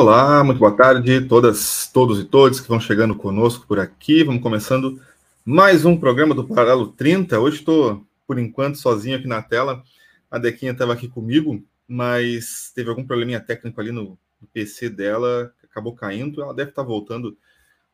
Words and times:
Olá, 0.00 0.42
muito 0.42 0.58
boa 0.58 0.74
tarde, 0.74 1.20
todas, 1.28 1.86
todos 1.92 2.18
e 2.18 2.24
todas 2.24 2.58
que 2.58 2.66
vão 2.66 2.80
chegando 2.80 3.14
conosco 3.14 3.66
por 3.66 3.78
aqui. 3.78 4.24
Vamos 4.24 4.42
começando 4.42 4.98
mais 5.44 5.84
um 5.84 5.94
programa 5.94 6.34
do 6.34 6.48
Paralelo 6.48 6.88
30. 6.88 7.38
Hoje 7.38 7.58
estou, 7.58 8.02
por 8.26 8.38
enquanto, 8.38 8.78
sozinho 8.78 9.18
aqui 9.18 9.26
na 9.28 9.42
tela. 9.42 9.84
A 10.30 10.38
Dequinha 10.38 10.72
estava 10.72 10.94
aqui 10.94 11.06
comigo, 11.06 11.62
mas 11.86 12.72
teve 12.74 12.88
algum 12.88 13.06
probleminha 13.06 13.40
técnico 13.40 13.78
ali 13.78 13.92
no, 13.92 14.18
no 14.40 14.48
PC 14.50 14.88
dela, 14.88 15.52
acabou 15.62 15.94
caindo. 15.94 16.40
Ela 16.40 16.54
deve 16.54 16.70
estar 16.70 16.82
voltando 16.82 17.36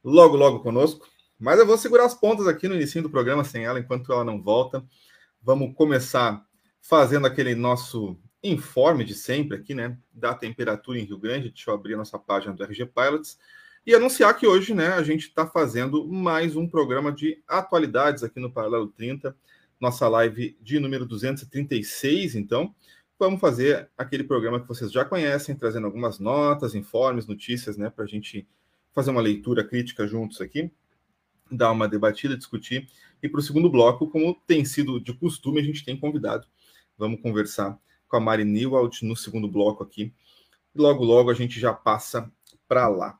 logo, 0.05 0.37
logo 0.37 0.61
conosco. 0.61 1.09
Mas 1.37 1.59
eu 1.59 1.67
vou 1.67 1.77
segurar 1.77 2.05
as 2.05 2.15
pontas 2.15 2.47
aqui 2.47 2.69
no 2.69 2.77
início 2.77 3.03
do 3.03 3.11
programa 3.11 3.43
sem 3.43 3.65
ela, 3.65 3.81
enquanto 3.81 4.13
ela 4.13 4.23
não 4.25 4.41
volta. 4.41 4.81
Vamos 5.43 5.75
começar 5.75 6.47
fazendo 6.81 7.27
aquele 7.27 7.57
nosso 7.57 8.17
informe 8.43 9.05
de 9.05 9.15
sempre 9.15 9.57
aqui, 9.57 9.75
né, 9.75 9.99
da 10.13 10.35
temperatura 10.35 10.99
em 10.99 11.05
Rio 11.05 11.19
Grande. 11.19 11.51
Deixa 11.51 11.71
eu 11.71 11.75
abrir 11.75 11.95
a 11.95 11.99
nossa 11.99 12.19
página 12.19 12.55
do 12.55 12.63
RG 12.63 12.87
Pilots 12.87 13.39
e 13.87 13.95
anunciar 13.95 14.37
que 14.37 14.47
hoje, 14.47 14.75
né, 14.75 14.89
a 14.89 15.03
gente 15.03 15.29
está 15.29 15.47
fazendo 15.47 16.07
mais 16.07 16.57
um 16.57 16.69
programa 16.69 17.13
de 17.13 17.41
atualidades 17.47 18.25
aqui 18.25 18.41
no 18.41 18.51
Paralelo 18.51 18.89
30, 18.89 19.37
nossa 19.81 20.09
live 20.09 20.57
de 20.61 20.81
número 20.81 21.07
236. 21.07 22.35
Então, 22.35 22.75
vamos 23.19 23.41
fazer 23.41 23.89
aquele 23.97 24.25
programa 24.25 24.61
que 24.61 24.67
vocês 24.67 24.91
já 24.91 25.05
conhecem, 25.05 25.55
trazendo 25.55 25.87
algumas 25.87 26.19
notas, 26.19 26.75
informes, 26.75 27.27
notícias, 27.27 27.77
né, 27.77 27.89
para 27.89 28.05
a 28.05 28.09
gente 28.09 28.47
fazer 28.93 29.11
uma 29.11 29.21
leitura 29.21 29.63
crítica 29.63 30.07
juntos 30.07 30.41
aqui, 30.41 30.71
dar 31.49 31.71
uma 31.71 31.87
debatida, 31.87 32.37
discutir. 32.37 32.89
E 33.23 33.29
para 33.29 33.39
o 33.39 33.43
segundo 33.43 33.71
bloco, 33.71 34.11
como 34.11 34.35
tem 34.47 34.65
sido 34.65 35.01
de 35.01 35.15
costume, 35.15 35.61
a 35.61 35.63
gente 35.63 35.85
tem 35.85 35.97
convidado. 35.97 36.47
Vamos 36.99 37.21
conversar 37.21 37.79
com 38.09 38.17
a 38.17 38.21
Mari 38.21 38.45
Newald 38.45 39.05
no 39.05 39.17
segundo 39.17 39.49
bloco 39.49 39.83
aqui. 39.83 40.13
E 40.75 40.79
logo, 40.79 41.05
logo 41.05 41.31
a 41.31 41.35
gente 41.35 41.59
já 41.59 41.73
passa 41.73 42.31
para 42.69 42.89
lá. 42.89 43.19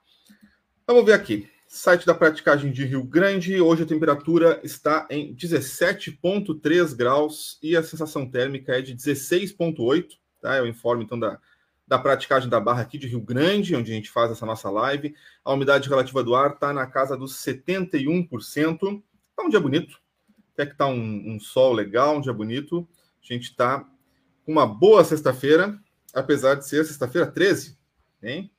Vamos 0.87 1.05
ver 1.05 1.15
aqui. 1.15 1.49
Site 1.67 2.07
da 2.07 2.15
praticagem 2.15 2.71
de 2.71 2.85
Rio 2.85 3.03
Grande. 3.03 3.61
Hoje 3.61 3.83
a 3.83 3.87
temperatura 3.87 4.61
está 4.63 5.07
em 5.11 5.35
17,3 5.35 6.95
graus 6.95 7.59
e 7.63 7.77
a 7.77 7.83
sensação 7.83 8.29
térmica 8.31 8.73
é 8.73 8.81
de 8.81 8.95
16,8. 8.95 10.11
Tá? 10.41 10.55
É 10.55 10.63
o 10.63 10.67
informe 10.67 11.05
então 11.05 11.19
da, 11.19 11.41
da 11.87 11.99
praticagem 11.99 12.49
da 12.49 12.61
barra 12.61 12.83
aqui 12.83 12.99
de 12.99 13.09
Rio 13.09 13.21
Grande, 13.21 13.75
onde 13.75 13.91
a 13.91 13.95
gente 13.95 14.11
faz 14.11 14.31
essa 14.31 14.47
nossa 14.47 14.71
live. 14.71 15.15
A 15.45 15.53
umidade 15.53 15.89
relativa 15.89 16.23
do 16.23 16.35
ar 16.35 16.53
está 16.53 16.73
na 16.73 16.87
casa 16.87 17.17
dos 17.17 17.35
71%. 17.35 19.03
Está 19.31 19.43
um 19.43 19.49
dia 19.49 19.61
bonito. 19.61 20.01
Até 20.55 20.67
que 20.67 20.73
está 20.73 20.87
um, 20.87 21.35
um 21.35 21.41
sol 21.41 21.73
legal, 21.73 22.17
um 22.17 22.21
dia 22.21 22.33
bonito. 22.33 22.89
A 23.23 23.33
gente 23.33 23.51
está 23.51 23.87
uma 24.47 24.67
boa 24.67 25.03
sexta-feira, 25.03 25.79
apesar 26.15 26.55
de 26.55 26.67
ser 26.67 26.85
sexta-feira 26.85 27.27
13, 27.27 27.77
hein? 28.23 28.51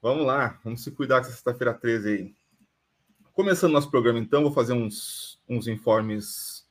Vamos 0.00 0.24
lá, 0.24 0.60
vamos 0.62 0.84
se 0.84 0.92
cuidar 0.92 1.18
com 1.18 1.24
sexta-feira 1.24 1.74
13 1.74 2.08
aí. 2.08 2.34
Começando 3.32 3.72
nosso 3.72 3.90
programa, 3.90 4.18
então, 4.18 4.42
vou 4.42 4.52
fazer 4.52 4.72
uns, 4.72 5.40
uns 5.48 5.66
informes 5.66 6.66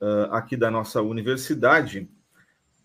uh, 0.00 0.32
aqui 0.32 0.56
da 0.56 0.70
nossa 0.70 1.02
universidade. 1.02 2.08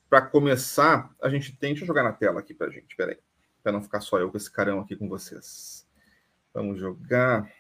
Para 0.09 0.23
começar, 0.23 1.13
a 1.21 1.29
gente 1.29 1.55
tem. 1.55 1.71
Deixa 1.71 1.83
eu 1.83 1.87
jogar 1.87 2.03
na 2.03 2.13
tela 2.13 2.39
aqui 2.39 2.53
para 2.53 2.67
a 2.67 2.69
gente, 2.69 2.95
peraí, 2.95 3.17
para 3.63 3.71
não 3.71 3.81
ficar 3.81 4.01
só 4.01 4.19
eu 4.19 4.31
com 4.31 4.37
esse 4.37 4.51
carão 4.51 4.79
aqui 4.79 4.95
com 4.95 5.07
vocês. 5.07 5.87
Vamos 6.53 6.79
jogar, 6.79 7.51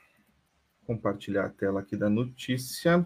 compartilhar 0.85 1.45
a 1.45 1.49
tela 1.49 1.81
aqui 1.81 1.97
da 1.97 2.09
notícia. 2.09 3.05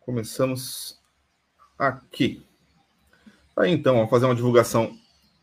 Começamos 0.00 1.00
aqui. 1.78 2.46
Aí 3.56 3.70
então, 3.70 3.94
vamos 3.94 4.10
fazer 4.10 4.26
uma 4.26 4.34
divulgação 4.34 4.96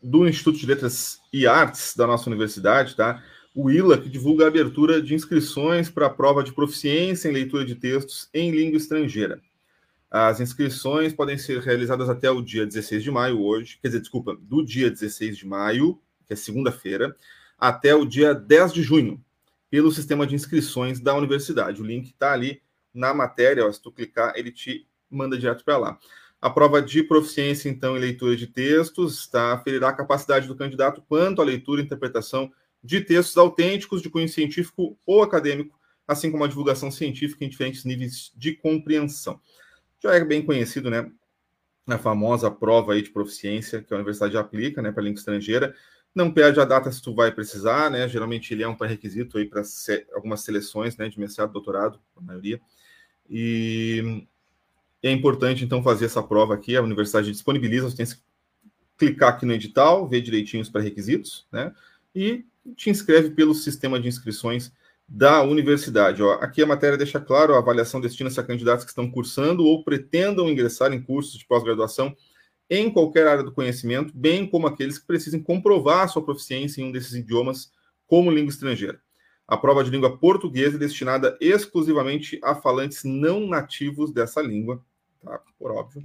do 0.03 0.27
Instituto 0.27 0.57
de 0.57 0.65
Letras 0.65 1.19
e 1.31 1.47
Artes 1.47 1.95
da 1.95 2.05
nossa 2.05 2.29
universidade, 2.29 2.95
tá? 2.95 3.23
O 3.55 3.69
ILA, 3.69 3.97
que 3.97 4.09
divulga 4.09 4.45
a 4.45 4.47
abertura 4.47 5.01
de 5.01 5.13
inscrições 5.13 5.89
para 5.89 6.07
a 6.07 6.09
prova 6.09 6.43
de 6.43 6.53
proficiência 6.53 7.29
em 7.29 7.33
leitura 7.33 7.65
de 7.65 7.75
textos 7.75 8.29
em 8.33 8.51
língua 8.51 8.77
estrangeira. 8.77 9.41
As 10.09 10.41
inscrições 10.41 11.13
podem 11.13 11.37
ser 11.37 11.61
realizadas 11.61 12.09
até 12.09 12.29
o 12.29 12.41
dia 12.41 12.65
16 12.65 13.01
de 13.01 13.11
maio, 13.11 13.41
hoje, 13.41 13.79
quer 13.81 13.87
dizer, 13.87 14.01
desculpa, 14.01 14.37
do 14.41 14.63
dia 14.63 14.89
16 14.89 15.37
de 15.37 15.47
maio, 15.47 16.01
que 16.25 16.33
é 16.33 16.35
segunda-feira, 16.35 17.15
até 17.57 17.95
o 17.95 18.05
dia 18.05 18.33
10 18.33 18.73
de 18.73 18.83
junho, 18.83 19.23
pelo 19.69 19.91
sistema 19.91 20.27
de 20.27 20.35
inscrições 20.35 20.99
da 20.99 21.15
universidade. 21.15 21.81
O 21.81 21.85
link 21.85 22.07
está 22.07 22.33
ali 22.33 22.61
na 22.93 23.13
matéria, 23.13 23.65
ó, 23.65 23.71
se 23.71 23.81
tu 23.81 23.89
clicar, 23.89 24.33
ele 24.35 24.51
te 24.51 24.85
manda 25.09 25.37
direto 25.37 25.63
para 25.63 25.77
lá. 25.77 25.99
A 26.41 26.49
prova 26.49 26.81
de 26.81 27.03
proficiência, 27.03 27.69
então, 27.69 27.95
em 27.95 27.99
leitura 27.99 28.35
de 28.35 28.47
textos, 28.47 29.27
tá, 29.27 29.53
aferirá 29.53 29.89
a 29.89 29.93
capacidade 29.93 30.47
do 30.47 30.55
candidato 30.55 31.03
quanto 31.07 31.41
à 31.41 31.45
leitura 31.45 31.81
e 31.81 31.85
interpretação 31.85 32.51
de 32.83 32.99
textos 32.99 33.37
autênticos 33.37 34.01
de 34.01 34.09
cunho 34.09 34.27
científico 34.27 34.97
ou 35.05 35.21
acadêmico, 35.21 35.79
assim 36.07 36.31
como 36.31 36.43
a 36.43 36.47
divulgação 36.47 36.89
científica 36.89 37.45
em 37.45 37.49
diferentes 37.49 37.85
níveis 37.85 38.31
de 38.35 38.53
compreensão. 38.53 39.39
Já 40.01 40.15
é 40.15 40.25
bem 40.25 40.43
conhecido, 40.43 40.89
né, 40.89 41.11
a 41.87 41.97
famosa 41.99 42.49
prova 42.49 42.93
aí 42.93 43.03
de 43.03 43.11
proficiência 43.11 43.81
que 43.83 43.93
a 43.93 43.97
universidade 43.97 44.35
aplica, 44.35 44.81
né, 44.81 44.91
para 44.91 45.03
língua 45.03 45.19
estrangeira. 45.19 45.75
Não 46.13 46.31
perde 46.31 46.59
a 46.59 46.65
data 46.65 46.91
se 46.91 47.01
tu 47.01 47.13
vai 47.15 47.31
precisar, 47.31 47.89
né? 47.89 48.07
Geralmente 48.07 48.53
ele 48.53 48.63
é 48.63 48.67
um 48.67 48.75
pré-requisito 48.75 49.37
aí 49.37 49.45
para 49.45 49.61
algumas 50.13 50.41
seleções, 50.41 50.97
né, 50.97 51.07
de 51.07 51.19
mestrado, 51.19 51.53
doutorado, 51.53 51.99
a 52.17 52.21
maioria. 52.21 52.59
E 53.29 54.27
é 55.03 55.11
importante, 55.11 55.63
então, 55.63 55.81
fazer 55.81 56.05
essa 56.05 56.21
prova 56.21 56.53
aqui. 56.53 56.75
A 56.75 56.81
universidade 56.81 57.31
disponibiliza, 57.31 57.89
você 57.89 57.97
tem 57.97 58.05
que 58.05 58.15
clicar 58.97 59.29
aqui 59.29 59.45
no 59.45 59.53
edital, 59.53 60.07
ver 60.07 60.21
direitinho 60.21 60.61
os 60.61 60.69
pré-requisitos, 60.69 61.47
né? 61.51 61.73
E 62.15 62.45
te 62.75 62.89
inscreve 62.89 63.31
pelo 63.31 63.55
sistema 63.55 63.99
de 63.99 64.07
inscrições 64.07 64.71
da 65.07 65.41
universidade. 65.41 66.21
Ó, 66.21 66.33
aqui 66.33 66.61
a 66.61 66.67
matéria 66.67 66.97
deixa 66.97 67.19
claro, 67.19 67.55
a 67.55 67.57
avaliação 67.57 67.99
destina-se 67.99 68.39
a 68.39 68.43
candidatos 68.43 68.85
que 68.85 68.91
estão 68.91 69.09
cursando 69.09 69.65
ou 69.65 69.83
pretendam 69.83 70.49
ingressar 70.49 70.93
em 70.93 71.01
cursos 71.01 71.37
de 71.37 71.45
pós-graduação 71.45 72.15
em 72.69 72.89
qualquer 72.89 73.27
área 73.27 73.43
do 73.43 73.51
conhecimento, 73.51 74.13
bem 74.15 74.47
como 74.47 74.67
aqueles 74.67 74.97
que 74.97 75.05
precisem 75.05 75.43
comprovar 75.43 76.07
sua 76.07 76.23
proficiência 76.23 76.81
em 76.81 76.85
um 76.85 76.91
desses 76.91 77.13
idiomas 77.13 77.71
como 78.07 78.31
língua 78.31 78.51
estrangeira. 78.51 79.01
A 79.45 79.57
prova 79.57 79.83
de 79.83 79.89
língua 79.89 80.17
portuguesa 80.17 80.77
é 80.77 80.79
destinada 80.79 81.37
exclusivamente 81.41 82.39
a 82.41 82.55
falantes 82.55 83.03
não 83.03 83.45
nativos 83.45 84.13
dessa 84.13 84.41
língua, 84.41 84.81
tá? 85.23 85.41
Por 85.57 85.71
óbvio. 85.71 86.03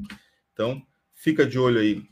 Então, 0.52 0.82
fica 1.14 1.46
de 1.46 1.58
olho 1.58 1.80
aí, 1.80 2.08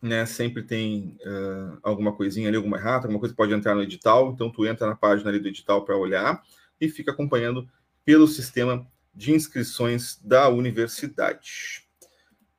né? 0.00 0.26
Sempre 0.26 0.62
tem 0.62 1.18
uh, 1.24 1.78
alguma 1.82 2.14
coisinha 2.14 2.48
ali, 2.48 2.56
alguma 2.56 2.76
errata, 2.76 3.06
alguma 3.06 3.20
coisa 3.20 3.34
pode 3.34 3.52
entrar 3.52 3.74
no 3.74 3.82
edital. 3.82 4.32
Então, 4.32 4.50
tu 4.50 4.66
entra 4.66 4.86
na 4.86 4.94
página 4.94 5.30
ali 5.30 5.38
do 5.38 5.48
edital 5.48 5.84
para 5.84 5.96
olhar 5.96 6.42
e 6.80 6.88
fica 6.88 7.10
acompanhando 7.10 7.68
pelo 8.04 8.26
sistema 8.26 8.86
de 9.14 9.32
inscrições 9.32 10.20
da 10.22 10.48
universidade. 10.48 11.86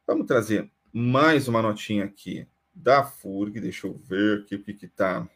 Vamos 0.08 0.26
trazer 0.26 0.72
mais 0.92 1.48
uma 1.48 1.62
notinha 1.62 2.06
aqui 2.06 2.48
da 2.74 3.04
FURG. 3.04 3.60
Deixa 3.60 3.88
eu 3.88 3.94
ver 3.94 4.42
aqui 4.42 4.56
o 4.56 4.64
que 4.64 4.86
está 4.86 5.28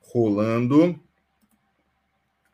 rolando. 0.00 0.98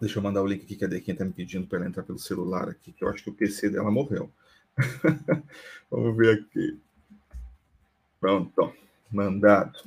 Deixa 0.00 0.18
eu 0.18 0.22
mandar 0.22 0.42
o 0.42 0.46
link 0.46 0.62
aqui 0.62 0.76
que 0.76 0.84
a 0.84 0.88
Dequinha 0.88 1.14
está 1.14 1.24
me 1.24 1.32
pedindo 1.32 1.66
para 1.66 1.78
ela 1.78 1.88
entrar 1.88 2.02
pelo 2.02 2.18
celular 2.18 2.68
aqui, 2.68 2.92
que 2.92 3.04
eu 3.04 3.08
acho 3.08 3.22
que 3.22 3.30
o 3.30 3.34
PC 3.34 3.68
dela 3.68 3.90
morreu. 3.90 4.32
Vamos 5.90 6.16
ver 6.16 6.38
aqui. 6.38 6.80
Pronto, 8.20 8.72
mandado. 9.10 9.78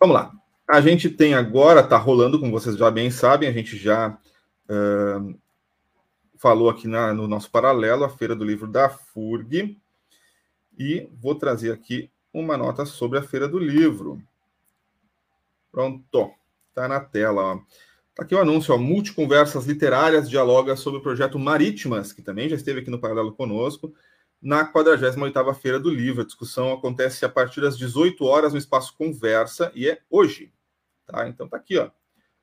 Vamos 0.00 0.14
lá. 0.14 0.32
A 0.66 0.80
gente 0.80 1.10
tem 1.10 1.34
agora, 1.34 1.80
está 1.80 1.96
rolando, 1.96 2.40
como 2.40 2.50
vocês 2.50 2.76
já 2.76 2.90
bem 2.90 3.10
sabem, 3.10 3.48
a 3.48 3.52
gente 3.52 3.76
já 3.76 4.18
uh, 4.68 5.38
falou 6.38 6.70
aqui 6.70 6.88
na, 6.88 7.12
no 7.12 7.28
nosso 7.28 7.50
paralelo, 7.50 8.04
a 8.04 8.08
Feira 8.08 8.34
do 8.34 8.44
Livro 8.44 8.66
da 8.66 8.88
FURG. 8.88 9.78
E 10.78 11.08
vou 11.20 11.34
trazer 11.34 11.70
aqui 11.70 12.10
uma 12.32 12.56
nota 12.56 12.84
sobre 12.84 13.18
a 13.18 13.22
Feira 13.22 13.46
do 13.46 13.58
Livro. 13.58 14.20
Pronto, 15.70 16.32
está 16.68 16.88
na 16.88 17.00
tela. 17.00 17.42
Ó. 17.42 17.60
Tá 18.14 18.22
aqui 18.22 18.32
o 18.32 18.40
anúncio, 18.40 18.72
ó, 18.72 18.78
Multiconversas 18.78 19.66
Literárias 19.66 20.30
dialoga 20.30 20.76
sobre 20.76 21.00
o 21.00 21.02
projeto 21.02 21.36
Marítimas, 21.36 22.12
que 22.12 22.22
também 22.22 22.48
já 22.48 22.54
esteve 22.54 22.78
aqui 22.78 22.88
no 22.88 23.00
Paralelo 23.00 23.32
conosco, 23.32 23.92
na 24.40 24.64
48ª 24.64 25.52
Feira 25.54 25.80
do 25.80 25.90
Livro. 25.90 26.22
A 26.22 26.24
discussão 26.24 26.72
acontece 26.72 27.24
a 27.24 27.28
partir 27.28 27.60
das 27.60 27.76
18 27.76 28.24
horas 28.24 28.52
no 28.52 28.58
espaço 28.58 28.94
Conversa 28.96 29.72
e 29.74 29.88
é 29.88 29.98
hoje. 30.08 30.52
Tá? 31.06 31.28
Então 31.28 31.48
tá 31.48 31.56
aqui, 31.56 31.76
ó. 31.76 31.90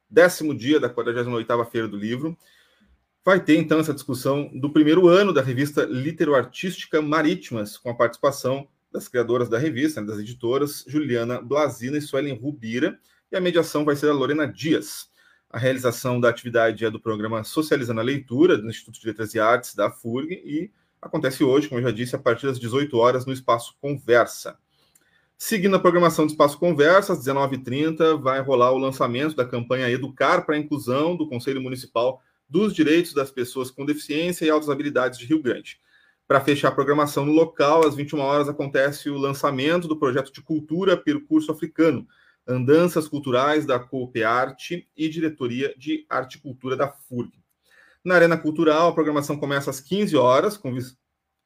Décimo 0.09 0.53
dia 0.53 0.77
da 0.77 0.89
48ª 0.89 1.65
Feira 1.69 1.87
do 1.87 1.95
Livro. 1.95 2.37
Vai 3.23 3.39
ter, 3.39 3.55
então, 3.55 3.79
essa 3.79 3.93
discussão 3.93 4.51
do 4.53 4.73
primeiro 4.73 5.07
ano 5.07 5.31
da 5.31 5.41
revista 5.41 5.85
Litero-Artística 5.85 7.01
Marítimas, 7.01 7.77
com 7.77 7.89
a 7.91 7.95
participação 7.95 8.67
das 8.91 9.07
criadoras 9.07 9.47
da 9.47 9.57
revista, 9.57 10.01
né, 10.01 10.07
das 10.07 10.19
editoras, 10.19 10.83
Juliana 10.85 11.39
Blasina 11.39 11.97
e 11.97 12.01
Suelen 12.01 12.33
Rubira, 12.33 12.99
e 13.31 13.37
a 13.37 13.39
mediação 13.39 13.85
vai 13.85 13.95
ser 13.95 14.07
da 14.07 14.13
Lorena 14.13 14.45
Dias. 14.45 15.10
A 15.53 15.59
realização 15.59 16.17
da 16.17 16.29
atividade 16.29 16.85
é 16.85 16.89
do 16.89 16.97
programa 16.97 17.43
Socializando 17.43 17.99
a 17.99 18.03
Leitura, 18.03 18.57
do 18.57 18.69
Instituto 18.69 19.01
de 19.01 19.07
Letras 19.07 19.35
e 19.35 19.39
Artes 19.39 19.75
da 19.75 19.91
FURG, 19.91 20.41
e 20.45 20.71
acontece 21.01 21.43
hoje, 21.43 21.67
como 21.67 21.81
eu 21.81 21.83
já 21.83 21.91
disse, 21.91 22.15
a 22.15 22.19
partir 22.19 22.45
das 22.45 22.57
18 22.57 22.97
horas 22.97 23.25
no 23.25 23.33
Espaço 23.33 23.75
Conversa. 23.81 24.57
Seguindo 25.37 25.75
a 25.75 25.79
programação 25.79 26.25
do 26.25 26.29
Espaço 26.29 26.57
Conversa, 26.57 27.11
às 27.11 27.19
19h30, 27.19 28.21
vai 28.21 28.39
rolar 28.39 28.71
o 28.71 28.77
lançamento 28.77 29.35
da 29.35 29.43
campanha 29.43 29.89
Educar 29.89 30.45
para 30.45 30.55
a 30.55 30.57
Inclusão 30.57 31.17
do 31.17 31.27
Conselho 31.27 31.61
Municipal 31.61 32.21
dos 32.47 32.73
Direitos 32.73 33.13
das 33.13 33.29
Pessoas 33.29 33.69
com 33.69 33.85
Deficiência 33.85 34.45
e 34.45 34.49
Altas 34.49 34.69
Habilidades 34.69 35.19
de 35.19 35.25
Rio 35.25 35.41
Grande. 35.41 35.81
Para 36.29 36.39
fechar 36.39 36.69
a 36.69 36.71
programação 36.71 37.25
no 37.25 37.33
local, 37.33 37.85
às 37.85 37.93
21 37.93 38.19
horas 38.19 38.47
acontece 38.47 39.09
o 39.09 39.17
lançamento 39.17 39.85
do 39.85 39.97
projeto 39.97 40.31
de 40.31 40.41
cultura 40.41 40.95
Percurso 40.95 41.51
Africano, 41.51 42.07
Andanças 42.51 43.07
Culturais 43.07 43.65
da 43.65 43.79
Coopearte 43.79 44.87
e 44.95 45.07
Diretoria 45.07 45.73
de 45.77 46.05
Arte 46.09 46.37
e 46.37 46.41
Cultura 46.41 46.75
da 46.75 46.89
FURG. 46.89 47.31
Na 48.03 48.15
Arena 48.15 48.37
Cultural, 48.37 48.89
a 48.89 48.93
programação 48.93 49.37
começa 49.37 49.69
às 49.69 49.79
15 49.79 50.15
horas, 50.17 50.57
com, 50.57 50.73
vis... 50.73 50.97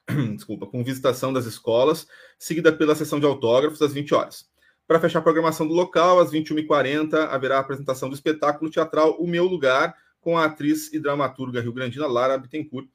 Desculpa, 0.34 0.66
com 0.66 0.82
visitação 0.82 1.32
das 1.32 1.46
escolas, 1.46 2.06
seguida 2.38 2.72
pela 2.72 2.94
sessão 2.94 3.20
de 3.20 3.26
autógrafos 3.26 3.80
às 3.82 3.92
20 3.92 4.14
horas. 4.14 4.48
Para 4.86 5.00
fechar 5.00 5.18
a 5.18 5.22
programação 5.22 5.66
do 5.66 5.74
local, 5.74 6.20
às 6.20 6.30
21h40, 6.30 7.28
haverá 7.28 7.56
a 7.56 7.60
apresentação 7.60 8.08
do 8.08 8.14
espetáculo 8.14 8.70
teatral 8.70 9.16
O 9.20 9.26
Meu 9.26 9.44
Lugar, 9.44 9.94
com 10.20 10.38
a 10.38 10.44
atriz 10.44 10.92
e 10.92 10.98
dramaturga 10.98 11.60
rio-grandina 11.60 12.06
Lara 12.06 12.38
Bittencourt 12.38 12.88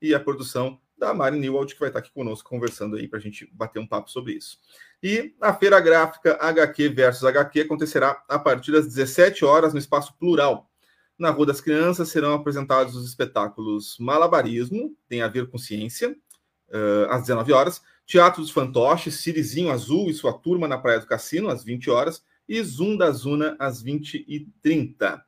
e 0.00 0.14
a 0.14 0.20
produção 0.20 0.80
da 0.98 1.14
Mari 1.14 1.38
Newald, 1.38 1.72
que 1.72 1.80
vai 1.80 1.88
estar 1.88 2.00
aqui 2.00 2.10
conosco 2.12 2.48
conversando 2.48 2.96
aí 2.96 3.06
para 3.06 3.18
a 3.18 3.22
gente 3.22 3.48
bater 3.52 3.78
um 3.78 3.86
papo 3.86 4.10
sobre 4.10 4.32
isso. 4.32 4.58
E 5.02 5.34
a 5.40 5.54
feira 5.54 5.80
gráfica 5.80 6.36
HQ 6.40 6.88
versus 6.88 7.24
HQ 7.24 7.60
acontecerá 7.60 8.22
a 8.28 8.38
partir 8.38 8.72
das 8.72 8.86
17 8.86 9.44
horas 9.44 9.72
no 9.72 9.78
espaço 9.78 10.16
plural. 10.18 10.68
Na 11.18 11.30
Rua 11.30 11.46
das 11.46 11.60
Crianças 11.60 12.08
serão 12.08 12.34
apresentados 12.34 12.94
os 12.94 13.08
espetáculos 13.08 13.96
Malabarismo, 13.98 14.96
tem 15.08 15.22
a 15.22 15.28
ver 15.28 15.48
com 15.48 15.58
ciência, 15.58 16.16
uh, 16.68 17.10
às 17.10 17.22
19 17.22 17.52
horas, 17.52 17.82
Teatro 18.06 18.40
dos 18.40 18.50
Fantoches, 18.50 19.16
Sirizinho 19.16 19.70
Azul 19.70 20.08
e 20.08 20.14
sua 20.14 20.32
turma 20.32 20.66
na 20.66 20.78
Praia 20.78 21.00
do 21.00 21.06
Cassino, 21.06 21.48
às 21.48 21.62
20 21.62 21.90
horas, 21.90 22.22
e 22.48 22.62
Zoom 22.62 22.96
da 22.96 23.10
Zuna, 23.10 23.56
às 23.58 23.82
20h30. 23.84 25.20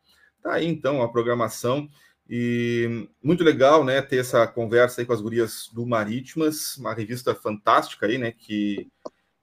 Tá 0.42 0.54
aí 0.54 0.66
então 0.66 1.02
a 1.02 1.12
programação. 1.12 1.88
E 2.32 3.08
muito 3.20 3.42
legal, 3.42 3.84
né, 3.84 4.00
ter 4.00 4.18
essa 4.18 4.46
conversa 4.46 5.00
aí 5.00 5.04
com 5.04 5.12
as 5.12 5.20
gurias 5.20 5.68
do 5.72 5.84
Marítimas, 5.84 6.76
uma 6.76 6.94
revista 6.94 7.34
fantástica 7.34 8.06
aí, 8.06 8.18
né, 8.18 8.30
que, 8.30 8.86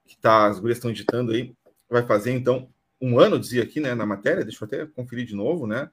que 0.06 0.18
tá, 0.18 0.48
as 0.48 0.58
gurias 0.58 0.78
estão 0.78 0.90
editando 0.90 1.34
aí, 1.34 1.54
vai 1.90 2.08
fazer 2.08 2.32
então 2.32 2.70
um 3.02 3.20
ano, 3.20 3.38
dizia 3.38 3.62
aqui, 3.62 3.82
né, 3.82 3.94
na 3.94 4.06
matéria, 4.06 4.46
deixa 4.46 4.64
eu 4.64 4.68
até 4.68 4.86
conferir 4.86 5.26
de 5.26 5.36
novo, 5.36 5.68
né, 5.68 5.90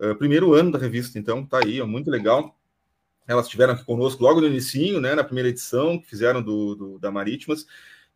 uh, 0.00 0.14
primeiro 0.16 0.54
ano 0.54 0.72
da 0.72 0.78
revista, 0.78 1.18
então, 1.18 1.44
tá 1.44 1.60
aí, 1.62 1.82
ó, 1.82 1.86
muito 1.86 2.10
legal. 2.10 2.56
Elas 3.26 3.44
estiveram 3.44 3.74
aqui 3.74 3.84
conosco 3.84 4.22
logo 4.22 4.40
no 4.40 4.46
início, 4.46 5.02
né, 5.02 5.14
na 5.14 5.22
primeira 5.22 5.50
edição 5.50 5.98
que 5.98 6.08
fizeram 6.08 6.40
do, 6.42 6.74
do, 6.74 6.98
da 6.98 7.10
Marítimas, 7.10 7.66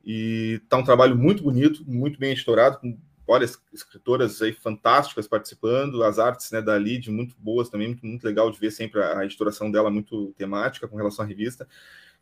e 0.03 0.59
tá 0.71 0.79
um 0.79 0.85
trabalho 0.85 1.15
muito 1.19 1.43
bonito, 1.43 1.85
muito 1.87 2.19
bem 2.19 2.33
editorado, 2.33 2.79
com 2.79 2.97
olha, 3.27 3.45
escritoras 3.73 4.43
aí 4.43 4.53
fantásticas 4.53 5.27
participando, 5.27 6.03
as 6.03 6.19
artes 6.19 6.51
né, 6.51 6.61
da 6.61 6.79
Lid 6.79 7.11
muito 7.11 7.35
boas 7.39 7.69
também, 7.69 7.89
muito, 7.89 8.05
muito 8.05 8.25
legal 8.25 8.51
de 8.51 8.59
ver 8.59 8.71
sempre 8.71 9.03
a, 9.03 9.25
editoração 9.25 9.71
dela 9.71 9.91
muito 9.91 10.33
temática 10.37 10.89
com 10.89 10.97
relação 10.97 11.25
à 11.25 11.29
revista. 11.29 11.67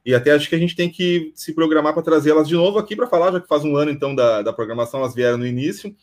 E 0.05 0.15
até 0.15 0.33
acho 0.33 0.49
que 0.49 0.55
a 0.55 0.59
gente 0.59 0.75
tem 0.75 0.91
que 0.91 1.33
se 1.35 1.53
programar 1.53 1.93
para 1.93 2.03
trazer 2.03 2.31
elas 2.31 2.49
de 2.49 2.55
novo 2.55 2.79
aqui 2.79 2.97
para 2.97 3.07
falar, 3.07 3.33
já 3.33 3.41
que 3.41 3.49
faz 3.49 3.65
um 3.65 3.77
ano 3.77 3.91
então 3.91 4.15
da, 4.15 4.43
da 4.43 4.53
programação, 4.53 5.01
elas 5.01 5.15
vieram 5.15 5.39
no 5.39 5.47
início 5.47 5.95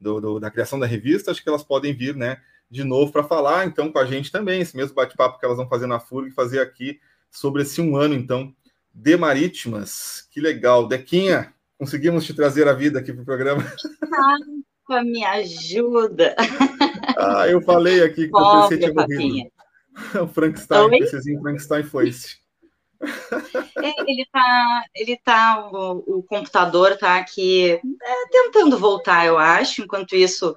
do, 0.00 0.20
do, 0.20 0.40
da 0.40 0.50
criação 0.50 0.78
da 0.78 0.86
revista, 0.86 1.30
acho 1.30 1.42
que 1.42 1.48
elas 1.48 1.62
podem 1.62 1.94
vir 1.94 2.16
né, 2.16 2.40
de 2.68 2.82
novo 2.82 3.12
para 3.12 3.22
falar 3.22 3.66
então 3.66 3.92
com 3.92 3.98
a 3.98 4.04
gente 4.04 4.32
também, 4.32 4.60
esse 4.60 4.76
mesmo 4.76 4.94
bate-papo 4.94 5.38
que 5.38 5.44
elas 5.44 5.56
vão 5.56 5.68
fazer 5.68 5.86
na 5.86 6.00
FURG, 6.00 6.32
fazer 6.32 6.60
aqui 6.60 6.98
sobre 7.30 7.62
esse 7.62 7.80
um 7.80 7.96
ano 7.96 8.14
então 8.14 8.52
de 8.92 9.16
Marítimas. 9.16 10.28
Que 10.30 10.40
legal. 10.40 10.86
Dequinha, 10.86 11.53
conseguimos 11.78 12.24
te 12.24 12.34
trazer 12.34 12.68
a 12.68 12.72
vida 12.72 12.98
aqui 12.98 13.12
para 13.12 13.22
o 13.22 13.26
programa. 13.26 13.62
Ah, 14.86 15.02
me 15.02 15.24
ajuda. 15.24 16.36
Ah, 17.16 17.48
eu 17.48 17.62
falei 17.62 18.04
aqui 18.04 18.28
que 18.28 18.36
o 18.36 18.68
PC 18.68 18.76
tinha 18.76 18.92
morrido. 18.92 19.50
O 20.22 20.28
Frankenstein, 20.28 20.78
Oi? 20.78 20.86
o 20.86 20.98
PCzinho 20.98 21.40
Frankenstein 21.40 21.82
foi-se. 21.84 22.36
É, 23.02 24.10
ele 24.10 24.26
tá, 24.30 24.84
ele 24.94 25.18
tá, 25.24 25.70
o, 25.72 26.18
o 26.18 26.22
computador 26.22 26.96
tá 26.96 27.16
aqui 27.16 27.70
é, 27.72 28.28
tentando 28.30 28.78
voltar, 28.78 29.26
eu 29.26 29.38
acho. 29.38 29.82
Enquanto 29.82 30.14
isso, 30.14 30.54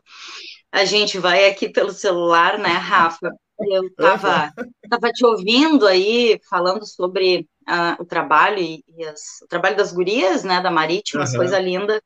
a 0.71 0.85
gente 0.85 1.17
vai 1.17 1.49
aqui 1.49 1.69
pelo 1.69 1.91
celular, 1.91 2.57
né, 2.57 2.69
Rafa? 2.69 3.31
Eu 3.59 3.93
tava, 3.95 4.53
tava 4.89 5.11
te 5.11 5.25
ouvindo 5.25 5.87
aí 5.87 6.39
falando 6.49 6.85
sobre 6.85 7.47
uh, 7.67 8.01
o 8.01 8.05
trabalho 8.05 8.59
e, 8.59 8.83
e 8.95 9.03
as, 9.03 9.41
o 9.43 9.47
trabalho 9.47 9.75
das 9.75 9.91
gurias, 9.91 10.43
né, 10.43 10.61
da 10.61 10.69
Marítima, 10.69 11.25
uhum. 11.25 11.35
coisa 11.35 11.59
linda. 11.59 12.01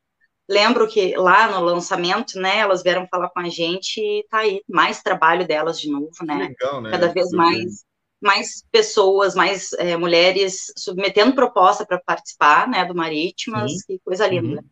Lembro 0.50 0.88
que 0.88 1.15
lá 1.15 1.50
no 1.51 1.63
lançamento, 1.63 2.39
né, 2.39 2.57
elas 2.57 2.83
vieram 2.83 3.07
falar 3.09 3.30
com 3.30 3.39
a 3.39 3.50
gente 3.50 4.00
e 4.00 4.25
tá 4.30 4.39
aí 4.39 4.62
mais 4.68 5.01
trabalho 5.01 5.48
delas 5.48 5.80
de 5.80 5.89
novo, 5.89 6.12
né? 6.24 6.50
Legal, 6.59 6.81
né? 6.81 6.92
Cada 6.92 7.07
vez 7.07 7.30
mais 7.31 7.83
mais 8.21 8.63
pessoas, 8.71 9.33
mais 9.33 9.74
é, 9.74 9.98
mulheres 9.98 10.71
submetendo 10.77 11.33
proposta 11.33 11.83
para 11.83 12.00
participar, 12.00 12.68
né, 12.68 12.86
do 12.86 12.94
Marítimas, 12.94 13.71
Sim. 13.71 13.80
que 13.88 14.00
coisa 14.06 14.27
linda. 14.27 14.63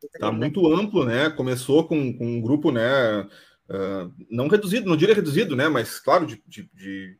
Está 0.00 0.28
uhum. 0.28 0.34
muito 0.34 0.66
amplo, 0.72 1.04
né? 1.04 1.30
Começou 1.30 1.88
com, 1.88 2.16
com 2.16 2.24
um 2.24 2.40
grupo, 2.40 2.70
né? 2.70 3.26
Uh, 3.68 4.12
não 4.30 4.48
reduzido, 4.48 4.88
não 4.88 4.96
diria 4.96 5.14
reduzido, 5.14 5.56
né? 5.56 5.68
Mas 5.68 5.98
claro, 5.98 6.26
de, 6.26 6.42
de, 6.46 6.68
de 6.74 7.16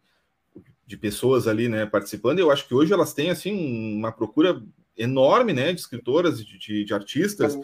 de 0.86 0.96
pessoas 0.96 1.48
ali, 1.48 1.68
né, 1.68 1.86
participando. 1.86 2.38
Eu 2.38 2.50
acho 2.50 2.66
que 2.66 2.74
hoje 2.74 2.92
elas 2.92 3.14
têm 3.14 3.30
assim 3.30 3.96
uma 3.96 4.12
procura 4.12 4.62
enorme, 4.96 5.52
né, 5.52 5.72
de 5.72 5.80
escritoras, 5.80 6.44
de, 6.44 6.58
de, 6.58 6.84
de 6.84 6.94
artistas 6.94 7.58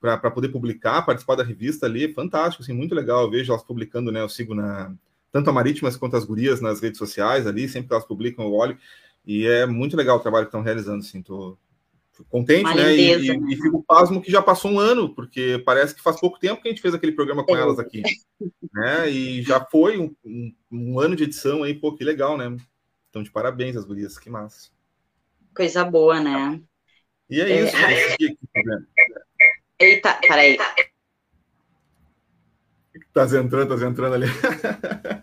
para 0.00 0.30
poder 0.30 0.48
publicar, 0.48 1.02
participar 1.02 1.34
da 1.34 1.42
revista 1.42 1.86
ali, 1.86 2.04
é 2.04 2.12
fantástico, 2.12 2.62
assim, 2.62 2.72
muito 2.72 2.94
legal. 2.94 3.22
Eu 3.22 3.30
vejo 3.30 3.50
elas 3.52 3.64
publicando, 3.64 4.12
né, 4.12 4.20
eu 4.20 4.28
sigo 4.28 4.54
na 4.54 4.94
tanto 5.32 5.48
a 5.48 5.52
Marítimas 5.52 5.96
quanto 5.96 6.14
as 6.14 6.26
gurias 6.26 6.60
nas 6.60 6.80
redes 6.80 6.98
sociais 6.98 7.46
ali, 7.46 7.66
sempre 7.66 7.88
que 7.88 7.94
elas 7.94 8.04
publicam 8.06 8.44
eu 8.44 8.52
olho 8.52 8.76
e 9.26 9.46
é 9.46 9.64
muito 9.64 9.96
legal 9.96 10.18
o 10.18 10.20
trabalho 10.20 10.44
que 10.44 10.48
estão 10.48 10.62
realizando, 10.62 10.98
assim, 10.98 11.22
tô 11.22 11.56
contente, 12.28 12.64
Uma 12.64 12.74
né? 12.74 12.94
Lindeza, 12.94 13.34
e, 13.34 13.38
né? 13.38 13.52
e, 13.52 13.56
fico 13.56 13.82
pasmo 13.82 14.20
que 14.20 14.30
já 14.30 14.42
passou 14.42 14.70
um 14.70 14.78
ano, 14.78 15.14
porque 15.14 15.62
parece 15.64 15.94
que 15.94 16.02
faz 16.02 16.20
pouco 16.20 16.38
tempo 16.38 16.60
que 16.60 16.68
a 16.68 16.70
gente 16.70 16.82
fez 16.82 16.94
aquele 16.94 17.12
programa 17.12 17.44
com 17.44 17.56
é. 17.56 17.60
elas 17.60 17.78
aqui, 17.78 18.02
né? 18.72 19.08
E 19.08 19.42
já 19.42 19.64
foi 19.64 19.98
um, 19.98 20.14
um, 20.24 20.54
um, 20.70 21.00
ano 21.00 21.16
de 21.16 21.24
edição 21.24 21.62
aí, 21.62 21.74
pô, 21.74 21.94
que 21.94 22.04
legal, 22.04 22.36
né? 22.36 22.54
Então, 23.08 23.22
de 23.22 23.30
parabéns 23.30 23.76
às 23.76 23.84
gurias, 23.84 24.18
que 24.18 24.30
massa. 24.30 24.70
Coisa 25.54 25.84
boa, 25.84 26.20
né? 26.20 26.60
E 27.28 27.40
é, 27.40 27.50
é... 27.50 27.64
isso. 27.64 27.76
Né? 27.76 28.84
Eita, 29.78 30.18
peraí. 30.26 30.56
Tá 33.12 33.24
entrando, 33.24 33.78
tá 33.78 33.86
entrando 33.86 34.14
ali. 34.14 34.26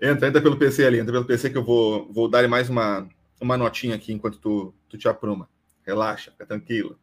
entra, 0.00 0.28
entra 0.28 0.42
pelo 0.42 0.56
PC 0.56 0.84
ali, 0.84 0.98
entra 0.98 1.12
pelo 1.12 1.24
PC 1.24 1.50
que 1.50 1.58
eu 1.58 1.64
vou, 1.64 2.12
vou 2.12 2.28
dar 2.28 2.46
mais 2.48 2.68
uma, 2.68 3.08
uma 3.40 3.56
notinha 3.56 3.96
aqui 3.96 4.12
enquanto 4.12 4.38
tu, 4.38 4.74
tu 4.88 4.98
te 4.98 5.08
apruma. 5.08 5.48
Relaxa, 5.84 6.30
fica 6.30 6.46
tranquilo. 6.46 6.98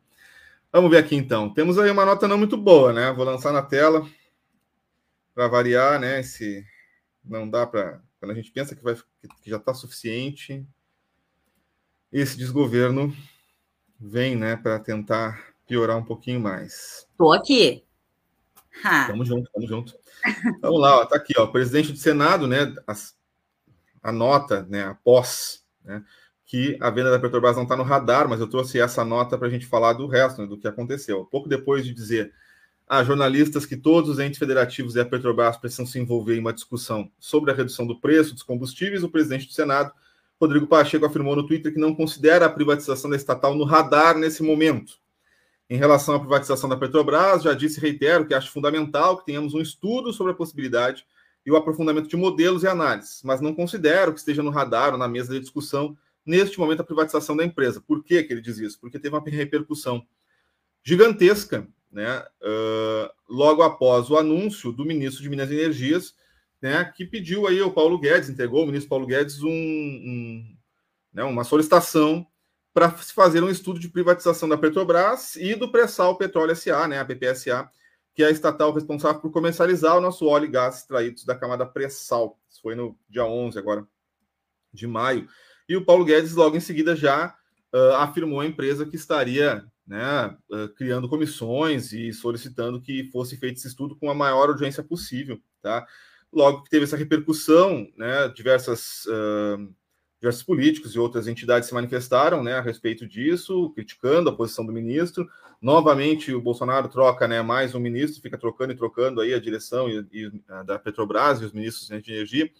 Vamos 0.72 0.92
ver 0.92 0.98
aqui 0.98 1.16
então. 1.16 1.54
Temos 1.54 1.78
aí 1.78 1.90
uma 1.90 2.06
nota 2.06 2.28
não 2.28 2.38
muito 2.38 2.58
boa, 2.58 2.92
né? 2.92 3.12
Vou 3.12 3.26
lançar 3.26 3.54
na 3.54 3.62
tela 3.62 4.08
para 5.34 5.48
variar, 5.48 6.00
né? 6.00 6.22
Se 6.22 6.66
não 7.24 7.50
dá 7.50 7.66
para. 7.66 8.02
Quando 8.20 8.32
a 8.32 8.36
gente 8.36 8.52
pensa 8.52 8.76
que, 8.76 8.84
vai, 8.84 8.96
que 8.96 9.50
já 9.50 9.58
está 9.58 9.74
suficiente, 9.74 10.66
esse 12.12 12.38
desgoverno 12.38 13.16
vem, 14.00 14.36
né, 14.36 14.56
para 14.56 14.80
tentar 14.80 15.54
piorar 15.68 15.98
um 15.98 16.04
pouquinho 16.04 16.40
mais. 16.40 17.08
Tô 17.18 17.32
aqui. 17.32 17.84
Ha. 18.84 19.08
Tamo 19.08 19.26
junto, 19.26 19.50
tamo 19.52 19.68
junto. 19.68 19.98
Vamos 20.62 20.80
lá, 20.80 21.00
ó, 21.00 21.06
tá 21.06 21.18
aqui, 21.18 21.34
ó, 21.38 21.44
o 21.44 21.52
presidente 21.52 21.92
do 21.92 21.98
Senado, 21.98 22.48
né, 22.48 22.74
a, 22.88 22.94
a 24.04 24.12
nota, 24.12 24.64
né, 24.64 24.84
após, 24.84 25.64
né, 25.84 26.04
que 26.46 26.78
a 26.80 26.90
venda 26.90 27.10
da 27.10 27.20
Petrobras 27.20 27.56
não 27.56 27.64
está 27.64 27.76
no 27.76 27.84
radar, 27.84 28.30
mas 28.30 28.40
eu 28.40 28.48
trouxe 28.48 28.80
essa 28.80 29.04
nota 29.04 29.38
para 29.38 29.48
a 29.48 29.52
gente 29.52 29.66
falar 29.66 29.94
do 29.94 30.06
resto, 30.06 30.42
né, 30.42 30.48
do 30.48 30.58
que 30.58 30.68
aconteceu. 30.68 31.26
Pouco 31.26 31.50
depois 31.50 31.84
de 31.84 31.94
dizer 31.94 32.32
a 32.88 33.04
jornalistas 33.04 33.66
que 33.66 33.76
todos 33.76 34.12
os 34.12 34.20
entes 34.20 34.38
federativos 34.38 34.96
e 34.96 35.00
a 35.00 35.06
Petrobras 35.06 35.58
precisam 35.58 35.88
se 35.88 36.00
envolver 36.00 36.36
em 36.36 36.40
uma 36.40 36.54
discussão 36.54 37.10
sobre 37.20 37.52
a 37.52 37.54
redução 37.56 37.88
do 37.88 38.00
preço 38.00 38.34
dos 38.34 38.44
combustíveis, 38.44 39.04
o 39.04 39.10
presidente 39.10 39.48
do 39.48 39.54
Senado, 39.54 39.92
Rodrigo 40.40 40.68
Pacheco, 40.68 41.06
afirmou 41.06 41.36
no 41.36 41.48
Twitter 41.48 41.74
que 41.74 41.80
não 41.80 41.96
considera 41.96 42.46
a 42.46 42.50
privatização 42.50 43.10
da 43.10 43.16
estatal 43.16 43.56
no 43.56 43.64
radar 43.64 44.16
nesse 44.16 44.44
momento. 44.44 45.00
Em 45.68 45.78
relação 45.78 46.14
à 46.14 46.20
privatização 46.20 46.70
da 46.70 46.78
Petrobras, 46.78 47.42
já 47.42 47.56
disse 47.56 47.80
e 47.80 47.82
reitero 47.82 48.28
que 48.28 48.36
acho 48.36 48.52
fundamental 48.52 49.18
que 49.18 49.26
tenhamos 49.26 49.56
um 49.56 49.62
estudo 49.62 50.14
sobre 50.14 50.34
a 50.34 50.36
possibilidade 50.36 51.08
e 51.44 51.52
o 51.52 51.56
aprofundamento 51.56 52.08
de 52.08 52.16
modelos 52.16 52.62
e 52.62 52.68
análises, 52.68 53.22
mas 53.24 53.42
não 53.42 53.54
considero 53.54 54.14
que 54.14 54.20
esteja 54.20 54.44
no 54.44 54.52
radar 54.52 54.92
ou 54.92 55.00
na 55.00 55.08
mesa 55.08 55.34
de 55.34 55.40
discussão 55.40 55.98
neste 56.26 56.60
momento 56.60 56.82
a 56.82 56.86
privatização 56.86 57.36
da 57.36 57.46
empresa. 57.46 57.82
Por 57.82 58.04
que, 58.04 58.24
que 58.24 58.34
ele 58.34 58.42
diz 58.42 58.58
isso? 58.58 58.80
Porque 58.80 59.00
teve 59.00 59.16
uma 59.16 59.24
repercussão 59.24 60.06
gigantesca 60.84 61.68
né, 61.92 62.20
uh, 62.20 63.10
logo 63.30 63.62
após 63.62 64.10
o 64.10 64.18
anúncio 64.18 64.72
do 64.72 64.84
ministro 64.86 65.24
de 65.24 65.30
Minas 65.30 65.50
e 65.50 65.56
Energias, 65.56 66.14
né, 66.62 66.84
que 66.96 67.06
pediu 67.06 67.48
aí 67.48 67.60
ao 67.60 67.72
Paulo 67.72 67.98
Guedes, 67.98 68.30
entregou 68.30 68.64
o 68.64 68.66
ministro 68.66 68.90
Paulo 68.90 69.06
Guedes 69.06 69.42
um, 69.42 69.50
um 69.50 70.58
né, 71.14 71.24
uma 71.24 71.44
solicitação 71.44 72.28
para 72.74 72.92
se 72.98 73.14
fazer 73.14 73.42
um 73.42 73.50
estudo 73.50 73.80
de 73.80 73.88
privatização 73.88 74.50
da 74.50 74.58
Petrobras 74.58 75.38
e 75.38 75.56
do 75.56 75.72
pré-sal 75.72 76.18
Petróleo 76.18 76.54
SA, 76.56 76.88
né, 76.90 77.00
a 77.00 77.06
PPSA, 77.06 77.70
que 78.14 78.22
é 78.22 78.28
a 78.28 78.32
estatal 78.32 78.74
responsável 78.74 79.22
por 79.22 79.32
comercializar 79.32 79.98
o 79.98 80.02
nosso 80.02 80.26
óleo 80.26 80.46
e 80.46 80.52
gás 80.52 80.80
extraídos 80.80 81.24
da 81.24 81.36
camada 81.36 81.66
pré-sal. 81.66 82.38
Isso 82.50 82.62
foi 82.62 82.76
no 82.76 82.98
dia 83.10 83.26
11 83.26 83.58
agora 83.58 83.88
de 84.74 84.86
maio. 84.86 85.28
E 85.68 85.76
o 85.76 85.84
Paulo 85.86 86.06
Guedes 86.06 86.34
logo 86.34 86.56
em 86.56 86.62
seguida 86.62 86.96
já 86.96 87.36
uh, 87.74 87.96
afirmou 87.96 88.40
à 88.40 88.46
empresa 88.46 88.86
que 88.86 88.96
estaria 88.96 89.66
né, 89.88 90.36
criando 90.78 91.08
comissões 91.08 91.94
e 91.94 92.12
solicitando 92.12 92.82
que 92.82 93.04
fosse 93.12 93.38
feito 93.38 93.58
esse 93.58 93.68
estudo 93.68 93.96
com 93.96 94.10
a 94.10 94.16
maior 94.16 94.50
urgência 94.50 94.84
possível, 94.84 95.40
tá? 95.62 95.86
Logo 96.34 96.64
que 96.64 96.70
teve 96.70 96.86
essa 96.86 96.98
repercussão, 96.98 97.88
né, 97.96 98.28
diversas, 98.30 99.06
uh, 99.06 99.74
diversos 100.20 100.44
políticos 100.44 100.94
e 100.94 101.00
outras 101.00 101.28
entidades 101.28 101.70
se 101.70 101.74
manifestaram, 101.74 102.44
né, 102.44 102.56
a 102.56 102.62
respeito 102.62 103.08
disso, 103.08 103.72
criticando 103.76 104.30
a 104.30 104.36
posição 104.36 104.66
do 104.66 104.74
ministro. 104.74 105.30
Novamente, 105.62 106.34
o 106.34 106.42
Bolsonaro 106.42 106.90
troca, 106.90 107.28
né, 107.28 107.42
mais 107.42 107.74
um 107.76 107.80
ministro, 107.80 108.22
fica 108.22 108.38
trocando 108.38 108.74
e 108.74 108.76
trocando 108.76 109.22
aí 109.22 109.34
a 109.34 109.40
direção 109.40 109.88
e, 109.88 110.06
e, 110.12 110.32
da 110.66 110.78
Petrobras 110.80 111.42
e 111.42 111.46
os 111.46 111.54
ministros 111.54 111.88
de 111.88 112.12
energia 112.12 112.52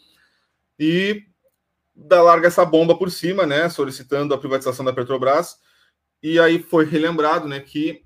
e 0.80 1.24
dá 1.96 2.22
larga 2.22 2.48
essa 2.48 2.66
bomba 2.66 2.98
por 2.98 3.10
cima, 3.10 3.46
né, 3.46 3.70
solicitando 3.70 4.34
a 4.34 4.38
privatização 4.38 4.84
da 4.84 4.92
Petrobras 4.92 5.58
e 6.28 6.40
aí 6.40 6.60
foi 6.60 6.86
relembrado 6.86 7.48
né, 7.48 7.60
que, 7.60 8.04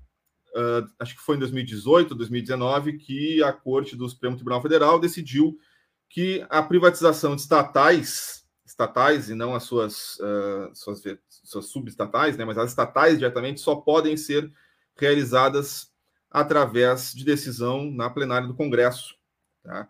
uh, 0.54 0.86
acho 0.98 1.16
que 1.16 1.22
foi 1.22 1.36
em 1.36 1.38
2018, 1.38 2.14
2019, 2.14 2.98
que 2.98 3.42
a 3.42 3.50
Corte 3.50 3.96
do 3.96 4.06
Supremo 4.06 4.36
Tribunal 4.36 4.60
Federal 4.60 5.00
decidiu 5.00 5.58
que 6.06 6.44
a 6.50 6.62
privatização 6.62 7.34
de 7.34 7.40
estatais, 7.40 8.44
estatais 8.62 9.30
e 9.30 9.34
não 9.34 9.54
as 9.54 9.62
suas, 9.62 10.18
uh, 10.18 10.70
suas, 10.74 11.02
suas 11.44 11.64
subestatais, 11.66 12.36
né, 12.36 12.44
mas 12.44 12.58
as 12.58 12.68
estatais 12.68 13.18
diretamente 13.18 13.58
só 13.58 13.74
podem 13.74 14.18
ser 14.18 14.52
realizadas 14.98 15.90
através 16.30 17.14
de 17.14 17.24
decisão 17.24 17.90
na 17.90 18.10
plenária 18.10 18.46
do 18.46 18.54
Congresso. 18.54 19.14
Tá? 19.62 19.88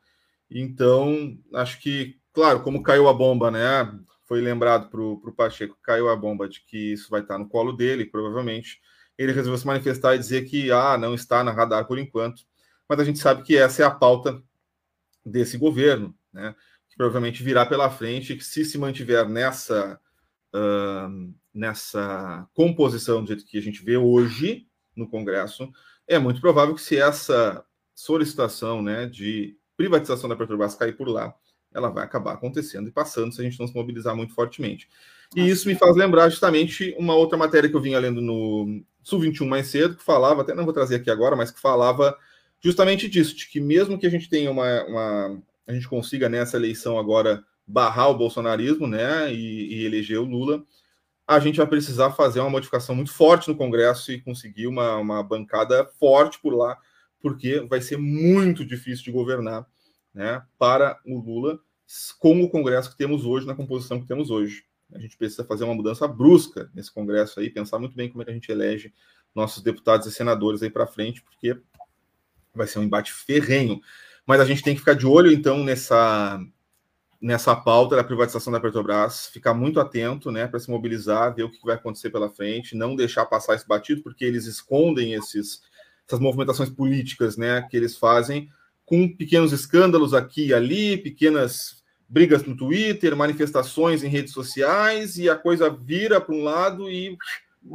Então, 0.48 1.36
acho 1.52 1.80
que, 1.80 2.19
claro, 2.32 2.62
como 2.62 2.82
caiu 2.82 3.08
a 3.08 3.12
bomba, 3.12 3.50
né? 3.50 3.90
foi 4.30 4.40
lembrado 4.40 4.88
para 4.88 5.00
o 5.00 5.34
Pacheco, 5.34 5.76
caiu 5.82 6.08
a 6.08 6.14
bomba 6.14 6.48
de 6.48 6.60
que 6.60 6.92
isso 6.92 7.10
vai 7.10 7.20
estar 7.20 7.36
no 7.36 7.48
colo 7.48 7.72
dele, 7.72 8.06
provavelmente. 8.06 8.80
Ele 9.18 9.32
resolveu 9.32 9.58
se 9.58 9.66
manifestar 9.66 10.14
e 10.14 10.20
dizer 10.20 10.44
que 10.44 10.70
ah, 10.70 10.96
não 10.96 11.16
está 11.16 11.42
na 11.42 11.50
radar 11.50 11.84
por 11.84 11.98
enquanto, 11.98 12.44
mas 12.88 13.00
a 13.00 13.04
gente 13.04 13.18
sabe 13.18 13.42
que 13.42 13.56
essa 13.56 13.82
é 13.82 13.84
a 13.84 13.90
pauta 13.90 14.40
desse 15.26 15.58
governo, 15.58 16.14
né? 16.32 16.54
Que 16.88 16.96
provavelmente 16.96 17.42
virá 17.42 17.66
pela 17.66 17.90
frente, 17.90 18.36
que 18.36 18.44
se 18.44 18.64
se 18.64 18.78
mantiver 18.78 19.28
nessa, 19.28 20.00
uh, 20.54 21.34
nessa 21.52 22.48
composição 22.54 23.22
do 23.22 23.26
jeito 23.26 23.44
que 23.44 23.58
a 23.58 23.62
gente 23.62 23.84
vê 23.84 23.96
hoje 23.96 24.68
no 24.94 25.10
Congresso, 25.10 25.68
é 26.06 26.20
muito 26.20 26.40
provável 26.40 26.76
que 26.76 26.82
se 26.82 26.96
essa 26.96 27.64
solicitação 27.96 28.80
né, 28.80 29.06
de 29.06 29.58
privatização 29.76 30.28
da 30.28 30.36
Petrobras 30.36 30.76
cair 30.76 30.96
por 30.96 31.08
lá, 31.08 31.34
ela 31.72 31.88
vai 31.88 32.04
acabar 32.04 32.32
acontecendo 32.32 32.88
e 32.88 32.92
passando 32.92 33.32
se 33.32 33.40
a 33.40 33.44
gente 33.44 33.58
não 33.58 33.66
se 33.66 33.74
mobilizar 33.74 34.16
muito 34.16 34.34
fortemente. 34.34 34.88
E 35.34 35.48
isso 35.48 35.68
me 35.68 35.76
faz 35.76 35.94
lembrar 35.96 36.28
justamente 36.28 36.94
uma 36.98 37.14
outra 37.14 37.38
matéria 37.38 37.68
que 37.68 37.76
eu 37.76 37.80
vinha 37.80 37.98
lendo 37.98 38.20
no 38.20 38.82
Sul 39.02 39.20
21 39.20 39.46
mais 39.46 39.68
cedo, 39.68 39.96
que 39.96 40.02
falava, 40.02 40.42
até 40.42 40.54
não 40.54 40.64
vou 40.64 40.72
trazer 40.72 40.96
aqui 40.96 41.10
agora, 41.10 41.36
mas 41.36 41.50
que 41.50 41.60
falava 41.60 42.16
justamente 42.60 43.08
disso, 43.08 43.36
de 43.36 43.48
que 43.48 43.60
mesmo 43.60 43.98
que 43.98 44.06
a 44.06 44.10
gente 44.10 44.28
tenha 44.28 44.50
uma. 44.50 44.84
uma 44.84 45.42
a 45.66 45.72
gente 45.72 45.88
consiga 45.88 46.28
nessa 46.28 46.56
eleição 46.56 46.98
agora 46.98 47.44
barrar 47.64 48.08
o 48.08 48.18
bolsonarismo 48.18 48.88
né, 48.88 49.32
e, 49.32 49.72
e 49.72 49.84
eleger 49.84 50.18
o 50.18 50.24
Lula, 50.24 50.64
a 51.28 51.38
gente 51.38 51.58
vai 51.58 51.66
precisar 51.68 52.10
fazer 52.10 52.40
uma 52.40 52.50
modificação 52.50 52.92
muito 52.92 53.12
forte 53.12 53.48
no 53.48 53.56
Congresso 53.56 54.10
e 54.10 54.20
conseguir 54.20 54.66
uma, 54.66 54.96
uma 54.96 55.22
bancada 55.22 55.88
forte 56.00 56.40
por 56.40 56.52
lá, 56.52 56.76
porque 57.20 57.60
vai 57.60 57.80
ser 57.80 57.98
muito 57.98 58.64
difícil 58.64 59.04
de 59.04 59.12
governar 59.12 59.64
né, 60.14 60.42
para 60.58 60.98
o 61.06 61.18
Lula 61.18 61.60
com 62.18 62.42
o 62.42 62.48
Congresso 62.48 62.90
que 62.90 62.96
temos 62.96 63.24
hoje, 63.24 63.46
na 63.46 63.54
composição 63.54 64.00
que 64.00 64.06
temos 64.06 64.30
hoje. 64.30 64.64
A 64.92 64.98
gente 64.98 65.16
precisa 65.16 65.44
fazer 65.44 65.64
uma 65.64 65.74
mudança 65.74 66.06
brusca 66.06 66.70
nesse 66.74 66.92
Congresso 66.92 67.40
aí, 67.40 67.50
pensar 67.50 67.78
muito 67.78 67.96
bem 67.96 68.08
como 68.08 68.22
é 68.22 68.24
que 68.24 68.30
a 68.30 68.34
gente 68.34 68.50
elege 68.50 68.92
nossos 69.34 69.62
deputados 69.62 70.06
e 70.06 70.12
senadores 70.12 70.62
aí 70.62 70.70
para 70.70 70.86
frente, 70.86 71.22
porque 71.22 71.56
vai 72.54 72.66
ser 72.66 72.78
um 72.78 72.82
embate 72.82 73.12
ferrenho. 73.12 73.80
Mas 74.26 74.40
a 74.40 74.44
gente 74.44 74.62
tem 74.62 74.74
que 74.74 74.80
ficar 74.80 74.94
de 74.94 75.06
olho, 75.06 75.32
então, 75.32 75.64
nessa, 75.64 76.40
nessa 77.20 77.54
pauta 77.54 77.96
da 77.96 78.04
privatização 78.04 78.52
da 78.52 78.60
Petrobras, 78.60 79.26
ficar 79.26 79.54
muito 79.54 79.80
atento, 79.80 80.30
né, 80.30 80.46
para 80.46 80.58
se 80.58 80.70
mobilizar, 80.70 81.34
ver 81.34 81.44
o 81.44 81.50
que 81.50 81.64
vai 81.64 81.76
acontecer 81.76 82.10
pela 82.10 82.30
frente, 82.30 82.76
não 82.76 82.96
deixar 82.96 83.26
passar 83.26 83.54
esse 83.54 83.66
batido, 83.66 84.02
porque 84.02 84.24
eles 84.24 84.46
escondem 84.46 85.14
esses, 85.14 85.62
essas 86.06 86.20
movimentações 86.20 86.70
políticas, 86.70 87.36
né, 87.36 87.62
que 87.62 87.76
eles 87.76 87.96
fazem 87.96 88.48
com 88.90 89.08
pequenos 89.08 89.52
escândalos 89.52 90.12
aqui 90.12 90.48
e 90.48 90.54
ali, 90.54 90.96
pequenas 90.96 91.80
brigas 92.08 92.42
no 92.42 92.56
Twitter, 92.56 93.16
manifestações 93.16 94.02
em 94.02 94.08
redes 94.08 94.32
sociais, 94.32 95.16
e 95.16 95.30
a 95.30 95.36
coisa 95.36 95.70
vira 95.70 96.20
para 96.20 96.34
um 96.34 96.42
lado 96.42 96.90
e 96.90 97.16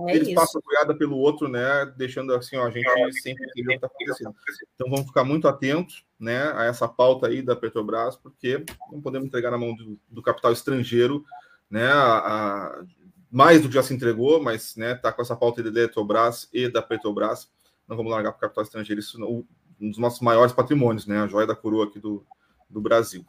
é 0.07 0.15
eles 0.15 0.27
isso. 0.27 0.35
passam 0.35 0.59
a 0.59 0.65
boiada 0.65 0.93
pelo 0.93 1.17
outro, 1.17 1.47
né? 1.47 1.85
Deixando 1.95 2.33
assim, 2.33 2.57
ó, 2.57 2.67
a 2.67 2.69
gente 2.69 2.85
sempre 3.21 3.45
entender 3.45 3.61
o 3.61 3.67
que 3.67 3.73
está 3.75 3.87
acontecendo. 3.87 4.35
Então 4.75 4.89
vamos 4.89 5.05
ficar 5.05 5.23
muito 5.23 5.47
atentos 5.47 6.05
né, 6.19 6.51
a 6.53 6.65
essa 6.65 6.85
pauta 6.85 7.27
aí 7.27 7.41
da 7.41 7.55
Petrobras, 7.55 8.17
porque 8.17 8.65
não 8.91 8.99
podemos 8.99 9.25
entregar 9.25 9.51
na 9.51 9.57
mão 9.57 9.73
do, 9.73 9.97
do 10.09 10.21
capital 10.21 10.51
estrangeiro, 10.51 11.23
né? 11.69 11.87
A, 11.87 12.17
a, 12.17 12.83
mais 13.31 13.61
do 13.61 13.69
que 13.69 13.75
já 13.75 13.83
se 13.83 13.93
entregou, 13.93 14.43
mas 14.43 14.75
né, 14.75 14.95
tá 14.95 15.13
com 15.13 15.21
essa 15.21 15.35
pauta 15.35 15.63
da 15.63 15.71
Petrobras 15.71 16.49
e 16.51 16.67
da 16.67 16.81
Petrobras. 16.81 17.49
Não 17.87 17.95
vamos 17.95 18.11
largar 18.11 18.33
para 18.33 18.37
o 18.37 18.41
capital 18.41 18.63
estrangeiro. 18.65 18.99
Isso 18.99 19.17
não, 19.17 19.45
um 19.79 19.89
dos 19.89 19.97
nossos 19.97 20.21
maiores 20.21 20.53
patrimônios, 20.53 21.05
né? 21.05 21.19
A 21.19 21.27
joia 21.27 21.47
da 21.47 21.55
coroa 21.55 21.85
aqui 21.85 21.99
do, 21.99 22.25
do 22.69 22.81
Brasil. 22.81 23.25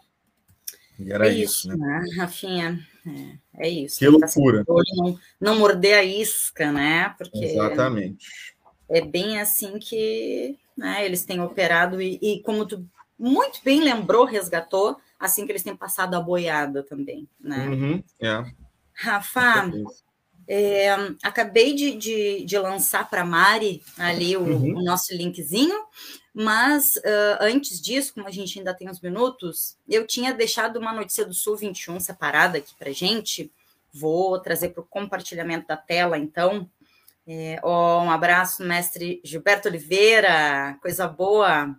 E 0.99 1.12
era 1.12 1.29
é 1.29 1.33
isso, 1.33 1.69
isso, 1.69 1.76
né? 1.76 2.05
Rafinha? 2.17 2.87
É, 3.55 3.67
é 3.67 3.69
isso. 3.69 3.99
Que 3.99 4.09
loucura. 4.09 4.65
Não, 4.67 5.19
não 5.41 5.59
morder 5.59 5.99
a 5.99 6.03
isca, 6.03 6.73
né? 6.73 7.15
Porque 7.19 7.45
Exatamente. 7.45 8.26
É 8.88 9.00
bem 9.00 9.41
assim 9.41 9.79
que 9.79 10.57
né, 10.76 11.05
eles 11.05 11.25
têm 11.25 11.41
operado 11.41 12.00
e, 12.00 12.19
e, 12.23 12.43
como 12.43 12.65
tu 12.65 12.87
muito 13.19 13.61
bem 13.65 13.81
lembrou, 13.81 14.25
resgatou, 14.25 14.97
assim 15.19 15.47
que 15.47 15.53
eles 15.53 15.62
têm 15.62 15.75
passado 15.75 16.15
a 16.15 16.21
boiada 16.21 16.83
também, 16.83 17.29
né? 17.41 17.67
Uhum, 17.67 18.05
é. 18.21 18.45
Rafa, 18.93 19.71
é, 20.49 20.91
acabei 21.23 21.75
de, 21.75 21.97
de, 21.97 22.45
de 22.45 22.59
lançar 22.59 23.09
para 23.09 23.25
Mari 23.25 23.83
ali 23.99 24.37
o, 24.37 24.43
uhum. 24.43 24.79
o, 24.79 24.85
nosso 24.85 25.15
linkzinho, 25.15 25.76
mas 26.38 26.97
uh, 26.97 27.38
antes 27.40 27.81
disso, 27.81 28.12
como 28.12 28.28
a 28.28 28.31
gente 28.31 28.59
ainda 28.59 28.75
tem 28.75 28.90
uns 28.90 29.00
minutos, 29.00 29.75
eu 29.88 30.07
tinha 30.07 30.35
deixado 30.35 30.78
uma 30.78 30.93
notícia 30.93 31.25
do 31.25 31.33
Sul 31.33 31.57
21 31.57 31.99
separada 31.99 32.59
aqui 32.59 32.75
para 32.78 32.93
gente. 32.93 33.50
Vou 33.90 34.38
trazer 34.38 34.69
para 34.69 34.83
o 34.83 34.87
compartilhamento 34.87 35.66
da 35.66 35.78
tela, 35.78 36.19
então. 36.19 36.69
É, 37.26 37.59
oh, 37.62 38.02
um 38.02 38.11
abraço, 38.11 38.62
mestre 38.62 39.19
Gilberto 39.25 39.66
Oliveira, 39.66 40.76
coisa 40.83 41.09
boa. 41.09 41.75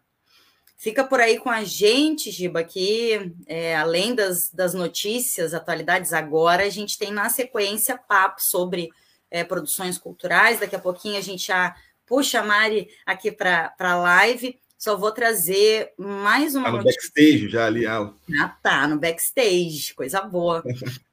Fica 0.75 1.03
por 1.03 1.19
aí 1.19 1.37
com 1.37 1.51
a 1.51 1.63
gente, 1.63 2.31
Giba, 2.31 2.63
que 2.63 3.31
é, 3.45 3.75
além 3.75 4.15
das, 4.15 4.49
das 4.49 4.73
notícias, 4.73 5.53
atualidades 5.53 6.13
agora, 6.13 6.63
a 6.63 6.69
gente 6.69 6.97
tem 6.97 7.11
na 7.11 7.29
sequência 7.29 7.95
papo 7.95 8.41
sobre 8.41 8.89
é, 9.29 9.43
produções 9.43 9.99
culturais. 9.99 10.59
Daqui 10.59 10.75
a 10.75 10.79
pouquinho 10.79 11.19
a 11.19 11.21
gente 11.21 11.45
já 11.45 11.75
puxa 12.07 12.39
a 12.39 12.43
Mari 12.43 12.89
aqui 13.05 13.31
para 13.31 13.75
a 13.77 13.95
live. 13.95 14.57
Só 14.77 14.95
vou 14.95 15.11
trazer 15.11 15.93
mais 15.97 16.55
uma. 16.55 16.65
Tá 16.65 16.71
no 16.71 16.77
notícia. 16.77 17.01
backstage 17.01 17.49
já 17.49 17.65
ali. 17.65 17.85
Ah, 17.85 18.57
tá, 18.61 18.87
no 18.87 18.97
backstage, 18.97 19.93
coisa 19.93 20.21
boa. 20.21 20.63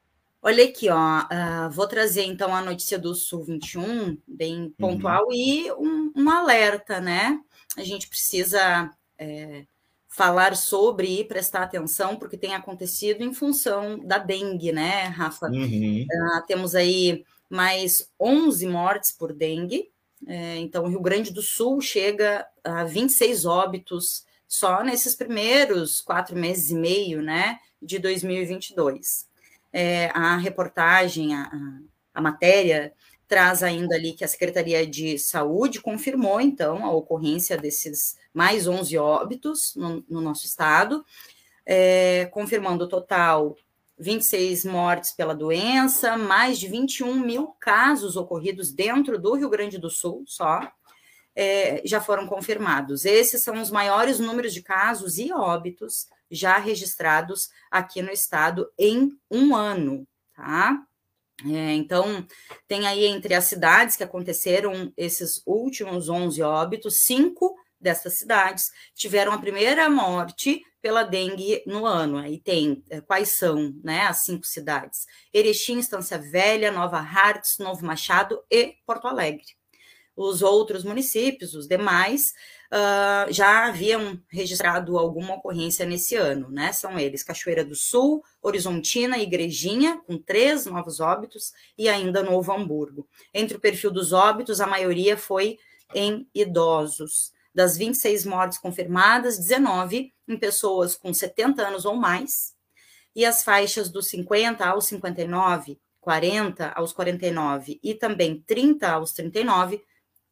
Olha 0.47 0.63
aqui, 0.65 0.91
ó, 0.91 1.21
uh, 1.21 1.71
vou 1.71 1.87
trazer 1.87 2.25
então 2.25 2.55
a 2.55 2.61
notícia 2.61 2.99
do 2.99 3.15
Sul 3.15 3.45
21, 3.45 4.19
bem 4.29 4.75
pontual, 4.79 5.25
uhum. 5.25 5.33
e 5.33 5.73
um, 5.73 6.13
um, 6.15 6.31
alerta, 6.31 7.01
né? 7.01 7.41
A 7.79 7.83
gente 7.83 8.07
precisa 8.07 8.91
é, 9.19 9.65
falar 10.07 10.55
sobre 10.55 11.21
e 11.21 11.25
prestar 11.25 11.63
atenção, 11.63 12.17
porque 12.17 12.37
tem 12.37 12.55
acontecido 12.55 13.23
em 13.23 13.33
função 13.33 13.99
da 14.07 14.19
dengue, 14.19 14.71
né, 14.71 15.05
Rafa? 15.05 15.47
Uhum. 15.47 16.03
Uh, 16.03 16.47
temos 16.47 16.75
aí 16.75 17.25
mais 17.49 18.13
11 18.21 18.67
mortes 18.67 19.13
por 19.13 19.33
dengue, 19.33 19.91
é, 20.27 20.57
então 20.57 20.85
o 20.85 20.89
Rio 20.89 21.01
Grande 21.01 21.33
do 21.33 21.43
Sul 21.43 21.81
chega 21.81 22.47
a 22.63 22.85
26 22.85 23.45
óbitos 23.45 24.25
só 24.47 24.83
nesses 24.83 25.15
primeiros 25.15 26.01
quatro 26.01 26.37
meses 26.37 26.71
e 26.71 26.75
meio, 26.75 27.23
né, 27.23 27.59
de 27.81 27.99
2022 27.99 29.33
é, 29.75 30.09
a 30.15 30.37
reportagem, 30.37 31.35
a, 31.35 31.51
a 32.15 32.21
matéria, 32.21 32.93
traz 33.27 33.61
ainda 33.61 33.97
ali 33.97 34.13
que 34.13 34.25
a 34.25 34.29
Secretaria 34.29 34.87
de 34.87 35.19
Saúde 35.19 35.81
confirmou, 35.81 36.41
então, 36.41 36.85
a 36.87 36.93
ocorrência 36.93 37.59
desses 37.59 38.17
mais 38.33 38.69
11 38.69 38.97
óbitos 38.97 39.75
no, 39.75 40.05
no 40.09 40.21
nosso 40.21 40.47
estado, 40.47 41.05
é, 41.67 42.27
confirmando 42.27 42.85
o 42.85 42.89
total 42.89 43.57
26 43.99 44.65
mortes 44.65 45.13
pela 45.13 45.35
doença, 45.35 46.17
mais 46.17 46.59
de 46.59 46.69
21 46.69 47.15
mil 47.15 47.49
casos 47.61 48.17
ocorridos 48.17 48.73
dentro 48.73 49.19
do 49.19 49.35
Rio 49.35 49.49
Grande 49.49 49.79
do 49.79 49.91
Sul 49.91 50.25
só, 50.27 50.61
é, 51.35 51.83
já 51.85 52.01
foram 52.01 52.27
confirmados. 52.27 53.05
Esses 53.05 53.43
são 53.43 53.61
os 53.61 53.71
maiores 53.71 54.19
números 54.19 54.53
de 54.53 54.63
casos 54.63 55.19
e 55.19 55.33
óbitos 55.33 56.09
já 56.31 56.59
registrados 56.59 57.51
aqui 57.71 58.03
no 58.03 58.11
estado 58.11 58.71
em 58.79 59.17
um 59.31 59.55
ano, 59.55 60.07
tá? 60.35 60.85
É, 61.45 61.75
então, 61.75 62.27
tem 62.69 62.87
aí 62.87 63.05
entre 63.07 63.35
as 63.35 63.45
cidades 63.45 63.97
que 63.97 64.05
aconteceram 64.05 64.93
esses 64.97 65.43
últimos 65.45 66.09
11 66.09 66.41
óbitos, 66.43 67.05
cinco 67.05 67.57
dessas 67.85 68.19
cidades 68.19 68.73
tiveram 68.95 69.31
a 69.31 69.39
primeira 69.39 69.89
morte 69.89 70.63
pela 70.81 71.05
dengue 71.05 71.63
no 71.67 71.87
ano. 71.87 72.19
Aí 72.19 72.41
tem 72.41 72.83
é, 72.91 73.01
quais 73.01 73.29
são 73.29 73.75
né, 73.85 74.01
as 74.07 74.25
cinco 74.25 74.47
cidades: 74.47 75.07
Erechim, 75.33 75.79
Estância 75.79 76.19
Velha, 76.19 76.73
Nova 76.73 76.99
Hartz, 76.99 77.59
Novo 77.59 77.85
Machado 77.85 78.43
e 78.51 78.75
Porto 78.87 79.07
Alegre. 79.07 79.45
Os 80.17 80.43
outros 80.43 80.85
municípios, 80.85 81.55
os 81.55 81.67
demais, 81.67 82.33
uh, 82.71 83.33
já 83.33 83.67
haviam 83.67 84.21
registrado 84.29 84.97
alguma 84.97 85.35
ocorrência 85.35 85.85
nesse 85.85 86.15
ano, 86.15 86.49
né? 86.51 86.73
São 86.73 86.97
eles 86.99 87.25
Cachoeira 87.25 87.65
do 87.65 87.75
Sul, 87.75 88.23
Horizontina 88.41 89.19
Igrejinha, 89.19 90.01
com 90.07 90.17
três 90.17 90.67
novos 90.67 91.01
óbitos, 91.01 91.53
e 91.77 91.89
ainda 91.89 92.23
Novo 92.23 92.53
Hamburgo. 92.53 93.09
Entre 93.33 93.57
o 93.57 93.61
perfil 93.61 93.91
dos 93.91 94.13
óbitos, 94.13 94.61
a 94.61 94.69
maioria 94.69 95.17
foi 95.17 95.59
em 95.93 96.29
idosos. 96.33 97.34
Das 97.55 97.77
26 97.77 98.25
mortes 98.25 98.59
confirmadas, 98.59 99.39
19 99.39 100.13
em 100.27 100.37
pessoas 100.37 100.97
com 100.97 101.15
70 101.15 101.67
anos 101.67 101.85
ou 101.85 101.95
mais, 101.95 102.55
e 103.15 103.25
as 103.25 103.45
faixas 103.45 103.89
dos 103.89 104.09
50 104.09 104.67
aos 104.67 104.87
59, 104.87 105.79
40 106.01 106.69
aos 106.71 106.93
49 106.93 107.79
e 107.83 107.95
também 107.95 108.43
30 108.47 108.91
aos 108.91 109.13
39 109.13 109.83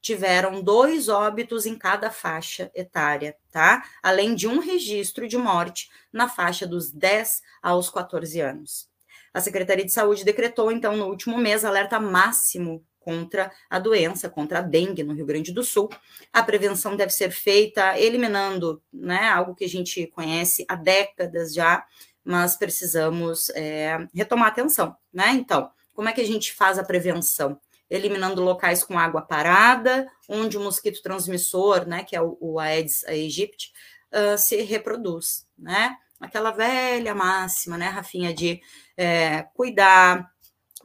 tiveram 0.01 0.61
dois 0.61 1.09
óbitos 1.09 1.65
em 1.65 1.79
cada 1.79 2.11
faixa 2.11 2.71
etária, 2.75 3.37
tá? 3.53 3.85
Além 4.03 4.35
de 4.35 4.49
um 4.49 4.59
registro 4.59 5.29
de 5.29 5.39
morte 5.39 5.89
na 6.13 6.29
faixa 6.29 6.67
dos 6.67 6.91
10 6.91 7.41
aos 7.63 7.89
14 7.89 8.41
anos. 8.41 8.91
A 9.33 9.41
Secretaria 9.41 9.85
de 9.85 9.93
Saúde 9.93 10.25
decretou, 10.25 10.71
então, 10.71 10.97
no 10.97 11.07
último 11.07 11.39
mês, 11.39 11.65
alerta 11.65 11.99
máximo 12.01 12.85
contra 13.05 13.51
a 13.69 13.79
doença, 13.79 14.29
contra 14.29 14.59
a 14.59 14.63
dengue 14.63 15.03
no 15.03 15.15
Rio 15.15 15.27
Grande 15.27 15.53
do 15.53 15.63
Sul. 15.63 15.89
A 16.33 16.43
prevenção 16.43 16.97
deve 16.97 17.13
ser 17.13 17.31
feita 17.31 17.99
eliminando, 17.99 18.83
né, 18.93 19.29
algo 19.29 19.55
que 19.55 19.65
a 19.65 19.69
gente 19.69 20.07
conhece 20.09 20.65
há 20.69 20.75
décadas 20.75 21.55
já, 21.55 21.85
mas 22.25 22.57
precisamos 22.57 23.51
é, 23.51 24.07
retomar 24.15 24.49
atenção, 24.49 24.97
né? 25.13 25.31
Então, 25.33 25.71
como 25.93 26.09
é 26.09 26.13
que 26.13 26.21
a 26.21 26.27
gente 26.27 26.53
faz 26.53 26.79
a 26.79 26.85
prevenção? 26.85 27.61
eliminando 27.93 28.43
locais 28.43 28.83
com 28.83 28.99
água 28.99 29.21
parada, 29.21 30.11
onde 30.27 30.57
o 30.57 30.63
mosquito 30.63 31.03
transmissor, 31.03 31.87
né, 31.87 32.03
que 32.03 32.17
é 32.17 32.23
o, 32.23 32.39
o 32.41 32.59
Aedes 32.59 33.05
aegypti, 33.05 33.71
uh, 34.11 34.39
se 34.39 34.63
reproduz, 34.63 35.47
né? 35.59 35.95
Aquela 36.19 36.53
velha 36.53 37.15
máxima, 37.15 37.77
né, 37.77 37.89
Rafinha, 37.89 38.33
de 38.33 38.63
é, 38.97 39.43
cuidar 39.55 40.32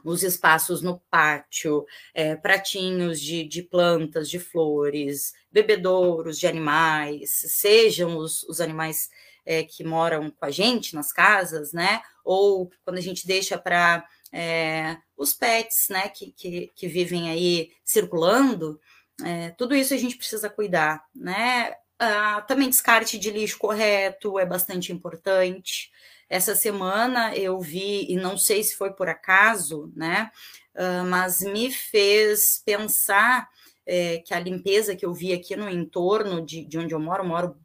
os 0.08 0.22
espaços 0.22 0.80
no 0.80 0.98
pátio, 1.10 1.84
é, 2.14 2.34
pratinhos 2.34 3.20
de, 3.20 3.44
de, 3.44 3.62
plantas, 3.62 4.28
de 4.30 4.38
flores, 4.38 5.34
bebedouros 5.52 6.38
de 6.38 6.46
animais, 6.46 7.30
sejam 7.30 8.16
os, 8.16 8.42
os 8.44 8.60
animais 8.60 9.10
é, 9.44 9.62
que 9.62 9.84
moram 9.84 10.30
com 10.30 10.44
a 10.44 10.50
gente 10.50 10.94
nas 10.94 11.12
casas, 11.12 11.72
né? 11.72 12.00
Ou 12.24 12.70
quando 12.84 12.98
a 12.98 13.02
gente 13.02 13.26
deixa 13.26 13.58
para 13.58 14.06
é, 14.32 14.96
os 15.16 15.32
pets, 15.34 15.88
né, 15.90 16.08
que, 16.08 16.32
que, 16.32 16.70
que, 16.74 16.86
vivem 16.86 17.30
aí 17.30 17.70
circulando, 17.84 18.80
é, 19.24 19.50
tudo 19.50 19.74
isso 19.74 19.94
a 19.94 19.96
gente 19.96 20.16
precisa 20.16 20.48
cuidar, 20.48 21.04
né? 21.14 21.74
Ah, 21.98 22.42
também 22.42 22.68
descarte 22.68 23.18
de 23.18 23.30
lixo 23.30 23.58
correto 23.58 24.38
é 24.38 24.46
bastante 24.46 24.92
importante. 24.92 25.90
Essa 26.28 26.54
semana 26.54 27.34
eu 27.34 27.58
vi, 27.60 28.06
e 28.08 28.16
não 28.16 28.36
sei 28.36 28.62
se 28.62 28.76
foi 28.76 28.92
por 28.92 29.08
acaso, 29.08 29.92
né? 29.96 30.30
Ah, 30.78 31.02
mas 31.04 31.40
me 31.40 31.72
fez 31.72 32.62
pensar 32.64 33.48
é, 33.84 34.18
que 34.18 34.32
a 34.32 34.38
limpeza 34.38 34.94
que 34.94 35.04
eu 35.04 35.12
vi 35.12 35.32
aqui 35.32 35.56
no 35.56 35.68
entorno 35.68 36.40
de, 36.44 36.64
de 36.64 36.78
onde 36.78 36.94
eu 36.94 37.00
moro, 37.00 37.24
moro 37.24 37.56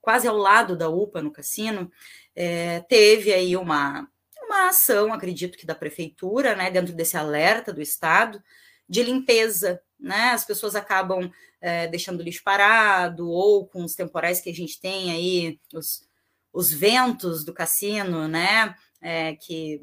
quase 0.00 0.28
ao 0.28 0.36
lado 0.36 0.76
da 0.76 0.88
UPA, 0.88 1.20
no 1.20 1.32
cassino, 1.32 1.90
é, 2.36 2.80
teve 2.80 3.32
aí 3.32 3.56
uma, 3.56 4.08
uma 4.40 4.68
ação, 4.68 5.12
acredito 5.12 5.58
que 5.58 5.66
da 5.66 5.74
prefeitura, 5.74 6.54
né, 6.54 6.70
dentro 6.70 6.92
desse 6.92 7.16
alerta 7.16 7.72
do 7.72 7.82
Estado, 7.82 8.40
de 8.88 9.02
limpeza, 9.02 9.82
né? 9.98 10.30
As 10.32 10.44
pessoas 10.44 10.76
acabam 10.76 11.30
é, 11.60 11.88
deixando 11.88 12.22
lixo 12.22 12.44
parado, 12.44 13.28
ou 13.28 13.66
com 13.66 13.82
os 13.82 13.94
temporais 13.94 14.40
que 14.40 14.50
a 14.50 14.54
gente 14.54 14.80
tem 14.80 15.10
aí, 15.10 15.58
os, 15.72 16.06
os 16.54 16.72
ventos 16.72 17.44
do 17.44 17.52
cassino, 17.52 18.26
né? 18.26 18.74
É, 19.02 19.34
que 19.34 19.82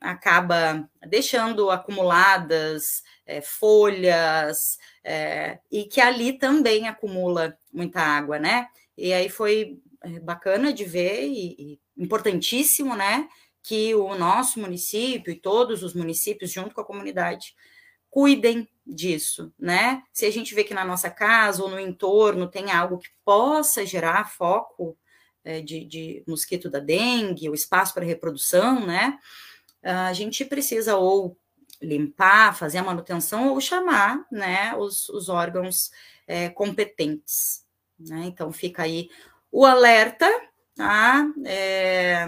acaba 0.00 0.88
deixando 1.06 1.70
acumuladas 1.70 3.02
é, 3.26 3.42
folhas, 3.42 4.78
é, 5.02 5.58
e 5.70 5.84
que 5.84 6.00
ali 6.00 6.38
também 6.38 6.88
acumula 6.88 7.58
muita 7.72 8.00
água, 8.00 8.38
né? 8.38 8.68
E 8.96 9.12
aí 9.12 9.28
foi 9.28 9.78
é, 10.02 10.20
bacana 10.20 10.72
de 10.72 10.84
ver 10.84 11.26
e, 11.26 11.56
e 11.58 11.80
importantíssimo, 11.98 12.96
né? 12.96 13.28
que 13.64 13.94
o 13.94 14.14
nosso 14.14 14.60
município 14.60 15.32
e 15.32 15.40
todos 15.40 15.82
os 15.82 15.94
municípios, 15.94 16.52
junto 16.52 16.74
com 16.74 16.82
a 16.82 16.84
comunidade, 16.84 17.56
cuidem 18.10 18.68
disso, 18.86 19.50
né? 19.58 20.02
Se 20.12 20.26
a 20.26 20.30
gente 20.30 20.54
vê 20.54 20.62
que 20.62 20.74
na 20.74 20.84
nossa 20.84 21.08
casa 21.08 21.62
ou 21.62 21.70
no 21.70 21.80
entorno 21.80 22.46
tem 22.46 22.70
algo 22.70 22.98
que 22.98 23.08
possa 23.24 23.86
gerar 23.86 24.30
foco 24.30 24.98
é, 25.44 25.60
de, 25.60 25.84
de, 25.84 26.24
mosquito 26.26 26.70
da 26.70 26.78
dengue, 26.78 27.50
o 27.50 27.54
espaço 27.54 27.92
para 27.92 28.04
reprodução, 28.04 28.84
né? 28.84 29.18
A 29.82 30.14
gente 30.14 30.44
precisa 30.46 30.96
ou 30.96 31.36
limpar, 31.82 32.56
fazer 32.56 32.78
a 32.78 32.82
manutenção 32.82 33.50
ou 33.50 33.60
chamar, 33.60 34.24
né, 34.30 34.74
os, 34.76 35.08
os 35.10 35.28
órgãos 35.28 35.90
é, 36.26 36.48
competentes, 36.48 37.64
né? 37.98 38.24
Então 38.26 38.50
fica 38.50 38.82
aí 38.82 39.08
o 39.52 39.64
alerta, 39.64 40.28
tá? 40.74 41.30
É, 41.44 42.26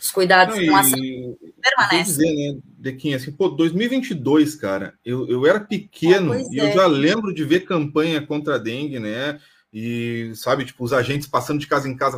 os 0.00 0.10
cuidados 0.10 0.56
Não, 0.56 0.66
com 0.66 0.76
a 0.76 0.84
saúde 0.84 1.36
permanecem. 1.60 2.54
né, 2.54 2.60
Dequinha, 2.64 3.16
assim, 3.16 3.30
pô, 3.30 3.48
2022, 3.48 4.54
cara, 4.56 4.94
eu, 5.04 5.28
eu 5.28 5.46
era 5.46 5.60
pequeno 5.60 6.34
é, 6.34 6.42
e 6.50 6.60
é. 6.60 6.68
eu 6.68 6.72
já 6.72 6.86
lembro 6.86 7.32
de 7.34 7.44
ver 7.44 7.60
campanha 7.60 8.24
contra 8.24 8.56
a 8.56 8.58
dengue, 8.58 8.98
né? 8.98 9.40
E, 9.72 10.32
sabe, 10.34 10.64
tipo, 10.64 10.84
os 10.84 10.92
agentes 10.92 11.26
passando 11.26 11.58
de 11.58 11.66
casa 11.66 11.88
em 11.88 11.96
casa 11.96 12.16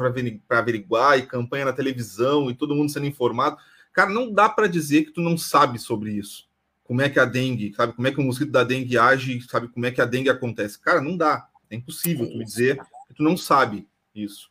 para 0.48 0.58
averiguar, 0.58 1.18
e 1.18 1.26
campanha 1.26 1.66
na 1.66 1.72
televisão, 1.72 2.50
e 2.50 2.54
todo 2.54 2.74
mundo 2.74 2.90
sendo 2.90 3.06
informado. 3.06 3.56
Cara, 3.92 4.10
não 4.10 4.32
dá 4.32 4.48
para 4.48 4.66
dizer 4.66 5.04
que 5.04 5.12
tu 5.12 5.20
não 5.20 5.38
sabe 5.38 5.78
sobre 5.78 6.12
isso. 6.12 6.48
Como 6.82 7.00
é 7.00 7.08
que 7.08 7.18
a 7.18 7.24
dengue, 7.24 7.72
sabe? 7.74 7.92
Como 7.92 8.06
é 8.08 8.12
que 8.12 8.20
o 8.20 8.24
mosquito 8.24 8.50
da 8.50 8.64
dengue 8.64 8.98
age, 8.98 9.40
sabe? 9.48 9.68
Como 9.68 9.86
é 9.86 9.90
que 9.90 10.00
a 10.00 10.04
dengue 10.04 10.28
acontece. 10.28 10.78
Cara, 10.80 11.00
não 11.00 11.16
dá. 11.16 11.48
É 11.70 11.76
impossível 11.76 12.26
é 12.26 12.30
tu 12.30 12.44
dizer 12.44 12.78
que 13.08 13.14
tu 13.14 13.22
não 13.22 13.36
sabe 13.36 13.86
isso. 14.14 14.50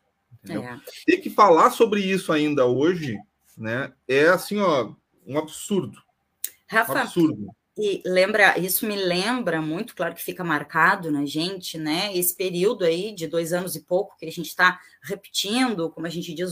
É. 0.49 0.79
Ter 1.05 1.17
que 1.17 1.29
falar 1.29 1.69
sobre 1.71 2.01
isso 2.01 2.33
ainda 2.33 2.65
hoje, 2.65 3.17
né, 3.57 3.93
é 4.07 4.27
assim, 4.27 4.59
ó, 4.59 4.93
um 5.25 5.37
absurdo. 5.37 6.01
Rafa, 6.67 6.93
um 6.93 6.97
absurdo. 6.97 7.55
E 7.75 8.03
lembra, 8.05 8.57
isso 8.59 8.85
me 8.85 8.95
lembra 8.95 9.59
muito, 9.59 9.95
claro 9.95 10.13
que 10.13 10.21
fica 10.21 10.43
marcado 10.43 11.09
na 11.09 11.25
gente, 11.25 11.75
né? 11.75 12.15
Esse 12.15 12.35
período 12.35 12.85
aí 12.85 13.15
de 13.15 13.25
dois 13.25 13.51
anos 13.51 13.75
e 13.75 13.81
pouco 13.81 14.15
que 14.15 14.27
a 14.27 14.31
gente 14.31 14.47
está 14.47 14.79
repetindo, 15.01 15.89
como 15.89 16.05
a 16.05 16.09
gente 16.09 16.35
diz, 16.35 16.51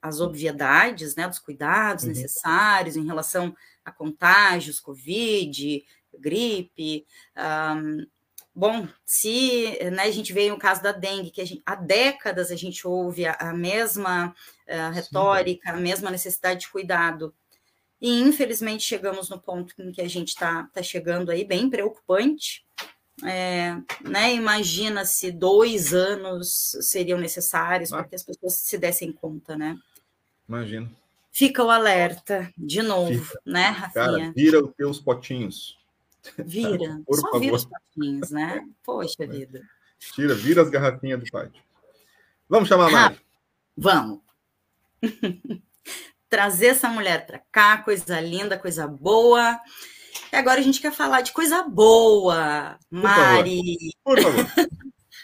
as 0.00 0.20
obviedades, 0.20 1.14
né? 1.14 1.28
Dos 1.28 1.38
cuidados 1.38 2.04
uhum. 2.04 2.10
necessários 2.10 2.96
em 2.96 3.04
relação 3.04 3.54
a 3.84 3.92
contágios, 3.92 4.80
Covid, 4.80 5.84
gripe. 6.18 7.04
Um, 7.36 8.06
bom, 8.54 8.88
se 9.04 9.78
né, 9.92 10.04
a 10.04 10.10
gente 10.10 10.32
vê 10.32 10.50
o 10.52 10.58
caso 10.58 10.82
da 10.82 10.92
dengue, 10.92 11.30
que 11.30 11.44
gente, 11.44 11.62
há 11.66 11.74
décadas 11.74 12.50
a 12.50 12.56
gente 12.56 12.86
ouve 12.86 13.26
a, 13.26 13.34
a 13.34 13.52
mesma 13.52 14.34
uh, 14.66 14.92
retórica, 14.94 15.70
Sim. 15.70 15.76
a 15.76 15.80
mesma 15.80 16.10
necessidade 16.10 16.60
de 16.60 16.70
cuidado 16.70 17.34
e 18.02 18.20
infelizmente 18.20 18.82
chegamos 18.82 19.30
no 19.30 19.40
ponto 19.40 19.80
em 19.80 19.92
que 19.92 20.00
a 20.00 20.08
gente 20.08 20.30
está 20.30 20.64
tá 20.72 20.82
chegando 20.82 21.30
aí, 21.30 21.44
bem 21.44 21.70
preocupante. 21.70 22.66
É, 23.24 23.76
né, 24.00 24.34
Imagina 24.34 25.04
se 25.04 25.30
dois 25.30 25.94
anos 25.94 26.76
seriam 26.80 27.16
necessários 27.16 27.92
ah. 27.92 27.98
para 27.98 28.08
que 28.08 28.16
as 28.16 28.24
pessoas 28.24 28.54
se 28.54 28.76
dessem 28.76 29.12
conta, 29.12 29.56
né? 29.56 29.78
Imagina. 30.48 30.90
Fica 31.30 31.62
o 31.62 31.70
alerta, 31.70 32.52
de 32.58 32.82
novo, 32.82 33.24
Fica. 33.24 33.40
né, 33.46 33.68
Rafinha? 33.68 34.04
Cara, 34.04 34.32
vira 34.34 34.64
os 34.64 34.74
teus 34.74 34.98
potinhos. 34.98 35.78
Vira, 36.38 37.00
Por 37.06 37.14
só 37.14 37.22
favor. 37.22 37.40
vira 37.40 37.54
os 37.54 37.64
potinhos, 37.64 38.30
né? 38.32 38.66
Poxa 38.84 39.24
vida. 39.28 39.62
Tira, 40.00 40.34
vira 40.34 40.60
as 40.60 40.68
garrafinhas 40.68 41.20
do 41.20 41.30
pátio. 41.30 41.62
Vamos 42.48 42.68
chamar 42.68 42.88
a 42.88 42.90
Mari? 42.90 43.20
Vamos. 43.76 44.20
trazer 46.32 46.68
essa 46.68 46.88
mulher 46.88 47.26
para 47.26 47.42
cá, 47.52 47.76
coisa 47.76 48.18
linda, 48.18 48.58
coisa 48.58 48.88
boa. 48.88 49.60
E 50.32 50.36
agora 50.36 50.60
a 50.60 50.62
gente 50.62 50.80
quer 50.80 50.90
falar 50.90 51.20
de 51.20 51.30
coisa 51.30 51.62
boa, 51.62 52.78
Mari. 52.90 53.76
Por 54.02 54.18
favor. 54.18 54.46
Por 54.46 54.56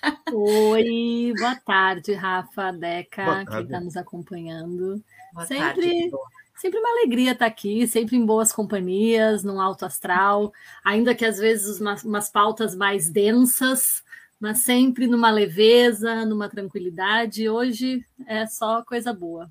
favor. 0.29 0.73
Oi, 0.75 1.33
boa 1.39 1.57
tarde, 1.65 2.13
Rafa, 2.13 2.73
Deca, 2.73 3.43
que 3.47 3.57
está 3.63 3.81
nos 3.81 3.97
acompanhando. 3.97 5.03
Boa 5.33 5.47
sempre, 5.47 5.89
tarde, 5.89 6.11
sempre 6.57 6.79
uma 6.79 6.91
alegria 6.91 7.33
estar 7.33 7.47
aqui, 7.47 7.89
sempre 7.89 8.15
em 8.15 8.27
boas 8.27 8.53
companhias, 8.53 9.43
num 9.43 9.63
alto 9.63 9.87
astral, 9.87 10.53
ainda 10.85 11.15
que 11.15 11.25
às 11.25 11.39
vezes 11.39 11.81
umas, 11.81 12.05
umas 12.05 12.31
pautas 12.31 12.77
mais 12.77 13.09
densas, 13.09 14.03
mas 14.39 14.59
sempre 14.59 15.07
numa 15.07 15.31
leveza, 15.31 16.27
numa 16.27 16.51
tranquilidade. 16.51 17.49
Hoje 17.49 18.05
é 18.27 18.47
só 18.47 18.85
coisa 18.85 19.11
boa. 19.11 19.51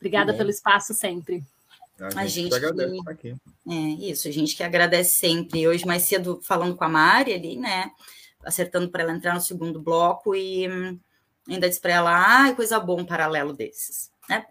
Obrigada 0.00 0.32
pelo 0.34 0.48
espaço 0.48 0.94
sempre. 0.94 1.44
A, 2.00 2.22
a 2.22 2.26
gente, 2.26 2.54
agradece 2.54 3.04
que... 3.04 3.10
aqui. 3.10 3.36
É, 3.68 3.74
isso, 4.10 4.26
a 4.26 4.30
gente 4.30 4.56
que 4.56 4.62
agradece 4.62 5.16
sempre. 5.16 5.68
Hoje, 5.68 5.86
mais 5.86 6.04
cedo, 6.04 6.40
falando 6.42 6.74
com 6.74 6.84
a 6.84 6.88
Mari 6.88 7.34
ali, 7.34 7.56
né? 7.56 7.90
Acertando 8.42 8.90
para 8.90 9.02
ela 9.02 9.12
entrar 9.12 9.34
no 9.34 9.40
segundo 9.40 9.78
bloco 9.78 10.34
e 10.34 10.66
hum, 10.66 10.98
ainda 11.46 11.68
disse 11.68 11.80
para 11.80 11.92
ela, 11.92 12.46
ah, 12.46 12.54
coisa 12.54 12.80
boa 12.80 13.02
um 13.02 13.04
paralelo 13.04 13.52
desses. 13.52 14.10
Né? 14.26 14.46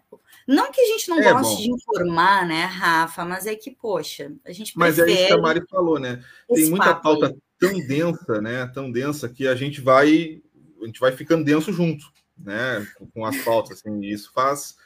Não 0.46 0.70
que 0.70 0.80
a 0.80 0.86
gente 0.86 1.08
não 1.08 1.18
é 1.18 1.32
goste 1.32 1.56
bom. 1.56 1.62
de 1.62 1.70
informar, 1.70 2.46
né, 2.46 2.64
Rafa, 2.66 3.24
mas 3.24 3.46
é 3.46 3.56
que, 3.56 3.70
poxa, 3.70 4.32
a 4.44 4.52
gente 4.52 4.76
Mas 4.76 4.98
é 4.98 5.10
isso 5.10 5.26
que 5.26 5.32
a 5.32 5.38
Mari 5.38 5.62
falou, 5.68 5.98
né? 5.98 6.22
Tem 6.48 6.70
muita 6.70 6.94
pauta 6.94 7.28
aí. 7.28 7.36
tão 7.58 7.72
densa, 7.86 8.40
né? 8.40 8.66
Tão 8.68 8.92
densa 8.92 9.28
que 9.28 9.48
a 9.48 9.56
gente 9.56 9.80
vai 9.80 10.40
a 10.80 10.86
gente 10.86 11.00
vai 11.00 11.12
ficando 11.12 11.44
denso 11.44 11.72
junto, 11.72 12.04
né? 12.38 12.86
Com 13.12 13.26
as 13.26 13.36
pautas, 13.38 13.78
assim, 13.78 14.00
e 14.02 14.12
isso 14.12 14.32
faz 14.32 14.76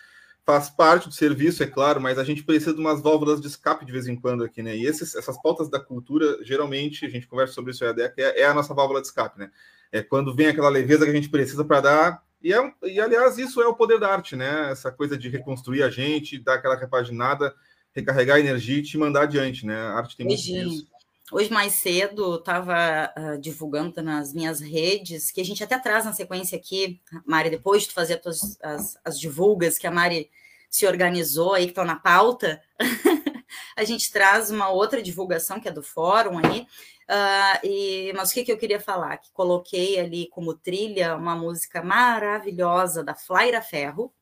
faz 0.45 0.69
parte 0.69 1.09
do 1.09 1.15
serviço, 1.15 1.63
é 1.63 1.67
claro, 1.67 2.01
mas 2.01 2.19
a 2.19 2.25
gente 2.25 2.43
precisa 2.43 2.75
de 2.75 2.81
umas 2.81 3.01
válvulas 3.01 3.41
de 3.41 3.47
escape 3.47 3.85
de 3.85 3.93
vez 3.93 4.07
em 4.07 4.15
quando 4.15 4.45
aqui, 4.45 4.63
né? 4.63 4.77
E 4.77 4.87
esses, 4.87 5.15
essas 5.15 5.41
pautas 5.41 5.71
da 5.71 5.81
cultura, 5.81 6.39
geralmente, 6.45 7.07
a 7.07 7.09
gente 7.09 7.27
conversa 7.27 7.55
sobre 7.55 7.73
isso, 7.73 7.85
é, 7.85 8.13
é 8.17 8.45
a 8.45 8.53
nossa 8.53 8.75
válvula 8.75 9.01
de 9.01 9.07
escape, 9.07 9.39
né? 9.39 9.51
É 9.91 10.03
quando 10.03 10.35
vem 10.35 10.49
aquela 10.49 10.69
leveza 10.69 11.05
que 11.05 11.11
a 11.11 11.15
gente 11.15 11.31
precisa 11.31 11.65
para 11.65 11.81
dar. 11.81 12.23
E, 12.43 12.53
é, 12.53 12.73
e, 12.83 13.01
aliás, 13.01 13.39
isso 13.39 13.63
é 13.63 13.67
o 13.67 13.75
poder 13.75 13.99
da 13.99 14.13
arte, 14.13 14.37
né? 14.37 14.71
Essa 14.71 14.93
coisa 14.93 15.17
de 15.17 15.31
reconstruir 15.31 15.83
a 15.83 15.89
gente, 15.89 16.39
dar 16.39 16.55
aquela 16.55 16.77
repaginada, 16.77 17.55
recarregar 17.93 18.37
a 18.37 18.41
energia 18.41 18.79
e 18.79 18.83
te 18.83 18.99
mandar 18.99 19.23
adiante, 19.23 19.65
né? 19.65 19.75
A 19.75 19.95
arte 19.95 20.17
tem 20.17 20.27
muito 20.27 20.43
disso. 20.43 20.87
Hoje, 21.33 21.51
mais 21.51 21.73
cedo, 21.73 22.37
estava 22.37 22.75
uh, 23.17 23.29
ah, 23.33 23.37
divulgando 23.39 24.03
nas 24.03 24.35
minhas 24.35 24.61
redes, 24.61 25.31
que 25.31 25.41
a 25.41 25.45
gente 25.45 25.65
até 25.65 25.79
traz 25.79 26.05
na 26.05 26.13
sequência 26.13 26.57
aqui, 26.57 27.01
Mari, 27.25 27.49
depois 27.49 27.85
de 27.85 27.93
fazer 27.93 28.21
as, 28.27 28.59
as, 28.63 28.99
as 29.03 29.19
divulgas 29.19 29.79
que 29.79 29.87
a 29.87 29.91
Mari 29.91 30.31
se 30.69 30.87
organizou 30.87 31.55
aí, 31.55 31.65
que 31.65 31.71
estão 31.71 31.85
na 31.85 31.97
pauta, 31.97 32.61
a 33.75 33.85
gente 33.85 34.13
traz 34.13 34.51
uma 34.51 34.69
outra 34.69 35.03
divulgação, 35.03 35.59
que 35.59 35.67
é 35.67 35.73
do 35.73 35.83
fórum 35.83 36.39
aí, 36.45 36.61
uh, 37.09 37.67
e, 37.67 38.13
mas 38.15 38.31
o 38.31 38.35
que, 38.35 38.45
que 38.45 38.53
eu 38.53 38.59
queria 38.59 38.79
falar? 38.79 39.17
Que 39.17 39.33
coloquei 39.33 39.99
ali 39.99 40.29
como 40.29 40.53
trilha 40.53 41.17
uma 41.17 41.35
música 41.35 41.83
maravilhosa 41.83 43.03
da 43.03 43.15
Flaira 43.15 43.63
Ferro, 43.63 44.13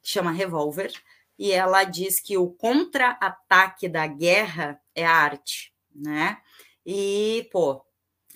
que 0.00 0.10
chama 0.10 0.30
Revolver, 0.30 0.92
e 1.36 1.50
ela 1.50 1.82
diz 1.82 2.20
que 2.20 2.38
o 2.38 2.50
contra-ataque 2.50 3.88
da 3.88 4.06
guerra 4.06 4.80
é 4.94 5.04
a 5.04 5.12
arte 5.12 5.74
né? 5.98 6.38
E, 6.84 7.48
pô, 7.50 7.84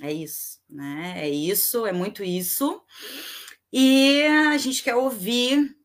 é 0.01 0.13
isso, 0.13 0.59
né? 0.69 1.15
É 1.17 1.29
isso, 1.29 1.87
é 1.87 1.93
muito 1.93 2.25
isso. 2.25 2.83
E 3.73 4.23
a 4.25 4.59
gente 4.59 4.83
quer 4.83 4.97
ouvir, 4.97 5.77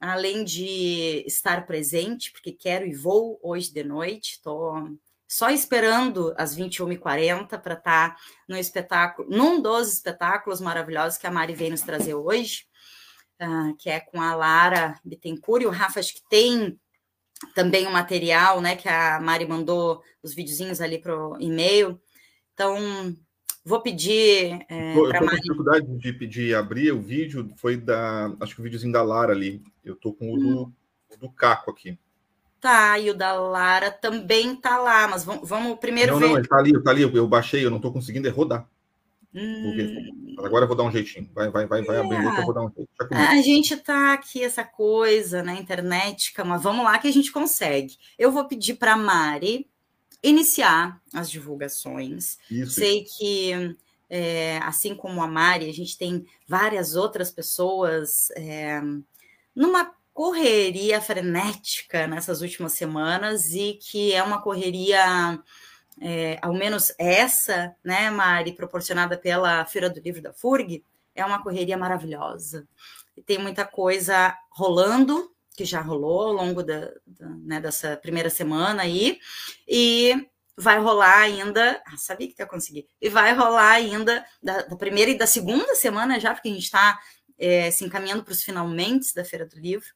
além 0.00 0.44
de 0.44 1.24
estar 1.26 1.66
presente, 1.66 2.32
porque 2.32 2.52
quero 2.52 2.86
e 2.86 2.94
vou 2.94 3.38
hoje 3.42 3.72
de 3.72 3.84
noite, 3.84 4.32
estou 4.32 4.96
só 5.28 5.50
esperando 5.50 6.32
as 6.38 6.56
21h40 6.56 7.60
para 7.60 7.74
estar 7.74 8.16
no 8.48 8.56
espetáculo, 8.56 9.28
num 9.28 9.60
dos 9.60 9.92
espetáculos 9.92 10.60
maravilhosos 10.60 11.18
que 11.18 11.26
a 11.26 11.30
Mari 11.30 11.54
vem 11.54 11.70
nos 11.70 11.82
trazer 11.82 12.14
hoje, 12.14 12.64
uh, 13.42 13.76
que 13.76 13.90
é 13.90 14.00
com 14.00 14.20
a 14.20 14.34
Lara 14.34 14.98
Bittencourt 15.04 15.62
e 15.62 15.66
o 15.66 15.70
Rafa, 15.70 16.00
acho 16.00 16.14
que 16.14 16.22
tem 16.30 16.78
também 17.54 17.86
o 17.86 17.92
material, 17.92 18.60
né, 18.60 18.76
que 18.76 18.88
a 18.88 19.20
Mari 19.20 19.46
mandou 19.46 20.02
os 20.22 20.34
videozinhos 20.34 20.80
ali 20.80 20.98
para 20.98 21.16
o 21.16 21.36
e-mail. 21.40 22.00
Então, 22.54 23.14
vou 23.64 23.80
pedir 23.80 24.64
é, 24.68 24.94
para 25.08 25.20
Mari... 25.20 25.40
dificuldade 25.40 25.86
de, 25.98 26.26
de 26.26 26.54
abrir 26.54 26.92
o 26.92 27.00
vídeo, 27.00 27.52
foi 27.56 27.76
da, 27.76 28.32
acho 28.40 28.54
que 28.54 28.60
o 28.60 28.64
videozinho 28.64 28.92
da 28.92 29.02
Lara 29.02 29.32
ali. 29.32 29.62
Eu 29.84 29.96
tô 29.96 30.12
com 30.12 30.30
o, 30.30 30.34
hum. 30.34 30.38
do, 30.38 30.72
o 31.14 31.18
do 31.18 31.30
Caco 31.30 31.70
aqui. 31.70 31.98
Tá, 32.60 32.98
e 32.98 33.10
o 33.10 33.14
da 33.14 33.32
Lara 33.34 33.90
também 33.90 34.56
tá 34.56 34.78
lá, 34.78 35.06
mas 35.06 35.24
vamos, 35.24 35.48
vamos 35.48 35.78
primeiro 35.78 36.12
não, 36.12 36.18
ver... 36.18 36.28
Não, 36.28 36.38
ele 36.38 36.48
tá 36.48 36.56
ali, 36.56 36.82
tá 36.82 36.90
ali, 36.90 37.02
eu 37.02 37.28
baixei, 37.28 37.64
eu 37.64 37.70
não 37.70 37.80
tô 37.80 37.92
conseguindo 37.92 38.26
é 38.26 38.30
rodar. 38.30 38.66
Hum. 39.36 40.34
Agora 40.38 40.64
eu 40.64 40.68
vou 40.68 40.76
dar 40.76 40.84
um 40.84 40.90
jeitinho. 40.90 41.30
Vai, 41.34 41.50
vai, 41.50 41.66
vai, 41.66 41.82
vai 41.82 41.96
é. 41.96 42.00
abrindo 42.00 42.34
que 42.34 42.40
eu 42.40 42.44
vou 42.44 42.54
dar 42.54 42.62
um 42.62 42.72
jeito. 42.74 42.88
A 43.10 43.42
gente 43.42 43.76
tá 43.76 44.14
aqui, 44.14 44.42
essa 44.42 44.64
coisa 44.64 45.42
na 45.42 45.54
internet, 45.54 46.32
mas 46.44 46.62
vamos 46.62 46.84
lá 46.84 46.98
que 46.98 47.06
a 47.06 47.12
gente 47.12 47.30
consegue. 47.30 47.98
Eu 48.18 48.32
vou 48.32 48.46
pedir 48.46 48.74
para 48.74 48.96
Mari 48.96 49.68
iniciar 50.22 51.00
as 51.12 51.30
divulgações. 51.30 52.38
Isso. 52.50 52.72
Sei 52.72 53.04
que, 53.04 53.76
é, 54.08 54.58
assim 54.62 54.94
como 54.94 55.22
a 55.22 55.26
Mari, 55.26 55.68
a 55.68 55.74
gente 55.74 55.98
tem 55.98 56.24
várias 56.48 56.96
outras 56.96 57.30
pessoas 57.30 58.30
é, 58.36 58.80
numa 59.54 59.94
correria 60.14 60.98
frenética 60.98 62.06
nessas 62.06 62.40
últimas 62.40 62.72
semanas 62.72 63.52
e 63.52 63.74
que 63.74 64.14
é 64.14 64.22
uma 64.22 64.40
correria 64.40 65.38
é, 66.00 66.38
ao 66.42 66.52
menos 66.52 66.92
essa, 66.98 67.74
né, 67.82 68.10
Mari, 68.10 68.52
proporcionada 68.52 69.16
pela 69.16 69.64
Feira 69.64 69.88
do 69.88 70.00
Livro 70.00 70.22
da 70.22 70.32
FURG, 70.32 70.84
é 71.14 71.24
uma 71.24 71.42
correria 71.42 71.76
maravilhosa. 71.76 72.68
E 73.16 73.22
tem 73.22 73.38
muita 73.38 73.64
coisa 73.64 74.36
rolando, 74.50 75.32
que 75.56 75.64
já 75.64 75.80
rolou 75.80 76.28
ao 76.28 76.32
longo 76.32 76.62
da, 76.62 76.92
da 77.06 77.28
né, 77.28 77.60
dessa 77.60 77.96
primeira 77.96 78.28
semana 78.28 78.82
aí, 78.82 79.18
e 79.66 80.28
vai 80.56 80.78
rolar 80.78 81.18
ainda, 81.18 81.82
ah, 81.86 81.96
sabia 81.96 82.28
que 82.28 82.40
ia 82.40 82.46
conseguir, 82.46 82.88
e 83.00 83.08
vai 83.08 83.34
rolar 83.34 83.72
ainda 83.72 84.24
da, 84.42 84.62
da, 84.62 84.76
primeira 84.76 85.10
e 85.10 85.18
da 85.18 85.26
segunda 85.26 85.74
semana 85.74 86.20
já, 86.20 86.34
porque 86.34 86.48
a 86.48 86.52
gente 86.52 86.64
está 86.64 86.98
é, 87.38 87.70
se 87.70 87.84
encaminhando 87.84 88.22
para 88.22 88.32
os 88.32 88.42
finalmente 88.42 89.14
da 89.14 89.24
Feira 89.24 89.46
do 89.46 89.58
Livro, 89.58 89.88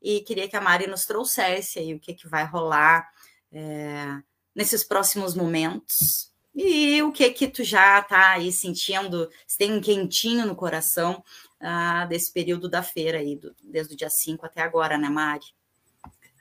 e 0.00 0.20
queria 0.20 0.48
que 0.48 0.56
a 0.56 0.60
Mari 0.60 0.86
nos 0.86 1.06
trouxesse 1.06 1.78
aí 1.78 1.94
o 1.94 2.00
que, 2.00 2.14
que 2.14 2.28
vai 2.28 2.44
rolar, 2.44 3.08
é, 3.52 4.22
nesses 4.54 4.84
próximos 4.84 5.34
momentos? 5.34 6.32
E 6.54 7.02
o 7.02 7.10
que 7.10 7.30
que 7.30 7.48
tu 7.48 7.64
já 7.64 7.98
está 8.00 8.32
aí 8.32 8.52
sentindo? 8.52 9.30
Se 9.46 9.56
tem 9.56 9.72
um 9.72 9.80
quentinho 9.80 10.46
no 10.46 10.54
coração 10.54 11.24
ah, 11.58 12.04
desse 12.06 12.30
período 12.32 12.68
da 12.68 12.82
feira 12.82 13.18
aí, 13.18 13.36
do, 13.36 13.54
desde 13.62 13.94
o 13.94 13.96
dia 13.96 14.10
5 14.10 14.44
até 14.44 14.60
agora, 14.60 14.98
né, 14.98 15.08
Mari? 15.08 15.46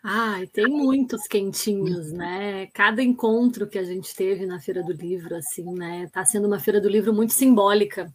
Ai, 0.03 0.47
tem 0.47 0.67
muitos 0.67 1.27
quentinhos, 1.27 2.11
né? 2.11 2.65
Cada 2.73 3.03
encontro 3.03 3.67
que 3.67 3.77
a 3.77 3.83
gente 3.83 4.15
teve 4.15 4.47
na 4.47 4.59
Feira 4.59 4.83
do 4.83 4.91
Livro, 4.91 5.35
assim, 5.35 5.63
né? 5.75 6.09
Tá 6.11 6.25
sendo 6.25 6.47
uma 6.47 6.59
Feira 6.59 6.81
do 6.81 6.89
Livro 6.89 7.13
muito 7.13 7.33
simbólica, 7.33 8.11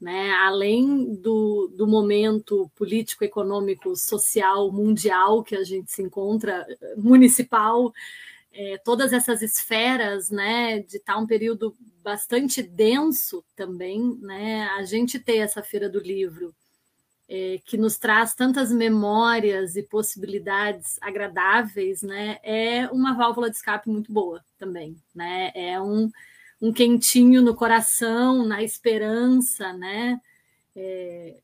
né? 0.00 0.30
Além 0.32 1.14
do, 1.16 1.70
do 1.76 1.86
momento 1.86 2.70
político, 2.74 3.22
econômico, 3.22 3.94
social, 3.94 4.72
mundial 4.72 5.44
que 5.44 5.54
a 5.54 5.62
gente 5.62 5.92
se 5.92 6.02
encontra, 6.02 6.66
municipal, 6.96 7.92
é, 8.52 8.78
todas 8.78 9.12
essas 9.12 9.42
esferas, 9.42 10.30
né, 10.30 10.80
de 10.80 10.96
estar 10.96 11.14
tá 11.14 11.18
um 11.18 11.26
período 11.26 11.76
bastante 12.02 12.62
denso 12.62 13.44
também, 13.54 14.18
né, 14.20 14.68
a 14.76 14.82
gente 14.84 15.18
ter 15.18 15.36
essa 15.36 15.62
feira 15.62 15.88
do 15.88 16.00
livro 16.00 16.54
é, 17.28 17.60
que 17.64 17.76
nos 17.76 17.96
traz 17.96 18.34
tantas 18.34 18.72
memórias 18.72 19.76
e 19.76 19.82
possibilidades 19.84 20.98
agradáveis, 21.00 22.02
né, 22.02 22.38
é 22.42 22.88
uma 22.88 23.14
válvula 23.14 23.48
de 23.48 23.56
escape 23.56 23.88
muito 23.88 24.12
boa 24.12 24.44
também, 24.58 24.96
né, 25.14 25.52
é 25.54 25.80
um, 25.80 26.10
um 26.60 26.72
quentinho 26.72 27.40
no 27.40 27.54
coração, 27.54 28.44
na 28.44 28.64
esperança, 28.64 29.72
né, 29.72 30.20
é, 30.74 31.38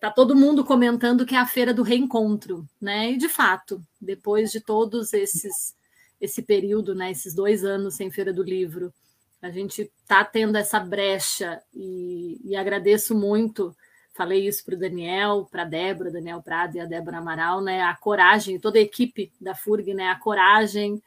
tá 0.00 0.10
todo 0.10 0.34
mundo 0.34 0.64
comentando 0.64 1.24
que 1.24 1.36
é 1.36 1.38
a 1.38 1.46
feira 1.46 1.72
do 1.72 1.82
reencontro, 1.82 2.68
né, 2.80 3.12
e 3.12 3.16
de 3.16 3.28
fato, 3.28 3.80
depois 4.00 4.50
de 4.50 4.60
todos 4.60 5.12
esses 5.12 5.77
esse 6.20 6.42
período, 6.42 6.94
né, 6.94 7.10
esses 7.10 7.34
dois 7.34 7.64
anos 7.64 7.94
sem 7.94 8.10
feira 8.10 8.32
do 8.32 8.42
livro, 8.42 8.92
a 9.40 9.50
gente 9.50 9.82
está 10.02 10.24
tendo 10.24 10.56
essa 10.56 10.80
brecha 10.80 11.62
e, 11.72 12.40
e 12.44 12.56
agradeço 12.56 13.14
muito 13.14 13.74
falei 14.18 14.48
isso 14.48 14.64
para 14.64 14.74
o 14.74 14.78
Daniel, 14.78 15.46
para 15.48 15.62
a 15.62 15.64
Débora, 15.64 16.10
Daniel 16.10 16.42
Prado 16.42 16.76
e 16.76 16.80
a 16.80 16.84
Débora 16.84 17.18
Amaral, 17.18 17.60
né? 17.60 17.82
A 17.82 17.94
coragem, 17.94 18.58
toda 18.58 18.76
a 18.76 18.82
equipe 18.82 19.32
da 19.40 19.54
FURG, 19.54 19.94
né? 19.94 20.08
A 20.08 20.18
coragem, 20.18 21.00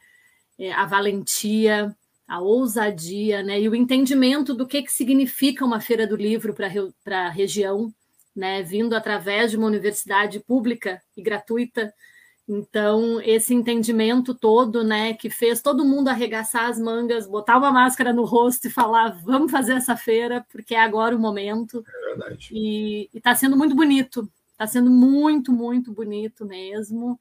é, 0.58 0.72
a 0.72 0.86
valentia, 0.86 1.94
a 2.26 2.40
ousadia, 2.40 3.42
né? 3.42 3.60
E 3.60 3.68
o 3.68 3.74
entendimento 3.74 4.54
do 4.54 4.66
que, 4.66 4.82
que 4.82 4.90
significa 4.90 5.62
uma 5.62 5.78
feira 5.78 6.06
do 6.06 6.16
livro 6.16 6.54
para 6.54 7.26
a 7.26 7.28
região, 7.28 7.92
né? 8.34 8.62
Vindo 8.62 8.96
através 8.96 9.50
de 9.50 9.58
uma 9.58 9.66
universidade 9.66 10.40
pública 10.40 11.02
e 11.14 11.22
gratuita, 11.22 11.92
então, 12.48 13.20
esse 13.20 13.54
entendimento 13.54 14.34
todo, 14.34 14.82
né, 14.82 15.14
que 15.14 15.30
fez 15.30 15.62
todo 15.62 15.84
mundo 15.84 16.08
arregaçar 16.08 16.68
as 16.68 16.78
mangas, 16.78 17.26
botar 17.26 17.56
uma 17.56 17.70
máscara 17.70 18.12
no 18.12 18.24
rosto 18.24 18.66
e 18.66 18.70
falar: 18.70 19.10
vamos 19.22 19.50
fazer 19.50 19.74
essa 19.74 19.96
feira, 19.96 20.44
porque 20.50 20.74
é 20.74 20.80
agora 20.80 21.16
o 21.16 21.20
momento. 21.20 21.84
É 21.86 22.08
verdade. 22.08 22.48
E 22.52 23.08
está 23.14 23.34
sendo 23.34 23.56
muito 23.56 23.76
bonito, 23.76 24.28
está 24.50 24.66
sendo 24.66 24.90
muito, 24.90 25.52
muito 25.52 25.92
bonito 25.92 26.44
mesmo. 26.44 27.18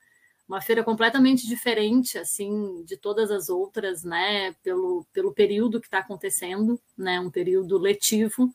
Uma 0.48 0.60
feira 0.60 0.84
completamente 0.84 1.48
diferente, 1.48 2.18
assim, 2.18 2.84
de 2.84 2.98
todas 2.98 3.32
as 3.32 3.48
outras, 3.48 4.04
né, 4.04 4.54
pelo, 4.64 5.06
pelo 5.14 5.32
período 5.32 5.80
que 5.80 5.88
está 5.88 6.00
acontecendo, 6.00 6.82
né, 6.98 7.20
um 7.20 7.30
período 7.30 7.78
letivo. 7.78 8.52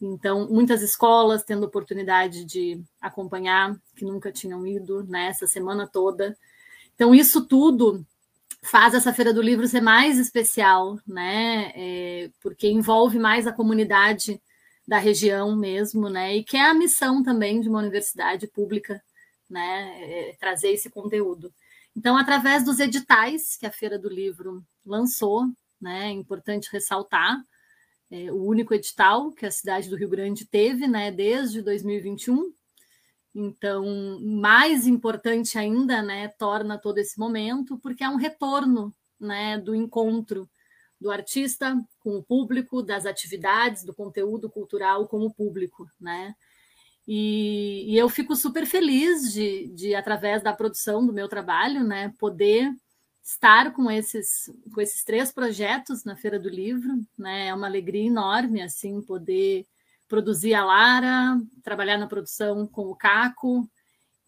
Então, 0.00 0.48
muitas 0.48 0.82
escolas 0.82 1.44
tendo 1.44 1.64
oportunidade 1.64 2.44
de 2.44 2.82
acompanhar, 3.00 3.76
que 3.96 4.04
nunca 4.04 4.32
tinham 4.32 4.66
ido 4.66 5.04
né, 5.04 5.32
semana 5.32 5.86
toda. 5.86 6.36
Então, 6.94 7.14
isso 7.14 7.46
tudo 7.46 8.04
faz 8.62 8.94
essa 8.94 9.12
Feira 9.12 9.32
do 9.32 9.42
Livro 9.42 9.68
ser 9.68 9.80
mais 9.80 10.18
especial, 10.18 10.98
né? 11.06 11.72
É, 11.74 12.30
porque 12.40 12.68
envolve 12.68 13.18
mais 13.18 13.46
a 13.46 13.52
comunidade 13.52 14.40
da 14.86 14.98
região 14.98 15.54
mesmo, 15.56 16.08
né? 16.08 16.36
E 16.36 16.44
que 16.44 16.56
é 16.56 16.62
a 16.62 16.74
missão 16.74 17.22
também 17.22 17.60
de 17.60 17.68
uma 17.68 17.78
universidade 17.78 18.46
pública, 18.46 19.02
né? 19.48 20.30
É, 20.30 20.36
trazer 20.38 20.70
esse 20.70 20.90
conteúdo. 20.90 21.52
Então, 21.96 22.16
através 22.16 22.64
dos 22.64 22.80
editais 22.80 23.56
que 23.56 23.66
a 23.66 23.70
Feira 23.70 23.98
do 23.98 24.08
Livro 24.08 24.64
lançou, 24.84 25.44
né? 25.80 26.06
É 26.06 26.10
importante 26.10 26.70
ressaltar, 26.72 27.36
é, 28.10 28.30
o 28.30 28.44
único 28.44 28.74
edital 28.74 29.32
que 29.32 29.46
a 29.46 29.50
cidade 29.50 29.88
do 29.88 29.96
Rio 29.96 30.08
Grande 30.08 30.44
teve, 30.44 30.86
né, 30.86 31.10
desde 31.10 31.62
2021. 31.62 32.52
Então, 33.34 34.20
mais 34.20 34.86
importante 34.86 35.58
ainda, 35.58 36.02
né, 36.02 36.28
torna 36.28 36.78
todo 36.78 36.98
esse 36.98 37.18
momento, 37.18 37.78
porque 37.78 38.04
é 38.04 38.08
um 38.08 38.16
retorno, 38.16 38.94
né, 39.18 39.58
do 39.58 39.74
encontro 39.74 40.48
do 41.00 41.10
artista 41.10 41.76
com 41.98 42.16
o 42.16 42.22
público, 42.22 42.82
das 42.82 43.04
atividades, 43.04 43.84
do 43.84 43.94
conteúdo 43.94 44.48
cultural 44.48 45.08
com 45.08 45.20
o 45.20 45.32
público, 45.32 45.86
né? 46.00 46.34
E, 47.06 47.84
e 47.92 47.98
eu 47.98 48.08
fico 48.08 48.34
super 48.34 48.64
feliz 48.64 49.32
de, 49.32 49.68
de, 49.68 49.94
através 49.94 50.42
da 50.42 50.54
produção 50.54 51.06
do 51.06 51.12
meu 51.12 51.28
trabalho, 51.28 51.84
né, 51.84 52.12
poder 52.18 52.72
estar 53.24 53.72
com 53.72 53.90
esses, 53.90 54.52
com 54.72 54.80
esses 54.82 55.02
três 55.02 55.32
projetos 55.32 56.04
na 56.04 56.14
Feira 56.14 56.38
do 56.38 56.50
Livro, 56.50 57.00
né? 57.16 57.48
É 57.48 57.54
uma 57.54 57.66
alegria 57.66 58.06
enorme, 58.06 58.60
assim, 58.60 59.00
poder 59.00 59.66
produzir 60.06 60.52
a 60.52 60.62
Lara, 60.62 61.40
trabalhar 61.62 61.96
na 61.96 62.06
produção 62.06 62.66
com 62.66 62.90
o 62.90 62.94
Caco 62.94 63.66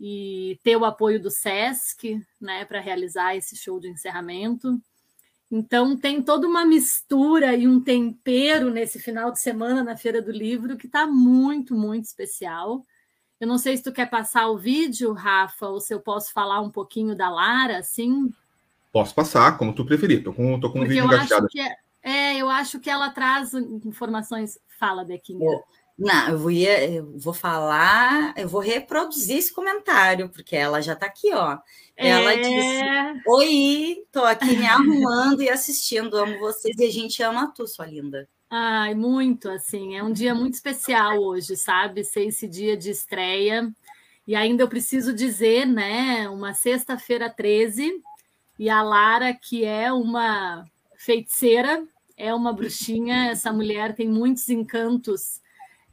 e 0.01 0.59
ter 0.65 0.77
o 0.77 0.85
apoio 0.87 1.21
do 1.21 1.31
SESC, 1.31 2.23
né, 2.41 2.65
para 2.65 2.81
realizar 2.81 3.37
esse 3.37 3.55
show 3.55 3.79
de 3.79 3.89
encerramento. 3.89 4.81
Então 5.51 5.97
tem 5.97 6.23
toda 6.23 6.47
uma 6.47 6.65
mistura 6.65 7.55
e 7.55 7.69
um 7.69 7.81
tempero 7.81 8.71
nesse 8.71 8.99
final 8.99 9.31
de 9.31 9.41
semana 9.41 9.85
na 9.85 9.97
Feira 9.97 10.21
do 10.21 10.33
Livro 10.33 10.77
que 10.77 10.87
está 10.87 11.07
muito, 11.07 11.75
muito 11.75 12.05
especial. 12.05 12.85
Eu 13.39 13.47
não 13.47 13.59
sei 13.59 13.77
se 13.77 13.83
tu 13.83 13.93
quer 13.93 14.09
passar 14.09 14.49
o 14.49 14.57
vídeo, 14.57 15.13
Rafa, 15.13 15.69
ou 15.69 15.81
se 15.81 15.93
eu 15.93 16.01
posso 16.01 16.33
falar 16.33 16.61
um 16.63 16.71
pouquinho 16.71 17.15
da 17.15 17.29
Lara, 17.29 17.79
assim. 17.79 18.33
Posso 18.97 19.15
passar, 19.15 19.59
como 19.59 19.75
tu 19.75 19.85
preferir. 19.85 20.25
Tô 20.25 20.33
com, 20.33 20.59
tô 20.59 20.73
com 20.73 20.81
um 20.81 20.87
vídeo 20.87 21.05
engatilhado. 21.05 21.49
É, 22.03 22.31
é, 22.33 22.37
eu 22.39 22.49
acho 22.49 22.81
que 22.81 22.89
ela 22.89 23.11
traz 23.11 23.53
informações. 23.53 24.59
Fala, 24.81 25.05
Bequinha. 25.05 25.39
Não, 25.99 26.29
eu 26.31 26.39
vou, 26.39 26.51
eu 26.51 27.19
vou 27.19 27.35
falar, 27.35 28.33
eu 28.39 28.49
vou 28.49 28.63
reproduzir 28.63 29.37
esse 29.37 29.53
comentário, 29.53 30.31
porque 30.31 30.57
ela 30.57 30.81
já 30.81 30.95
está 30.95 31.05
aqui, 31.05 31.31
ó. 31.35 31.59
Ela 31.95 32.33
é... 32.33 32.41
disse: 32.41 33.23
Oi, 33.29 33.97
tô 34.11 34.25
aqui 34.25 34.57
me 34.57 34.65
arrumando 34.67 35.43
e 35.43 35.51
assistindo, 35.51 36.17
amo 36.17 36.39
vocês 36.39 36.75
e 36.79 36.87
a 36.87 36.91
gente 36.91 37.23
ama 37.23 37.53
tu, 37.55 37.67
sua 37.67 37.85
linda. 37.85 38.27
Ai, 38.49 38.95
muito, 38.95 39.51
assim, 39.51 39.95
é 39.95 40.03
um 40.03 40.11
dia 40.11 40.35
muito 40.35 40.55
especial 40.55 41.19
hoje, 41.19 41.55
sabe? 41.55 42.03
Ser 42.03 42.29
esse 42.29 42.49
dia 42.49 42.79
de 42.79 42.93
estreia. 42.93 43.71
E 44.27 44.35
ainda 44.35 44.63
eu 44.63 44.69
preciso 44.69 45.13
dizer, 45.13 45.67
né, 45.67 46.27
uma 46.31 46.55
sexta-feira 46.55 47.29
13, 47.29 48.03
e 48.59 48.71
a 48.71 48.83
Lara, 48.83 49.35
que 49.35 49.65
é 49.65 49.93
uma 49.93 50.65
feiticeira, 50.97 51.87
é 52.17 52.35
uma 52.35 52.53
bruxinha. 52.53 53.31
Essa 53.31 53.53
mulher 53.53 53.95
tem 53.95 54.09
muitos 54.09 54.49
encantos 54.49 55.41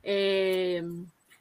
é, 0.03 0.81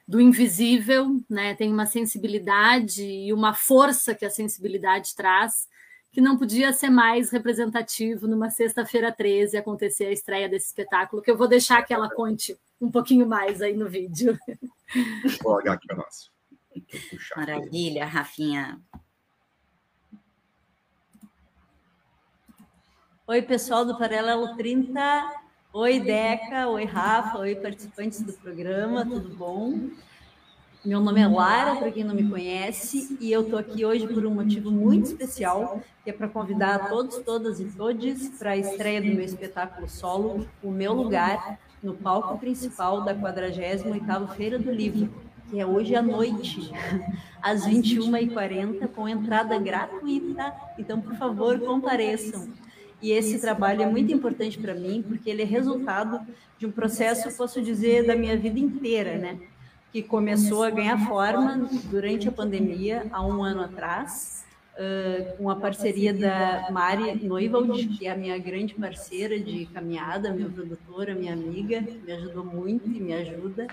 do 0.07 0.19
invisível, 0.19 1.19
né? 1.29 1.55
Tem 1.55 1.71
uma 1.71 1.85
sensibilidade 1.85 3.03
e 3.03 3.31
uma 3.31 3.53
força 3.53 4.13
que 4.13 4.25
a 4.25 4.29
sensibilidade 4.29 5.15
traz, 5.15 5.67
que 6.11 6.21
não 6.21 6.37
podia 6.37 6.73
ser 6.73 6.89
mais 6.89 7.29
representativo 7.31 8.27
numa 8.27 8.49
sexta-feira 8.49 9.11
13 9.11 9.57
acontecer 9.57 10.05
a 10.05 10.11
estreia 10.11 10.49
desse 10.49 10.67
espetáculo, 10.67 11.21
que 11.21 11.31
eu 11.31 11.37
vou 11.37 11.47
deixar 11.47 11.81
que 11.83 11.93
ela 11.93 12.09
conte 12.09 12.57
um 12.79 12.91
pouquinho 12.91 13.25
mais 13.25 13.61
aí 13.61 13.75
no 13.75 13.87
vídeo. 13.87 14.37
Vou 15.41 15.53
olhar 15.53 15.73
aqui 15.73 15.87
para 15.87 15.97
nós. 15.97 16.29
Maravilha, 17.35 18.05
Rafinha. 18.05 18.79
Oi, 23.25 23.41
pessoal 23.41 23.85
do 23.85 23.97
Paralelo 23.97 24.53
30. 24.57 24.99
Oi, 25.71 25.97
Deca. 26.01 26.67
Oi, 26.67 26.83
Rafa. 26.83 27.37
Oi, 27.37 27.55
participantes 27.55 28.21
do 28.21 28.33
programa. 28.33 29.05
Tudo 29.05 29.29
bom? 29.29 29.79
Meu 30.83 30.99
nome 30.99 31.21
é 31.21 31.27
Lara, 31.29 31.77
para 31.77 31.89
quem 31.89 32.03
não 32.03 32.13
me 32.13 32.29
conhece, 32.29 33.17
e 33.21 33.31
eu 33.31 33.43
estou 33.43 33.57
aqui 33.57 33.85
hoje 33.85 34.05
por 34.05 34.25
um 34.25 34.31
motivo 34.31 34.69
muito 34.69 35.05
especial, 35.05 35.79
que 36.03 36.09
é 36.09 36.13
para 36.13 36.27
convidar 36.27 36.89
todos, 36.89 37.17
todas 37.19 37.61
e 37.61 37.65
todes 37.65 38.27
para 38.37 38.51
a 38.51 38.57
estreia 38.57 38.99
do 39.01 39.07
meu 39.07 39.23
espetáculo 39.23 39.87
solo, 39.87 40.45
O 40.61 40.69
Meu 40.69 40.91
Lugar, 40.91 41.57
no 41.81 41.93
palco 41.93 42.37
principal 42.37 43.05
da 43.05 43.15
48ª 43.15 44.27
Feira 44.35 44.59
do 44.59 44.69
Livro, 44.69 45.09
que 45.49 45.61
é 45.61 45.65
hoje 45.65 45.95
à 45.95 46.01
noite, 46.01 46.69
às 47.41 47.65
21h40, 47.65 48.85
com 48.89 49.07
entrada 49.07 49.57
gratuita. 49.57 50.53
Então, 50.77 50.99
por 50.99 51.15
favor, 51.15 51.57
compareçam. 51.61 52.49
E 53.03 53.11
esse 53.11 53.37
trabalho 53.37 53.81
é 53.83 53.85
muito 53.85 54.13
importante 54.13 54.57
para 54.57 54.73
mim, 54.73 55.03
porque 55.05 55.29
ele 55.29 55.41
é 55.41 55.45
resultado 55.45 56.21
de 56.57 56.65
um 56.65 56.71
processo, 56.71 57.35
posso 57.35 57.61
dizer, 57.61 58.07
da 58.07 58.15
minha 58.15 58.37
vida 58.37 58.57
inteira, 58.57 59.17
né? 59.17 59.37
Que 59.91 60.01
começou 60.01 60.63
a 60.63 60.69
ganhar 60.69 60.97
forma 61.05 61.69
durante 61.91 62.29
a 62.29 62.31
pandemia, 62.31 63.05
há 63.11 63.21
um 63.23 63.43
ano 63.43 63.61
atrás, 63.61 64.45
com 65.37 65.49
a 65.49 65.55
parceria 65.57 66.13
da 66.13 66.69
Mari 66.71 67.23
Noivald, 67.27 67.89
que 67.89 68.07
é 68.07 68.11
a 68.11 68.15
minha 68.15 68.37
grande 68.37 68.73
parceira 68.73 69.37
de 69.37 69.65
caminhada, 69.65 70.31
minha 70.31 70.49
produtora, 70.49 71.13
minha 71.13 71.33
amiga, 71.33 71.81
me 71.81 72.11
ajudou 72.13 72.45
muito 72.45 72.87
e 72.87 73.01
me 73.01 73.13
ajuda. 73.13 73.67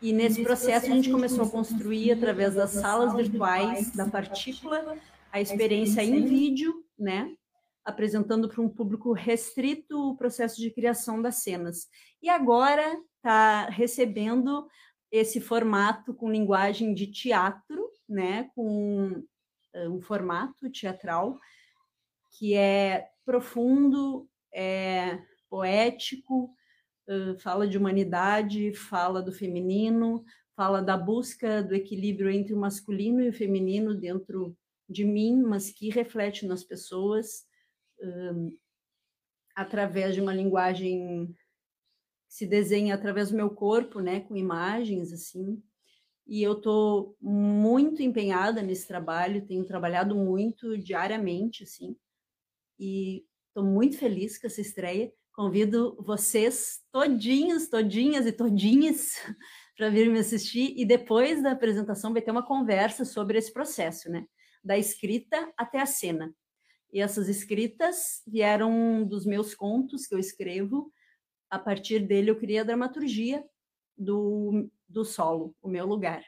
E 0.00 0.12
nesse 0.12 0.42
processo 0.44 0.86
a 0.86 0.94
gente 0.94 1.10
começou 1.10 1.44
a 1.44 1.50
construir, 1.50 2.12
através 2.12 2.54
das 2.54 2.70
salas 2.70 3.12
virtuais 3.12 3.90
da 3.90 4.06
partícula, 4.06 4.96
a 5.32 5.40
experiência 5.40 6.00
em 6.02 6.24
vídeo, 6.24 6.84
né? 6.96 7.32
Apresentando 7.84 8.48
para 8.48 8.60
um 8.60 8.68
público 8.68 9.12
restrito 9.12 10.10
o 10.10 10.16
processo 10.16 10.60
de 10.60 10.70
criação 10.70 11.20
das 11.20 11.36
cenas. 11.36 11.88
E 12.22 12.28
agora 12.28 12.98
está 13.16 13.66
recebendo 13.68 14.66
esse 15.10 15.40
formato 15.40 16.14
com 16.14 16.30
linguagem 16.30 16.94
de 16.94 17.06
teatro, 17.06 17.90
né, 18.08 18.50
com 18.54 19.24
uh, 19.74 19.90
um 19.90 20.00
formato 20.00 20.70
teatral, 20.70 21.38
que 22.38 22.54
é 22.54 23.08
profundo, 23.24 24.28
é 24.52 25.18
poético, 25.48 26.54
fala 27.40 27.66
de 27.66 27.76
humanidade, 27.76 28.72
fala 28.72 29.20
do 29.20 29.32
feminino, 29.32 30.24
fala 30.54 30.80
da 30.80 30.96
busca 30.96 31.62
do 31.62 31.74
equilíbrio 31.74 32.30
entre 32.30 32.54
o 32.54 32.58
masculino 32.58 33.20
e 33.20 33.30
o 33.30 33.32
feminino 33.32 33.94
dentro 33.94 34.56
de 34.88 35.04
mim, 35.04 35.42
mas 35.42 35.70
que 35.70 35.90
reflete 35.90 36.46
nas 36.46 36.62
pessoas 36.62 37.44
um, 38.02 38.56
através 39.54 40.14
de 40.14 40.20
uma 40.20 40.34
linguagem 40.34 41.34
que 42.28 42.34
se 42.34 42.46
desenha 42.46 42.94
através 42.94 43.30
do 43.30 43.36
meu 43.36 43.50
corpo, 43.50 44.00
né, 44.00 44.20
com 44.20 44.36
imagens 44.36 45.12
assim. 45.12 45.62
E 46.26 46.42
eu 46.42 46.52
estou 46.52 47.16
muito 47.20 48.02
empenhada 48.02 48.62
nesse 48.62 48.86
trabalho, 48.86 49.44
tenho 49.46 49.64
trabalhado 49.64 50.14
muito 50.14 50.78
diariamente, 50.78 51.64
assim, 51.64 51.96
e 52.78 53.26
estou 53.48 53.64
muito 53.64 53.98
feliz 53.98 54.38
com 54.38 54.46
essa 54.46 54.60
estreia. 54.60 55.12
Convido 55.34 55.96
vocês, 56.00 56.80
todinhos, 56.92 57.68
todinhas 57.68 58.26
e 58.26 58.32
todinhas, 58.32 59.14
para 59.76 59.90
vir 59.90 60.08
me 60.08 60.20
assistir. 60.20 60.72
E 60.76 60.84
depois 60.84 61.42
da 61.42 61.52
apresentação 61.52 62.12
vai 62.12 62.22
ter 62.22 62.30
uma 62.30 62.46
conversa 62.46 63.04
sobre 63.04 63.36
esse 63.36 63.52
processo, 63.52 64.08
né? 64.08 64.24
Da 64.62 64.78
escrita 64.78 65.52
até 65.56 65.80
a 65.80 65.86
cena. 65.86 66.32
E 66.92 67.00
essas 67.00 67.28
escritas 67.28 68.22
vieram 68.26 69.04
dos 69.04 69.24
meus 69.24 69.54
contos 69.54 70.06
que 70.06 70.14
eu 70.14 70.18
escrevo. 70.18 70.92
A 71.48 71.58
partir 71.58 72.00
dele, 72.00 72.30
eu 72.30 72.38
criei 72.38 72.58
a 72.58 72.64
dramaturgia 72.64 73.44
do, 73.96 74.68
do 74.88 75.04
solo, 75.04 75.54
o 75.62 75.68
meu 75.68 75.86
lugar. 75.86 76.24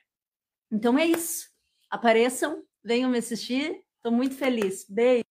Então 0.71 0.99
é 0.99 1.07
isso. 1.07 1.51
Apareçam, 1.91 2.63
venham 2.83 3.11
me 3.11 3.19
assistir. 3.19 3.83
Estou 3.97 4.13
muito 4.13 4.35
feliz. 4.35 4.87
Beijo. 4.89 5.25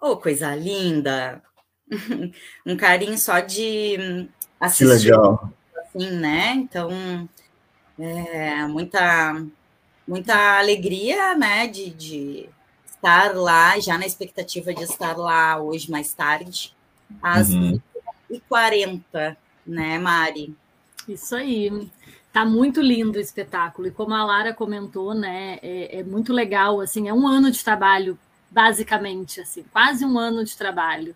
Oh, 0.00 0.16
coisa 0.16 0.54
linda! 0.54 1.42
um 2.66 2.76
carinho 2.76 3.16
só 3.16 3.40
de 3.40 4.28
assistir. 4.60 4.84
Que 4.84 5.10
legal. 5.10 5.52
Assim, 5.76 6.10
né? 6.10 6.52
Então, 6.54 6.90
é, 7.98 8.66
muita, 8.66 9.46
muita 10.06 10.58
alegria, 10.58 11.34
né? 11.34 11.66
De, 11.66 11.90
de 11.90 12.50
estar 13.04 13.34
lá, 13.34 13.78
já 13.78 13.98
na 13.98 14.06
expectativa 14.06 14.72
de 14.72 14.82
estar 14.82 15.16
lá 15.16 15.60
hoje 15.60 15.90
mais 15.90 16.12
tarde, 16.14 16.74
às 17.22 17.50
uhum. 17.50 17.78
40 18.48 19.36
né, 19.66 19.98
Mari? 19.98 20.54
Isso 21.08 21.36
aí. 21.36 21.90
Tá 22.32 22.44
muito 22.44 22.80
lindo 22.80 23.16
o 23.16 23.20
espetáculo. 23.20 23.86
E 23.86 23.92
como 23.92 24.12
a 24.12 24.24
Lara 24.24 24.52
comentou, 24.52 25.14
né, 25.14 25.58
é, 25.62 26.00
é 26.00 26.02
muito 26.02 26.32
legal, 26.32 26.80
assim, 26.80 27.08
é 27.08 27.14
um 27.14 27.28
ano 27.28 27.50
de 27.50 27.62
trabalho 27.62 28.18
basicamente, 28.50 29.40
assim, 29.40 29.64
quase 29.72 30.04
um 30.04 30.18
ano 30.18 30.44
de 30.44 30.56
trabalho. 30.56 31.14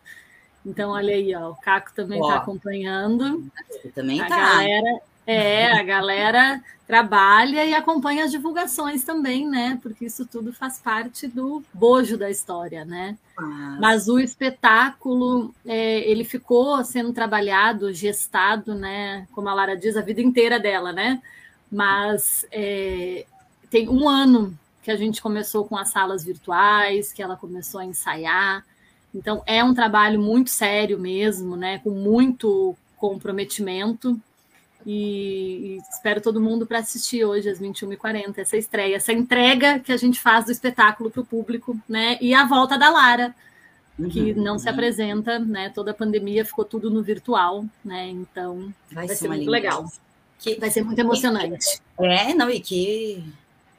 Então, 0.65 0.91
olha 0.91 1.15
aí, 1.15 1.35
ó, 1.35 1.51
o 1.51 1.57
Caco 1.57 1.93
também 1.95 2.21
está 2.21 2.37
acompanhando. 2.37 3.51
Também 3.95 4.21
está. 4.21 4.37
Galera, 4.37 5.01
é, 5.29 5.73
a 5.79 5.83
galera 5.83 6.63
trabalha 6.87 7.67
e 7.67 7.75
acompanha 7.75 8.25
as 8.25 8.31
divulgações 8.31 9.05
também, 9.05 9.47
né? 9.47 9.79
Porque 9.83 10.07
isso 10.07 10.25
tudo 10.25 10.55
faz 10.55 10.79
parte 10.79 11.29
do 11.29 11.63
bojo 11.75 12.17
da 12.17 12.31
história, 12.31 12.83
né? 12.83 13.15
Mas, 13.37 13.79
Mas 13.79 14.09
o 14.09 14.19
espetáculo, 14.19 15.55
é, 15.67 16.01
ele 16.11 16.25
ficou 16.25 16.83
sendo 16.83 17.13
trabalhado, 17.13 17.93
gestado, 17.93 18.75
né? 18.75 19.29
Como 19.33 19.51
a 19.51 19.55
Lara 19.55 19.77
diz, 19.77 19.99
a 19.99 20.01
vida 20.01 20.23
inteira 20.23 20.59
dela, 20.59 20.91
né? 20.91 21.21
Mas 21.71 22.47
é, 22.51 23.27
tem 23.71 23.87
um 23.87 24.09
ano 24.09 24.59
que 24.83 24.91
a 24.91 24.97
gente 24.97 25.21
começou 25.21 25.67
com 25.67 25.77
as 25.77 25.91
salas 25.91 26.25
virtuais, 26.25 27.13
que 27.13 27.23
ela 27.23 27.37
começou 27.37 27.83
a 27.83 27.85
ensaiar. 27.85 28.65
Então, 29.15 29.43
é 29.45 29.63
um 29.63 29.75
trabalho 29.75 30.19
muito 30.19 30.49
sério 30.49 30.99
mesmo, 30.99 31.55
né? 31.55 31.81
Com 31.81 31.91
muito 31.91 32.75
comprometimento. 32.97 34.19
E, 34.91 35.77
e 35.77 35.79
espero 35.91 36.19
todo 36.19 36.41
mundo 36.41 36.67
para 36.67 36.79
assistir 36.79 37.23
hoje 37.23 37.47
às 37.51 37.61
21h40, 37.61 38.39
essa 38.39 38.57
estreia, 38.57 38.97
essa 38.97 39.13
entrega 39.13 39.79
que 39.79 39.93
a 39.93 39.99
gente 39.99 40.19
faz 40.19 40.47
do 40.47 40.51
espetáculo 40.51 41.11
para 41.11 41.21
o 41.21 41.27
público, 41.27 41.79
né? 41.87 42.17
E 42.23 42.33
a 42.33 42.47
volta 42.47 42.79
da 42.79 42.89
Lara, 42.89 43.35
que 44.11 44.33
uhum. 44.33 44.43
não 44.43 44.59
se 44.59 44.67
apresenta, 44.67 45.39
né? 45.39 45.69
Toda 45.75 45.91
a 45.91 45.95
pandemia 45.95 46.43
ficou 46.43 46.65
tudo 46.65 46.91
no 46.91 47.03
virtual, 47.03 47.67
né? 47.85 48.09
Então 48.09 48.73
vai, 48.91 49.07
vai 49.07 49.09
ser, 49.09 49.17
ser 49.17 49.29
muito 49.29 49.51
legal. 49.51 49.85
Que, 50.39 50.55
vai 50.55 50.71
ser 50.71 50.83
muito 50.83 50.99
emocionante. 50.99 51.83
É, 52.01 52.33
não, 52.33 52.49
e 52.49 52.59
que 52.59 53.23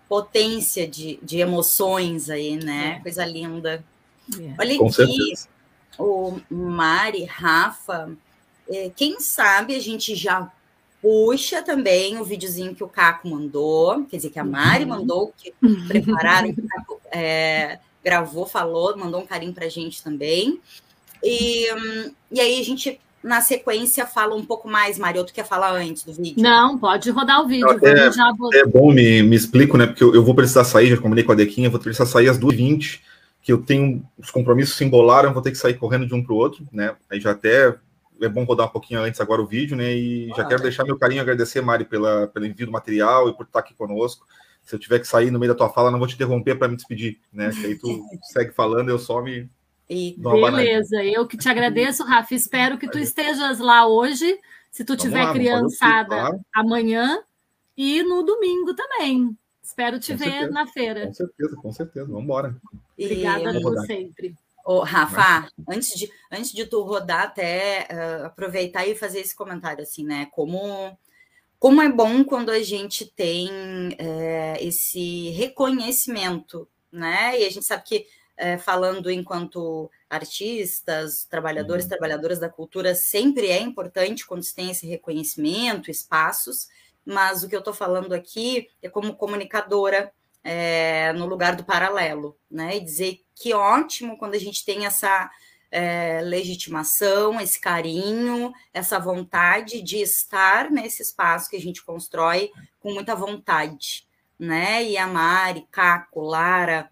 potência 0.08 0.88
de, 0.88 1.18
de 1.24 1.40
emoções 1.40 2.30
aí, 2.30 2.56
né? 2.56 2.98
É. 2.98 3.02
Coisa 3.02 3.26
linda. 3.26 3.84
É. 4.40 4.54
Olha 4.60 4.78
Com 4.78 4.86
aqui, 4.86 4.94
certeza. 4.94 5.48
o 5.98 6.40
Mari, 6.52 7.24
Rafa, 7.24 8.12
é, 8.70 8.92
quem 8.96 9.20
sabe 9.20 9.74
a 9.74 9.80
gente 9.80 10.14
já 10.14 10.52
puxa 11.02 11.62
também 11.62 12.18
o 12.18 12.26
videozinho 12.26 12.76
que 12.76 12.84
o 12.84 12.90
Caco 12.90 13.28
mandou, 13.30 14.06
quer 14.06 14.18
dizer, 14.18 14.30
que 14.30 14.40
a 14.40 14.44
Mari 14.44 14.84
uhum. 14.84 14.90
mandou, 14.90 15.34
que 15.38 15.54
prepararam, 15.88 16.54
que 16.54 16.62
o 16.62 16.68
Caco 16.68 17.02
é, 17.12 17.80
gravou, 18.04 18.46
falou, 18.46 18.98
mandou 18.98 19.22
um 19.22 19.26
carinho 19.26 19.54
para 19.54 19.66
a 19.66 19.70
gente 19.70 20.04
também. 20.04 20.60
E, 21.24 21.74
hum, 21.74 22.12
e 22.32 22.40
aí 22.40 22.60
a 22.60 22.64
gente 22.64 23.00
na 23.24 23.42
sequência 23.42 24.06
fala 24.06 24.36
um 24.36 24.46
pouco 24.46 24.70
mais, 24.70 24.98
Mario. 24.98 25.26
Tu 25.26 25.34
quer 25.34 25.46
falar 25.46 25.74
antes 25.74 26.04
do 26.04 26.14
vídeo? 26.14 26.42
Não, 26.42 26.78
pode 26.78 27.10
rodar 27.12 27.44
o 27.44 27.48
vídeo. 27.48 27.68
É, 27.86 28.12
já... 28.12 28.32
é 28.54 28.66
bom, 28.66 28.92
me, 28.92 29.22
me 29.22 29.36
explico, 29.36 29.78
né? 29.78 29.88
Porque 29.88 30.04
eu, 30.04 30.16
eu, 30.16 30.24
vou 30.24 30.34
precisar 30.34 30.64
sair, 30.64 30.88
já 30.88 30.98
combinei 30.98 31.24
com 31.24 31.32
a 31.32 31.36
Dequinha, 31.36 31.70
vou 31.70 31.80
precisar 31.80 32.06
sair 32.06 32.30
às 32.30 32.40
2h20, 32.40 33.02
que 33.42 33.52
eu 33.52 33.58
tenho 33.58 34.04
os 34.18 34.32
compromissos 34.32 34.78
se 34.78 34.86
embolaram, 34.86 35.34
vou 35.34 35.42
ter 35.42 35.52
que 35.52 35.58
sair 35.58 35.74
correndo 35.74 36.08
de 36.08 36.14
um 36.14 36.24
para 36.24 36.34
o 36.34 36.38
outro, 36.38 36.66
né? 36.72 36.96
Aí 37.10 37.20
já 37.20 37.32
até 37.32 37.76
é 38.22 38.30
bom 38.30 38.44
rodar 38.44 38.68
um 38.68 38.72
pouquinho 38.72 39.02
antes 39.02 39.20
agora 39.22 39.42
o 39.42 39.48
vídeo, 39.48 39.76
né? 39.76 39.96
E 39.96 40.32
ah, 40.32 40.38
já 40.38 40.46
quero 40.46 40.62
é. 40.62 40.64
deixar 40.64 40.84
meu 40.84 40.98
carinho, 40.98 41.22
agradecer, 41.22 41.62
Mari, 41.62 41.86
pela, 41.86 42.28
pelo 42.28 42.46
envio 42.46 42.66
do 42.66 42.72
material 42.72 43.30
e 43.30 43.34
por 43.34 43.46
estar 43.46 43.60
aqui 43.60 43.74
conosco. 43.74 44.26
Se 44.62 44.76
eu 44.76 44.80
tiver 44.80 45.00
que 45.00 45.08
sair 45.08 45.32
no 45.32 45.40
meio 45.40 45.52
da 45.54 45.58
tua 45.58 45.70
fala, 45.70 45.90
não 45.90 46.00
vou 46.00 46.08
te 46.08 46.16
interromper 46.16 46.56
para 46.56 46.68
me 46.68 46.76
despedir, 46.76 47.20
né? 47.32 47.52
Que 47.52 47.66
aí 47.66 47.76
tu 47.78 47.88
segue 48.32 48.52
falando, 48.52 48.90
eu 48.90 49.00
só 49.00 49.22
me 49.22 49.50
e... 49.90 50.16
Beleza, 50.20 51.04
eu 51.04 51.26
que 51.26 51.36
te 51.36 51.50
agradeço, 51.50 52.04
Rafa. 52.04 52.36
Espero 52.36 52.78
que 52.78 52.88
tu 52.88 53.00
estejas 53.00 53.58
lá 53.58 53.88
hoje, 53.88 54.40
se 54.70 54.86
tu 54.86 54.90
Vamos 54.90 55.04
tiver 55.04 55.24
lá, 55.24 55.34
criançada 55.34 56.16
claro. 56.16 56.40
amanhã 56.54 57.24
e 57.76 58.04
no 58.04 58.22
domingo 58.22 58.76
também. 58.76 59.36
Espero 59.64 60.00
te 60.00 60.12
com 60.12 60.20
ver 60.20 60.32
certeza. 60.32 60.52
na 60.52 60.68
feira. 60.68 61.08
Com 61.08 61.14
certeza, 61.14 61.56
com 61.56 61.72
certeza. 61.72 62.06
Vamos 62.06 62.24
embora. 62.24 62.56
Obrigada 62.98 63.58
e... 63.58 63.62
por 63.62 63.80
sempre. 63.86 64.36
Ô, 64.72 64.82
Rafa, 64.82 65.52
antes 65.68 65.98
de, 65.98 66.12
antes 66.32 66.52
de 66.52 66.64
tu 66.64 66.84
rodar, 66.84 67.24
até 67.24 67.88
uh, 67.92 68.26
aproveitar 68.28 68.86
e 68.86 68.94
fazer 68.94 69.20
esse 69.20 69.36
comentário, 69.36 69.82
assim, 69.82 70.06
né? 70.06 70.28
Como, 70.32 70.96
como 71.58 71.82
é 71.82 71.90
bom 71.90 72.24
quando 72.24 72.52
a 72.52 72.62
gente 72.62 73.04
tem 73.04 73.50
uh, 73.50 74.58
esse 74.60 75.32
reconhecimento, 75.32 76.70
né? 76.92 77.42
E 77.42 77.48
a 77.48 77.50
gente 77.50 77.66
sabe 77.66 77.82
que 77.84 78.06
é, 78.38 78.60
falando 78.60 79.10
enquanto 79.10 79.90
artistas, 80.08 81.26
trabalhadores, 81.26 81.86
uhum. 81.86 81.90
trabalhadoras 81.90 82.38
da 82.38 82.48
cultura, 82.48 82.94
sempre 82.94 83.48
é 83.48 83.60
importante 83.60 84.24
quando 84.24 84.44
se 84.44 84.54
tem 84.54 84.70
esse 84.70 84.86
reconhecimento, 84.86 85.90
espaços, 85.90 86.68
mas 87.04 87.42
o 87.42 87.50
que 87.50 87.56
eu 87.56 87.60
estou 87.60 87.74
falando 87.74 88.14
aqui 88.14 88.70
é 88.84 88.88
como 88.88 89.16
comunicadora 89.16 90.14
é, 90.44 91.12
no 91.14 91.26
lugar 91.26 91.56
do 91.56 91.64
paralelo, 91.64 92.38
né? 92.52 92.78
E 92.78 92.82
dizer 92.82 93.24
que 93.40 93.54
ótimo 93.54 94.18
quando 94.18 94.36
a 94.36 94.40
gente 94.40 94.66
tem 94.66 94.86
essa 94.86 95.32
é, 95.72 96.20
legitimação, 96.22 97.40
esse 97.40 97.60
carinho, 97.60 98.52
essa 98.74 99.00
vontade 99.00 99.82
de 99.82 99.98
estar 99.98 100.70
nesse 100.70 101.02
espaço 101.02 101.50
que 101.50 101.56
a 101.56 101.62
gente 101.62 101.84
constrói 101.84 102.52
com 102.80 102.94
muita 102.94 103.16
vontade, 103.16 104.06
né? 104.38 104.84
E 104.84 104.98
a 104.98 105.08
Mari, 105.08 105.66
Caco, 105.72 106.22
Lara, 106.22 106.92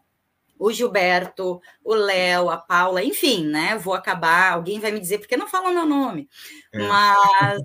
o 0.58 0.72
Gilberto, 0.72 1.62
o 1.84 1.94
Léo, 1.94 2.50
a 2.50 2.58
Paula, 2.58 3.04
enfim, 3.04 3.46
né? 3.46 3.78
Vou 3.78 3.94
acabar, 3.94 4.54
alguém 4.54 4.80
vai 4.80 4.92
me 4.92 5.02
dizer 5.02 5.20
porque 5.20 5.36
não 5.36 5.48
fala 5.48 5.70
o 5.70 5.74
meu 5.74 5.86
nome, 5.86 6.30
é. 6.72 6.88
mas 6.88 7.62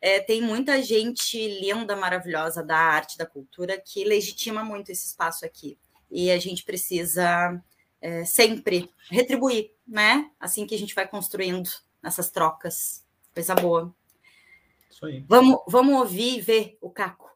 é, 0.00 0.20
tem 0.20 0.42
muita 0.42 0.82
gente 0.82 1.38
linda, 1.60 1.94
maravilhosa 1.94 2.64
da 2.64 2.76
arte, 2.76 3.16
da 3.16 3.26
cultura 3.26 3.80
que 3.80 4.04
legitima 4.04 4.64
muito 4.64 4.90
esse 4.90 5.06
espaço 5.06 5.44
aqui 5.44 5.78
e 6.10 6.30
a 6.30 6.38
gente 6.38 6.64
precisa 6.64 7.62
é, 8.04 8.22
sempre 8.26 8.90
retribuir, 9.10 9.72
né? 9.88 10.30
Assim 10.38 10.66
que 10.66 10.74
a 10.74 10.78
gente 10.78 10.94
vai 10.94 11.08
construindo 11.08 11.70
essas 12.02 12.30
trocas. 12.30 13.02
Coisa 13.32 13.54
boa. 13.54 13.94
Isso 14.90 15.06
aí. 15.06 15.24
Vamos, 15.26 15.60
vamos 15.66 15.94
ouvir 15.94 16.36
e 16.36 16.40
ver 16.42 16.76
o 16.82 16.90
Caco. 16.90 17.32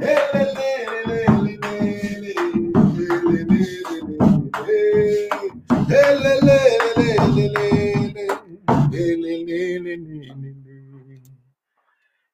Hey, 0.00 0.16
hey, 0.34 0.54
hey, 0.66 0.78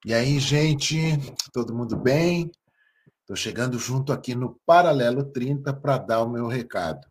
E 0.07 0.13
aí, 0.13 0.39
gente, 0.39 0.99
todo 1.51 1.75
mundo 1.75 1.97
bem? 1.97 2.53
Estou 3.23 3.35
chegando 3.35 3.79
junto 3.79 4.13
aqui 4.13 4.35
no 4.35 4.61
Paralelo 4.67 5.25
30 5.25 5.73
para 5.73 5.97
dar 5.97 6.23
o 6.23 6.29
meu 6.29 6.47
recado. 6.47 7.11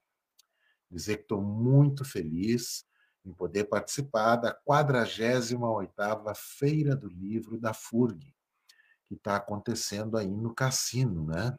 Dizer 0.91 1.17
que 1.17 1.23
estou 1.23 1.41
muito 1.41 2.05
feliz 2.05 2.85
em 3.25 3.33
poder 3.33 3.63
participar 3.63 4.35
da 4.35 4.55
48ª 4.69 6.35
Feira 6.35 6.95
do 6.95 7.07
Livro 7.07 7.59
da 7.59 7.73
FURG, 7.73 8.31
que 9.07 9.15
está 9.15 9.37
acontecendo 9.37 10.15
aí 10.15 10.29
no 10.29 10.53
Cassino, 10.53 11.25
né? 11.25 11.57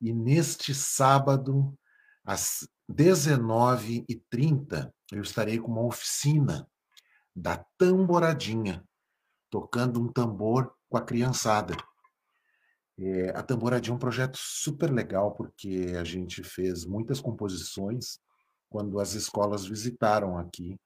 E 0.00 0.12
neste 0.12 0.74
sábado, 0.74 1.78
às 2.24 2.68
19h30, 2.90 4.92
eu 5.12 5.22
estarei 5.22 5.60
com 5.60 5.70
uma 5.70 5.86
oficina 5.86 6.68
da 7.36 7.64
tamboradinha, 7.78 8.84
tocando 9.50 10.00
um 10.00 10.08
tambor 10.08 10.72
com 10.88 10.96
a 10.96 11.02
criançada. 11.02 11.76
É, 12.98 13.30
a 13.30 13.42
Tamboradinha 13.42 13.92
é 13.92 13.96
um 13.96 13.98
projeto 13.98 14.36
super 14.38 14.90
legal, 14.90 15.32
porque 15.32 15.94
a 15.98 16.04
gente 16.04 16.42
fez 16.42 16.84
muitas 16.84 17.20
composições 17.20 18.18
quando 18.68 19.00
as 19.00 19.14
escolas 19.14 19.66
visitaram 19.66 20.38
aqui 20.38 20.78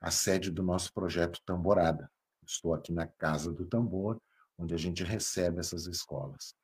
a 0.00 0.10
sede 0.10 0.50
do 0.50 0.62
nosso 0.62 0.92
projeto 0.92 1.40
Tamborada. 1.44 2.10
Estou 2.46 2.74
aqui 2.74 2.92
na 2.92 3.06
Casa 3.06 3.52
do 3.52 3.66
Tambor, 3.66 4.20
onde 4.58 4.74
a 4.74 4.78
gente 4.78 5.02
recebe 5.02 5.60
essas 5.60 5.86
escolas. 5.86 6.54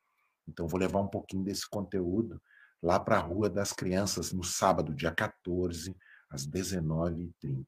Então, 0.47 0.67
vou 0.67 0.79
levar 0.79 0.99
um 0.99 1.07
pouquinho 1.07 1.43
desse 1.43 1.67
conteúdo 1.69 2.41
lá 2.81 2.99
para 2.99 3.17
a 3.17 3.21
Rua 3.21 3.49
das 3.49 3.73
Crianças, 3.73 4.31
no 4.31 4.43
sábado, 4.43 4.93
dia 4.93 5.11
14, 5.11 5.95
às 6.29 6.47
19h30. 6.47 7.65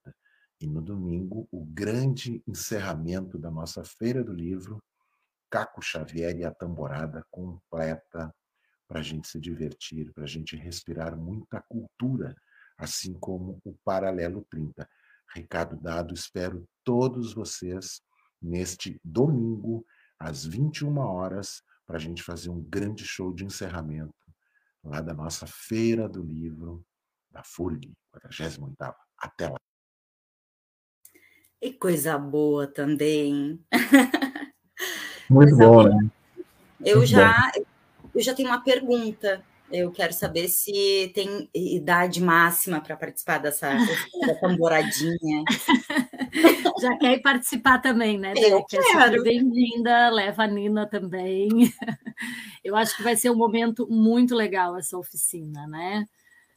E 0.62 0.68
no 0.68 0.80
domingo, 0.80 1.47
o 1.51 1.66
grande 1.66 2.43
encerramento 2.47 3.39
da 3.39 3.49
nossa 3.49 3.84
Feira 3.84 4.24
do 4.24 4.32
Livro, 4.32 4.80
Caco 5.49 5.82
Xavier 5.82 6.38
e 6.38 6.45
a 6.45 6.53
tamborada 6.53 7.26
completa 7.32 8.32
para 8.88 8.99
a 8.99 9.01
gente 9.01 9.28
se 9.28 9.39
divertir, 9.39 10.14
para 10.14 10.26
a 10.26 10.28
gente 10.28 10.55
respirar 10.55 11.18
muita 11.18 11.59
cultura, 11.62 12.36
assim 12.78 13.12
como 13.16 13.59
o 13.66 13.74
Paralelo 13.84 14.45
30. 14.51 14.88
Recado 15.34 15.82
dado, 15.82 16.14
espero 16.14 16.64
todos 16.84 17.34
vocês 17.34 17.99
neste 18.39 18.99
domingo, 19.03 19.84
às 20.20 20.45
21 20.45 20.95
horas, 20.99 21.64
para 21.88 21.97
a 21.97 21.99
gente 21.99 22.22
fazer 22.22 22.49
um 22.49 22.62
grande 22.62 23.03
show 23.03 23.34
de 23.34 23.43
encerramento 23.43 24.14
lá 24.84 25.01
da 25.01 25.14
nossa 25.14 25.47
Feira 25.47 26.07
do 26.07 26.22
Livro 26.22 26.86
da 27.32 27.43
FURG, 27.43 27.91
48 28.12 28.62
Até 29.18 29.49
lá. 29.49 29.57
E 31.62 31.72
coisa 31.72 32.18
boa 32.18 32.66
também. 32.66 33.59
Muito 35.30 35.55
bom, 35.55 35.84
né? 35.84 36.09
Eu 36.84 36.97
Muito 36.97 37.09
já, 37.09 37.51
bom. 37.55 37.64
eu 38.16 38.22
já 38.22 38.34
tenho 38.34 38.49
uma 38.49 38.64
pergunta. 38.64 39.43
Eu 39.72 39.91
quero 39.91 40.12
saber 40.12 40.49
se 40.49 41.12
tem 41.14 41.47
idade 41.53 42.20
máxima 42.22 42.82
para 42.82 42.97
participar 42.97 43.38
dessa, 43.38 43.74
dessa 43.74 44.36
tamboradinha. 44.41 45.43
Já 46.82 46.97
quer 46.97 47.22
participar 47.22 47.78
também, 47.80 48.18
né? 48.18 48.34
Eu 48.36 48.66
quero. 48.66 49.24
Bem-vinda, 49.24 50.09
leva 50.09 50.43
a 50.43 50.47
Nina 50.47 50.86
também. 50.88 51.47
Eu 52.64 52.76
acho 52.76 52.97
que 52.97 53.03
vai 53.03 53.16
ser 53.16 53.30
um 53.30 53.36
momento 53.36 53.88
muito 53.89 54.36
legal 54.36 54.78
essa 54.78 54.97
oficina, 54.97 55.66
né? 55.68 56.05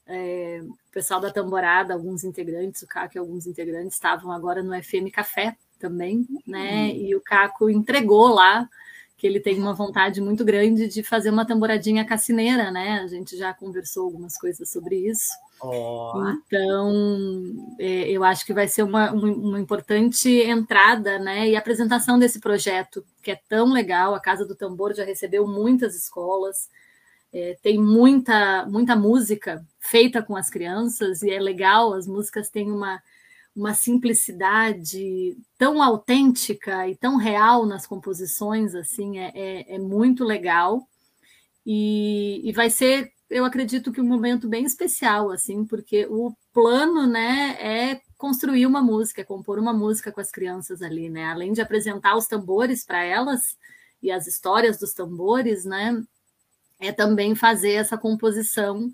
É, 0.07 0.61
o 0.63 0.93
pessoal 0.93 1.21
da 1.21 1.33
Tamborada, 1.33 1.95
alguns 1.95 2.25
integrantes, 2.25 2.83
o 2.83 2.87
Caco 2.87 3.17
e 3.17 3.19
alguns 3.19 3.47
integrantes 3.47 3.95
estavam 3.95 4.31
agora 4.31 4.63
no 4.63 4.75
FM 4.83 5.11
Café 5.13 5.57
também, 5.79 6.27
né? 6.47 6.89
Uhum. 6.89 6.97
E 6.97 7.17
o 7.17 7.21
Caco 7.21 7.71
entregou 7.71 8.29
lá 8.29 8.69
que 9.17 9.27
ele 9.27 9.41
tem 9.41 9.59
uma 9.59 9.73
vontade 9.73 10.21
muito 10.21 10.45
grande 10.45 10.89
de 10.89 11.03
fazer 11.03 11.31
uma 11.31 11.47
tamboradinha 11.47 12.05
cassineira, 12.05 12.71
né? 12.71 13.01
A 13.03 13.07
gente 13.07 13.37
já 13.37 13.55
conversou 13.55 14.05
algumas 14.05 14.37
coisas 14.37 14.69
sobre 14.69 14.97
isso. 14.97 15.31
Oh. 15.63 16.13
Então, 16.47 17.75
é, 17.79 18.11
eu 18.11 18.23
acho 18.23 18.45
que 18.45 18.53
vai 18.53 18.69
ser 18.69 18.83
uma, 18.83 19.13
uma, 19.13 19.59
importante 19.59 20.29
entrada, 20.29 21.19
né? 21.19 21.49
E 21.49 21.57
apresentação 21.57 22.19
desse 22.19 22.39
projeto, 22.39 23.03
que 23.23 23.31
é 23.31 23.41
tão 23.49 23.73
legal. 23.73 24.15
A 24.15 24.21
Casa 24.21 24.45
do 24.45 24.55
Tambor 24.55 24.93
já 24.93 25.05
recebeu 25.05 25.47
muitas 25.47 25.95
escolas, 25.95 26.69
é, 27.35 27.59
tem 27.61 27.78
muita, 27.78 28.64
muita 28.66 28.97
música 28.97 29.66
feita 29.80 30.22
com 30.22 30.37
as 30.37 30.49
crianças, 30.49 31.22
e 31.22 31.30
é 31.30 31.41
legal, 31.41 31.93
as 31.93 32.07
músicas 32.07 32.49
têm 32.49 32.70
uma 32.72 33.03
uma 33.55 33.72
simplicidade 33.72 35.37
tão 35.57 35.80
autêntica 35.80 36.89
e 36.89 36.97
tão 36.97 37.16
real 37.16 37.64
nas 37.64 37.87
composições, 37.87 38.74
assim, 38.74 39.18
é, 39.18 39.30
é, 39.35 39.76
é 39.76 39.78
muito 39.78 40.24
legal. 40.24 40.89
E, 41.64 42.41
e, 42.45 42.53
vai 42.53 42.68
ser, 42.68 43.12
eu 43.30 43.45
acredito 43.45 43.93
que 43.93 44.01
um 44.01 44.07
momento 44.07 44.49
bem 44.49 44.64
especial, 44.64 45.30
assim, 45.30 45.64
porque 45.64 46.07
o 46.11 46.35
plano, 46.53 47.07
né, 47.07 47.57
é 47.61 48.01
construir 48.18 48.66
uma 48.66 48.82
música, 48.82 49.20
é 49.20 49.24
compor 49.24 49.59
uma 49.59 49.72
música 49.72 50.11
com 50.11 50.20
as 50.20 50.30
crianças 50.30 50.82
ali, 50.82 51.09
né, 51.09 51.26
além 51.26 51.53
de 51.53 51.61
apresentar 51.61 52.16
os 52.16 52.26
tambores 52.26 52.85
para 52.85 53.05
elas 53.05 53.57
e 54.03 54.11
as 54.11 54.26
histórias 54.26 54.78
dos 54.78 54.93
tambores, 54.93 55.64
né, 55.64 56.03
é 56.87 56.93
também 56.93 57.35
fazer 57.35 57.72
essa 57.72 57.97
composição 57.97 58.91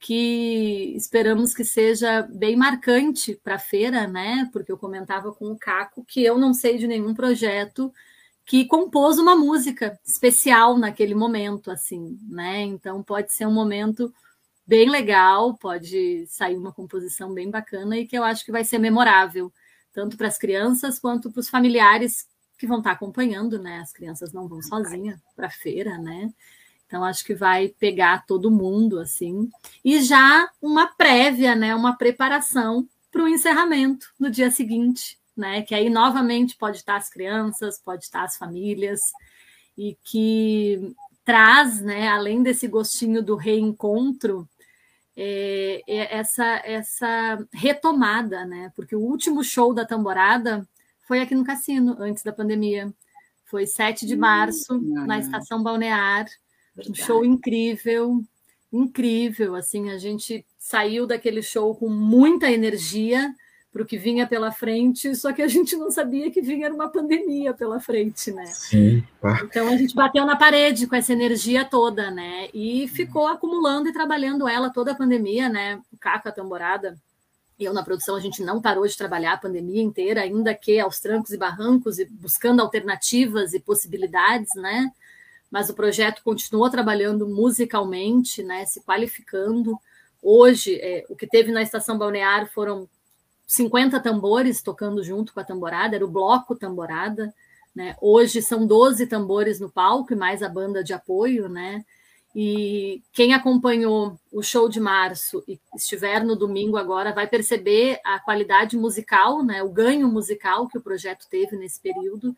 que 0.00 0.94
esperamos 0.96 1.54
que 1.54 1.64
seja 1.64 2.22
bem 2.22 2.56
marcante 2.56 3.38
para 3.42 3.56
a 3.56 3.58
feira, 3.58 4.06
né? 4.06 4.48
Porque 4.52 4.70
eu 4.70 4.78
comentava 4.78 5.32
com 5.32 5.50
o 5.50 5.58
Caco 5.58 6.04
que 6.04 6.22
eu 6.22 6.38
não 6.38 6.54
sei 6.54 6.78
de 6.78 6.86
nenhum 6.86 7.14
projeto 7.14 7.92
que 8.44 8.64
compôs 8.64 9.18
uma 9.18 9.36
música 9.36 9.98
especial 10.06 10.78
naquele 10.78 11.14
momento, 11.14 11.70
assim, 11.70 12.18
né? 12.28 12.62
Então 12.62 13.02
pode 13.02 13.32
ser 13.32 13.46
um 13.46 13.52
momento 13.52 14.12
bem 14.66 14.88
legal, 14.88 15.54
pode 15.56 16.26
sair 16.28 16.56
uma 16.56 16.72
composição 16.72 17.34
bem 17.34 17.50
bacana 17.50 17.98
e 17.98 18.06
que 18.06 18.16
eu 18.16 18.22
acho 18.22 18.44
que 18.44 18.52
vai 18.52 18.64
ser 18.64 18.78
memorável, 18.78 19.52
tanto 19.92 20.16
para 20.16 20.28
as 20.28 20.38
crianças 20.38 20.98
quanto 20.98 21.30
para 21.30 21.40
os 21.40 21.48
familiares 21.48 22.26
que 22.56 22.66
vão 22.66 22.78
estar 22.78 22.92
acompanhando, 22.92 23.58
né? 23.58 23.80
As 23.80 23.92
crianças 23.92 24.32
não 24.32 24.48
vão 24.48 24.62
sozinhas 24.62 25.20
para 25.34 25.48
a 25.48 25.50
feira, 25.50 25.98
né? 25.98 26.32
Então, 26.88 27.04
acho 27.04 27.22
que 27.22 27.34
vai 27.34 27.68
pegar 27.68 28.24
todo 28.26 28.50
mundo, 28.50 28.98
assim. 28.98 29.50
E 29.84 30.00
já 30.02 30.50
uma 30.60 30.86
prévia, 30.86 31.54
né? 31.54 31.74
Uma 31.74 31.94
preparação 31.94 32.88
para 33.12 33.22
o 33.22 33.28
encerramento 33.28 34.10
no 34.18 34.30
dia 34.30 34.50
seguinte, 34.50 35.18
né? 35.36 35.60
Que 35.60 35.74
aí, 35.74 35.90
novamente, 35.90 36.56
pode 36.56 36.78
estar 36.78 36.96
as 36.96 37.10
crianças, 37.10 37.78
pode 37.78 38.04
estar 38.04 38.24
as 38.24 38.38
famílias, 38.38 39.02
e 39.76 39.98
que 40.02 40.94
traz, 41.26 41.82
né? 41.82 42.08
Além 42.08 42.42
desse 42.42 42.66
gostinho 42.66 43.22
do 43.22 43.36
reencontro, 43.36 44.48
é, 45.14 45.82
é 45.86 46.16
essa, 46.16 46.46
essa 46.64 47.46
retomada, 47.52 48.46
né? 48.46 48.72
Porque 48.74 48.96
o 48.96 49.00
último 49.00 49.44
show 49.44 49.74
da 49.74 49.84
temporada 49.84 50.66
foi 51.06 51.20
aqui 51.20 51.34
no 51.34 51.44
Cassino, 51.44 51.96
antes 52.00 52.22
da 52.22 52.32
pandemia. 52.32 52.90
Foi 53.44 53.66
7 53.66 54.06
de 54.06 54.16
março, 54.16 54.74
hum, 54.74 55.04
na 55.06 55.18
Estação 55.18 55.62
Balnear. 55.62 56.26
Um 56.88 56.94
show 56.94 57.24
incrível, 57.24 58.22
incrível. 58.72 59.54
Assim, 59.54 59.90
a 59.90 59.98
gente 59.98 60.44
saiu 60.58 61.06
daquele 61.06 61.42
show 61.42 61.74
com 61.74 61.88
muita 61.88 62.50
energia 62.50 63.34
para 63.72 63.82
o 63.82 63.86
que 63.86 63.98
vinha 63.98 64.26
pela 64.26 64.50
frente, 64.50 65.14
só 65.14 65.32
que 65.32 65.42
a 65.42 65.48
gente 65.48 65.76
não 65.76 65.90
sabia 65.90 66.30
que 66.30 66.40
vinha 66.40 66.72
uma 66.72 66.88
pandemia 66.88 67.52
pela 67.52 67.78
frente, 67.78 68.32
né? 68.32 68.46
Sim. 68.46 69.04
Então 69.44 69.68
a 69.68 69.76
gente 69.76 69.94
bateu 69.94 70.24
na 70.24 70.36
parede 70.36 70.86
com 70.86 70.96
essa 70.96 71.12
energia 71.12 71.64
toda, 71.64 72.10
né? 72.10 72.48
E 72.54 72.88
ficou 72.88 73.26
acumulando 73.26 73.88
e 73.88 73.92
trabalhando 73.92 74.48
ela 74.48 74.70
toda 74.70 74.92
a 74.92 74.94
pandemia, 74.94 75.48
né? 75.48 75.80
O 75.92 75.98
Caco, 75.98 76.28
a 76.28 76.32
Tamborada, 76.32 76.98
eu 77.58 77.72
na 77.72 77.82
produção, 77.82 78.16
a 78.16 78.20
gente 78.20 78.42
não 78.42 78.60
parou 78.60 78.86
de 78.86 78.96
trabalhar 78.96 79.34
a 79.34 79.38
pandemia 79.38 79.82
inteira, 79.82 80.22
ainda 80.22 80.54
que 80.54 80.78
aos 80.78 81.00
trancos 81.00 81.32
e 81.32 81.36
barrancos 81.36 81.98
e 81.98 82.04
buscando 82.06 82.60
alternativas 82.60 83.52
e 83.52 83.60
possibilidades, 83.60 84.54
né? 84.54 84.90
Mas 85.50 85.70
o 85.70 85.74
projeto 85.74 86.22
continuou 86.22 86.68
trabalhando 86.70 87.26
musicalmente, 87.26 88.42
né, 88.42 88.64
se 88.66 88.82
qualificando. 88.82 89.78
Hoje, 90.22 90.76
é, 90.80 91.04
o 91.08 91.16
que 91.16 91.26
teve 91.26 91.50
na 91.52 91.62
estação 91.62 91.96
balnear 91.96 92.50
foram 92.52 92.88
50 93.46 93.98
tambores 94.00 94.62
tocando 94.62 95.02
junto 95.02 95.32
com 95.32 95.40
a 95.40 95.44
tamborada, 95.44 95.96
era 95.96 96.04
o 96.04 96.10
bloco 96.10 96.54
tamborada. 96.54 97.32
Né? 97.74 97.96
Hoje 98.00 98.42
são 98.42 98.66
12 98.66 99.06
tambores 99.06 99.60
no 99.60 99.70
palco 99.70 100.12
e 100.12 100.16
mais 100.16 100.42
a 100.42 100.48
banda 100.48 100.84
de 100.84 100.92
apoio, 100.92 101.48
né? 101.48 101.84
E 102.34 103.02
quem 103.12 103.32
acompanhou 103.32 104.18
o 104.30 104.42
show 104.42 104.68
de 104.68 104.78
março 104.78 105.42
e 105.48 105.58
estiver 105.74 106.22
no 106.22 106.36
domingo 106.36 106.76
agora 106.76 107.12
vai 107.12 107.26
perceber 107.26 108.00
a 108.04 108.18
qualidade 108.18 108.76
musical, 108.76 109.42
né? 109.42 109.62
O 109.62 109.70
ganho 109.70 110.08
musical 110.08 110.68
que 110.68 110.76
o 110.76 110.82
projeto 110.82 111.26
teve 111.30 111.56
nesse 111.56 111.80
período 111.80 112.36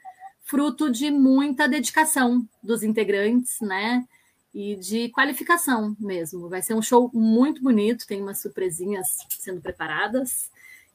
fruto 0.50 0.90
de 0.90 1.12
muita 1.12 1.68
dedicação 1.68 2.44
dos 2.60 2.82
integrantes, 2.82 3.60
né? 3.60 4.04
E 4.52 4.74
de 4.74 5.08
qualificação 5.10 5.96
mesmo. 5.98 6.48
Vai 6.48 6.60
ser 6.60 6.74
um 6.74 6.82
show 6.82 7.08
muito 7.14 7.62
bonito, 7.62 8.04
tem 8.04 8.20
umas 8.20 8.42
surpresinhas 8.42 9.06
sendo 9.38 9.60
preparadas. 9.60 10.50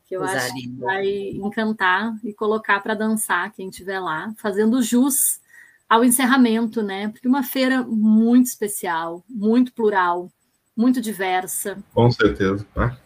que 0.08 0.16
eu 0.16 0.24
acho 0.24 0.54
que 0.54 0.68
vai 0.74 1.08
encantar 1.30 2.14
e 2.22 2.34
colocar 2.34 2.82
para 2.82 2.94
dançar 2.94 3.52
quem 3.54 3.70
estiver 3.70 4.00
lá, 4.00 4.34
fazendo 4.38 4.84
jus 4.84 5.40
ao 5.88 6.04
encerramento, 6.04 6.84
né? 6.84 7.08
Porque 7.08 7.28
uma 7.28 7.42
feira 7.42 7.82
muito 7.82 8.48
especial, 8.48 9.24
muito 9.30 9.72
plural, 9.72 10.30
muito 10.76 11.00
diversa. 11.00 11.78
Com 11.94 12.12
certeza. 12.12 12.68
Ah. 12.76 12.98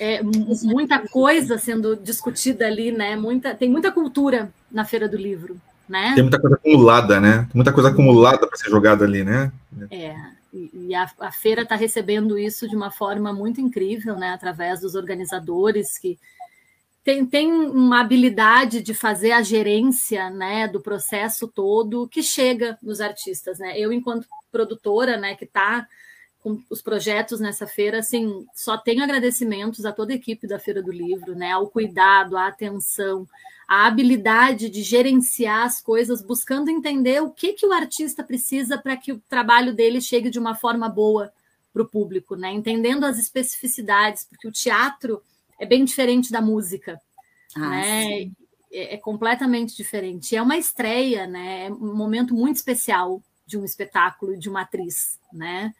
É, 0.00 0.22
muita 0.22 1.06
coisa 1.06 1.58
sendo 1.58 1.94
discutida 1.94 2.66
ali, 2.66 2.90
né? 2.90 3.14
Muita, 3.16 3.54
tem 3.54 3.68
muita 3.68 3.92
cultura 3.92 4.52
na 4.72 4.84
Feira 4.84 5.08
do 5.08 5.16
Livro, 5.16 5.60
né? 5.88 6.12
Tem 6.14 6.22
muita 6.22 6.40
coisa 6.40 6.56
acumulada, 6.56 7.20
né? 7.20 7.38
Tem 7.38 7.54
muita 7.54 7.72
coisa 7.72 7.88
acumulada 7.90 8.46
para 8.46 8.56
ser 8.56 8.70
jogada 8.70 9.04
ali, 9.04 9.24
né? 9.24 9.52
É, 9.90 10.14
e, 10.52 10.94
a, 10.94 11.10
a 11.20 11.32
feira 11.32 11.62
está 11.62 11.74
recebendo 11.74 12.38
isso 12.38 12.68
de 12.68 12.76
uma 12.76 12.90
forma 12.90 13.32
muito 13.32 13.60
incrível, 13.60 14.16
né? 14.16 14.30
Através 14.30 14.80
dos 14.80 14.94
organizadores 14.94 15.98
que 15.98 16.18
tem, 17.04 17.26
tem 17.26 17.52
uma 17.52 18.00
habilidade 18.00 18.82
de 18.82 18.94
fazer 18.94 19.32
a 19.32 19.42
gerência 19.42 20.30
né, 20.30 20.66
do 20.66 20.80
processo 20.80 21.46
todo 21.46 22.08
que 22.08 22.22
chega 22.22 22.78
nos 22.82 22.98
artistas. 22.98 23.58
Né? 23.58 23.78
Eu, 23.78 23.92
enquanto 23.92 24.26
produtora, 24.50 25.18
né, 25.18 25.34
que 25.34 25.44
está 25.44 25.86
com 26.44 26.62
os 26.68 26.82
projetos 26.82 27.40
nessa 27.40 27.66
feira, 27.66 28.00
assim, 28.00 28.46
só 28.54 28.76
tenho 28.76 29.02
agradecimentos 29.02 29.86
a 29.86 29.92
toda 29.92 30.12
a 30.12 30.16
equipe 30.16 30.46
da 30.46 30.58
Feira 30.58 30.82
do 30.82 30.92
Livro, 30.92 31.34
né, 31.34 31.52
ao 31.52 31.68
cuidado, 31.68 32.36
à 32.36 32.48
atenção, 32.48 33.26
à 33.66 33.86
habilidade 33.86 34.68
de 34.68 34.82
gerenciar 34.82 35.64
as 35.64 35.80
coisas, 35.80 36.20
buscando 36.20 36.70
entender 36.70 37.22
o 37.22 37.30
que, 37.30 37.54
que 37.54 37.64
o 37.64 37.72
artista 37.72 38.22
precisa 38.22 38.76
para 38.76 38.94
que 38.94 39.10
o 39.10 39.22
trabalho 39.26 39.72
dele 39.72 40.02
chegue 40.02 40.28
de 40.28 40.38
uma 40.38 40.54
forma 40.54 40.86
boa 40.86 41.32
para 41.72 41.80
o 41.80 41.88
público, 41.88 42.36
né, 42.36 42.52
entendendo 42.52 43.04
as 43.04 43.18
especificidades, 43.18 44.24
porque 44.24 44.46
o 44.46 44.52
teatro 44.52 45.22
é 45.58 45.64
bem 45.64 45.82
diferente 45.82 46.30
da 46.30 46.42
música, 46.42 47.00
ah, 47.56 47.70
né? 47.70 48.30
É, 48.70 48.94
é, 48.94 48.96
completamente 48.98 49.74
diferente. 49.74 50.36
É 50.36 50.42
uma 50.42 50.58
estreia, 50.58 51.26
né? 51.26 51.68
É 51.68 51.70
um 51.70 51.94
momento 51.94 52.34
muito 52.34 52.56
especial 52.56 53.22
de 53.46 53.56
um 53.56 53.64
espetáculo 53.64 54.36
de 54.36 54.48
uma 54.48 54.62
atriz, 54.62 55.18
né? 55.32 55.72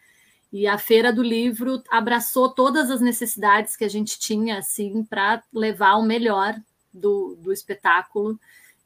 E 0.55 0.69
a 0.69 0.79
Feira 0.79 1.13
do 1.13 1.21
Livro 1.21 1.83
abraçou 1.91 2.49
todas 2.49 2.89
as 2.89 3.01
necessidades 3.01 3.75
que 3.75 3.83
a 3.83 3.91
gente 3.91 4.17
tinha, 4.21 4.59
assim, 4.59 5.03
para 5.03 5.43
levar 5.53 5.97
o 5.97 6.03
melhor 6.05 6.55
do, 6.93 7.37
do 7.43 7.53
espetáculo 7.53 8.39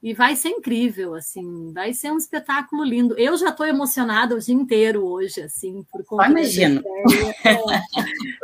e 0.03 0.15
vai 0.15 0.35
ser 0.35 0.49
incrível, 0.49 1.15
assim, 1.15 1.71
vai 1.71 1.93
ser 1.93 2.11
um 2.11 2.17
espetáculo 2.17 2.83
lindo. 2.83 3.19
Eu 3.19 3.37
já 3.37 3.51
estou 3.51 3.67
emocionada 3.67 4.35
o 4.35 4.39
dia 4.39 4.55
inteiro 4.55 5.05
hoje, 5.05 5.43
assim, 5.43 5.85
por 5.93 6.03
conta 6.07 6.31
Imagino. 6.31 6.83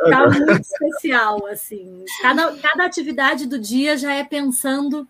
Está 0.03 0.29
muito 0.29 0.61
especial, 0.61 1.47
assim. 1.47 2.05
Cada, 2.21 2.55
cada 2.57 2.85
atividade 2.85 3.47
do 3.47 3.57
dia 3.57 3.97
já 3.97 4.13
é 4.13 4.23
pensando 4.23 5.07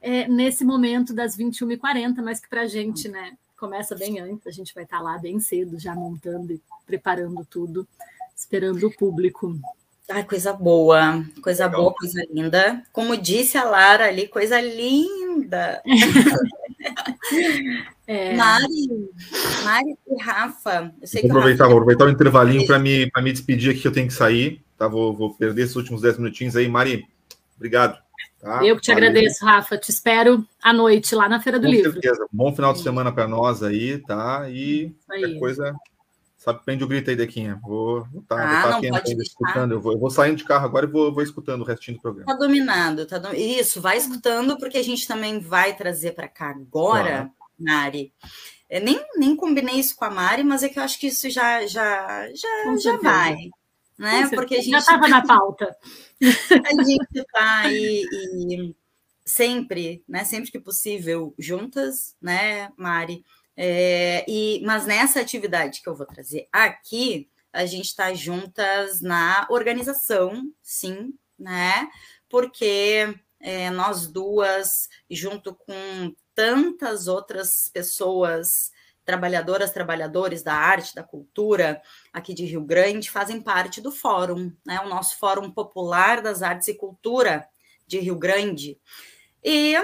é, 0.00 0.28
nesse 0.28 0.64
momento 0.64 1.12
das 1.12 1.36
21h40, 1.36 2.22
mas 2.22 2.38
que 2.38 2.48
para 2.48 2.60
a 2.60 2.66
gente, 2.66 3.08
né, 3.08 3.32
começa 3.58 3.94
bem 3.94 4.20
antes, 4.20 4.46
a 4.46 4.50
gente 4.50 4.74
vai 4.74 4.84
estar 4.84 4.98
tá 4.98 5.02
lá 5.02 5.18
bem 5.18 5.38
cedo, 5.40 5.78
já 5.78 5.94
montando 5.94 6.52
e 6.52 6.60
preparando 6.86 7.44
tudo, 7.44 7.86
esperando 8.34 8.86
o 8.86 8.94
público. 8.94 9.58
Ai, 10.10 10.24
coisa 10.24 10.54
boa, 10.54 11.22
coisa 11.42 11.66
Legal. 11.66 11.82
boa, 11.82 11.94
coisa 11.94 12.26
linda. 12.32 12.82
Como 12.92 13.16
disse 13.16 13.58
a 13.58 13.64
Lara 13.64 14.06
ali, 14.06 14.26
coisa 14.26 14.58
linda. 14.58 15.82
é. 18.06 18.34
Mari, 18.34 19.10
Mari 19.64 19.98
e 20.06 20.22
Rafa. 20.22 20.94
Eu 21.00 21.06
sei 21.06 21.22
vou, 21.22 21.32
aproveitar, 21.32 21.64
Rafa... 21.64 21.74
vou 21.74 21.82
aproveitar 21.82 22.06
o 22.06 22.10
intervalinho 22.10 22.66
para 22.66 22.78
me, 22.78 23.10
me 23.14 23.32
despedir 23.32 23.72
aqui, 23.72 23.82
que 23.82 23.88
eu 23.88 23.92
tenho 23.92 24.06
que 24.06 24.14
sair. 24.14 24.62
Tá? 24.78 24.88
Vou, 24.88 25.14
vou 25.14 25.34
perder 25.34 25.64
esses 25.64 25.76
últimos 25.76 26.00
10 26.00 26.18
minutinhos 26.18 26.56
aí. 26.56 26.68
Mari, 26.68 27.06
obrigado. 27.56 28.07
Tá? 28.40 28.64
Eu 28.64 28.76
que 28.76 28.82
te 28.82 28.92
Valeu. 28.92 29.08
agradeço, 29.08 29.44
Rafa. 29.44 29.76
Te 29.76 29.90
espero 29.90 30.46
à 30.62 30.72
noite 30.72 31.14
lá 31.14 31.28
na 31.28 31.40
Feira 31.40 31.58
do 31.58 31.66
Com 31.66 31.72
Livro. 31.72 31.92
Certeza. 31.92 32.26
Bom 32.32 32.54
final 32.54 32.72
de 32.72 32.80
semana 32.80 33.12
para 33.12 33.26
nós 33.26 33.62
aí, 33.62 33.98
tá? 33.98 34.48
E 34.48 34.94
qualquer 35.06 35.38
coisa 35.38 35.74
Sabe, 36.38 36.64
prende 36.64 36.84
o 36.84 36.86
grito 36.86 37.10
aí, 37.10 37.16
Dequinha. 37.16 37.60
Vou 37.60 38.06
estar 38.22 38.36
tá, 38.36 38.76
ah, 38.76 38.80
tá 38.80 38.96
aqui 38.96 39.12
escutando. 39.14 39.72
Eu 39.72 39.80
vou, 39.80 39.92
eu 39.92 39.98
vou 39.98 40.08
saindo 40.08 40.36
de 40.36 40.44
carro 40.44 40.64
agora 40.64 40.86
e 40.86 40.88
vou, 40.88 41.12
vou 41.12 41.22
escutando 41.22 41.62
o 41.62 41.64
restinho 41.64 41.98
do 41.98 42.00
programa. 42.00 42.26
Tá 42.26 42.38
dominado, 42.38 43.04
tá 43.04 43.18
do... 43.18 43.34
Isso, 43.34 43.82
vai 43.82 43.98
escutando, 43.98 44.56
porque 44.56 44.78
a 44.78 44.82
gente 44.82 45.06
também 45.06 45.40
vai 45.40 45.76
trazer 45.76 46.12
para 46.12 46.28
cá 46.28 46.50
agora, 46.50 47.02
claro. 47.02 47.32
Mari. 47.58 48.12
Eu 48.70 48.82
nem, 48.82 49.04
nem 49.16 49.34
combinei 49.34 49.80
isso 49.80 49.96
com 49.96 50.04
a 50.04 50.10
Mari, 50.10 50.44
mas 50.44 50.62
é 50.62 50.68
que 50.68 50.78
eu 50.78 50.82
acho 50.84 50.98
que 51.00 51.08
isso 51.08 51.28
já, 51.28 51.66
já, 51.66 52.28
já, 52.32 52.76
já 52.78 52.96
vai. 52.98 53.36
Né? 53.98 54.28
Porque 54.32 54.54
a 54.54 54.60
gente 54.60 54.70
já 54.70 54.78
estava 54.78 55.08
na 55.08 55.26
pauta. 55.26 55.76
A 56.20 56.84
gente 56.84 57.06
está 57.14 57.60
aí 57.62 58.04
e 58.12 58.76
sempre, 59.24 60.02
né? 60.08 60.24
Sempre 60.24 60.50
que 60.50 60.60
possível, 60.60 61.34
juntas, 61.38 62.16
né, 62.20 62.70
Mari? 62.76 63.24
É, 63.56 64.24
e, 64.28 64.62
mas 64.64 64.86
nessa 64.86 65.20
atividade 65.20 65.82
que 65.82 65.88
eu 65.88 65.96
vou 65.96 66.06
trazer 66.06 66.48
aqui, 66.52 67.28
a 67.52 67.66
gente 67.66 67.86
está 67.86 68.14
juntas 68.14 69.00
na 69.00 69.46
organização, 69.50 70.48
sim, 70.62 71.12
né? 71.38 71.88
Porque 72.28 73.14
é, 73.40 73.70
nós 73.70 74.06
duas, 74.06 74.88
junto 75.10 75.54
com 75.54 76.14
tantas 76.34 77.08
outras 77.08 77.68
pessoas, 77.68 78.70
trabalhadoras, 79.08 79.70
trabalhadores 79.70 80.42
da 80.42 80.52
arte, 80.52 80.94
da 80.94 81.02
cultura 81.02 81.80
aqui 82.12 82.34
de 82.34 82.44
Rio 82.44 82.60
Grande, 82.60 83.10
fazem 83.10 83.40
parte 83.40 83.80
do 83.80 83.90
fórum, 83.90 84.52
né? 84.66 84.78
O 84.80 84.88
nosso 84.90 85.18
Fórum 85.18 85.50
Popular 85.50 86.20
das 86.20 86.42
Artes 86.42 86.68
e 86.68 86.74
Cultura 86.74 87.48
de 87.86 87.98
Rio 88.00 88.16
Grande. 88.16 88.78
E 89.42 89.76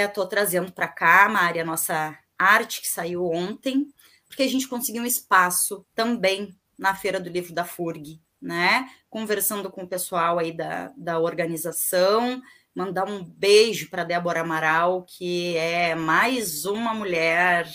estou 0.00 0.24
é, 0.24 0.28
trazendo 0.28 0.72
para 0.72 0.88
cá, 0.88 1.28
Mari, 1.28 1.60
a 1.60 1.66
nossa 1.66 2.18
arte 2.38 2.80
que 2.80 2.88
saiu 2.88 3.26
ontem, 3.26 3.88
porque 4.26 4.44
a 4.44 4.48
gente 4.48 4.66
conseguiu 4.66 5.02
um 5.02 5.06
espaço 5.06 5.84
também 5.94 6.56
na 6.78 6.94
Feira 6.94 7.20
do 7.20 7.28
Livro 7.28 7.52
da 7.52 7.64
FURG, 7.66 8.22
né? 8.40 8.88
Conversando 9.10 9.70
com 9.70 9.82
o 9.82 9.88
pessoal 9.88 10.38
aí 10.38 10.56
da, 10.56 10.94
da 10.96 11.18
organização, 11.18 12.40
mandar 12.74 13.06
um 13.06 13.22
beijo 13.22 13.90
para 13.90 14.02
Débora 14.02 14.40
Amaral, 14.40 15.04
que 15.04 15.54
é 15.58 15.94
mais 15.94 16.64
uma 16.64 16.94
mulher 16.94 17.70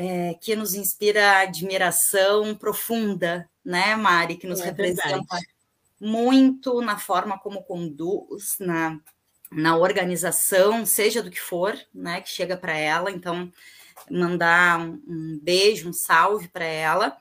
é, 0.00 0.34
que 0.34 0.54
nos 0.54 0.74
inspira 0.74 1.40
admiração 1.40 2.54
profunda, 2.54 3.50
né, 3.64 3.96
Mari? 3.96 4.36
Que 4.36 4.46
nos 4.46 4.60
é 4.60 4.66
representa 4.66 5.08
verdade. 5.08 5.46
muito 6.00 6.80
na 6.80 6.96
forma 6.96 7.36
como 7.36 7.64
conduz, 7.64 8.56
na 8.60 9.00
na 9.50 9.78
organização, 9.78 10.84
seja 10.84 11.22
do 11.22 11.30
que 11.30 11.40
for, 11.40 11.74
né, 11.92 12.20
que 12.20 12.28
chega 12.28 12.54
para 12.54 12.76
ela. 12.76 13.10
Então, 13.10 13.50
mandar 14.10 14.78
um, 14.78 15.02
um 15.08 15.40
beijo, 15.42 15.88
um 15.88 15.92
salve 15.92 16.48
para 16.48 16.66
ela, 16.66 17.16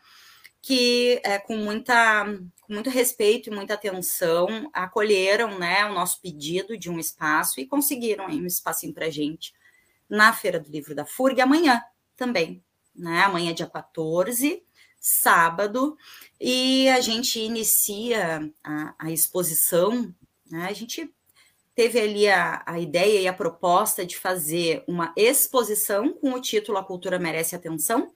que 0.62 1.22
é, 1.24 1.40
com 1.40 1.56
muita 1.56 2.26
com 2.62 2.74
muito 2.74 2.90
respeito 2.90 3.50
e 3.50 3.56
muita 3.56 3.76
atenção 3.76 4.70
acolheram, 4.74 5.58
né, 5.58 5.86
o 5.86 5.94
nosso 5.94 6.22
pedido 6.22 6.78
de 6.78 6.90
um 6.90 7.00
espaço 7.00 7.62
e 7.62 7.66
conseguiram 7.66 8.28
aí, 8.28 8.42
um 8.42 8.46
espacinho 8.46 8.94
para 8.94 9.10
gente 9.10 9.54
na 10.10 10.34
Feira 10.34 10.60
do 10.60 10.70
Livro 10.70 10.94
da 10.94 11.06
FURG 11.06 11.40
amanhã 11.40 11.82
também, 12.18 12.62
né? 12.98 13.22
Amanhã 13.22 13.54
dia 13.54 13.68
14, 13.68 14.64
sábado, 15.00 15.98
e 16.40 16.90
a 16.90 17.00
gente 17.00 17.40
inicia 17.40 18.52
a, 18.64 18.96
a 19.00 19.12
exposição, 19.12 20.14
né? 20.50 20.68
A 20.68 20.74
gente 20.74 21.14
teve 21.76 22.00
ali 22.00 22.28
a, 22.28 22.64
a 22.66 22.80
ideia 22.80 23.22
e 23.22 23.28
a 23.28 23.34
proposta 23.34 24.06
de 24.06 24.18
fazer 24.18 24.84
uma 24.88 25.14
exposição 25.16 26.12
com 26.12 26.34
o 26.34 26.42
título 26.42 26.78
A 26.78 26.84
Cultura 26.84 27.20
Merece 27.20 27.56
Atenção, 27.56 28.12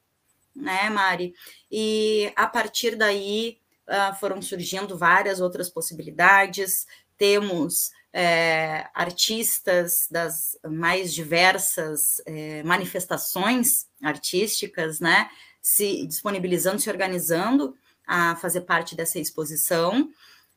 né, 0.56 0.90
Mari? 0.90 1.34
E 1.72 2.34
a 2.36 2.48
partir 2.48 2.96
daí 2.96 3.60
uh, 3.88 4.16
foram 4.20 4.42
surgindo 4.42 4.98
várias 4.98 5.40
outras 5.40 5.70
possibilidades. 5.70 6.88
Temos 7.18 7.92
é, 8.14 8.88
artistas 8.94 10.08
das 10.12 10.58
mais 10.68 11.14
diversas 11.14 12.22
é, 12.26 12.62
manifestações 12.64 13.88
artísticas, 14.04 15.00
né? 15.00 15.30
Se 15.62 16.06
disponibilizando, 16.08 16.80
se 16.80 16.90
organizando 16.90 17.76
a 18.06 18.36
fazer 18.36 18.62
parte 18.62 18.96
dessa 18.96 19.20
exposição, 19.20 20.10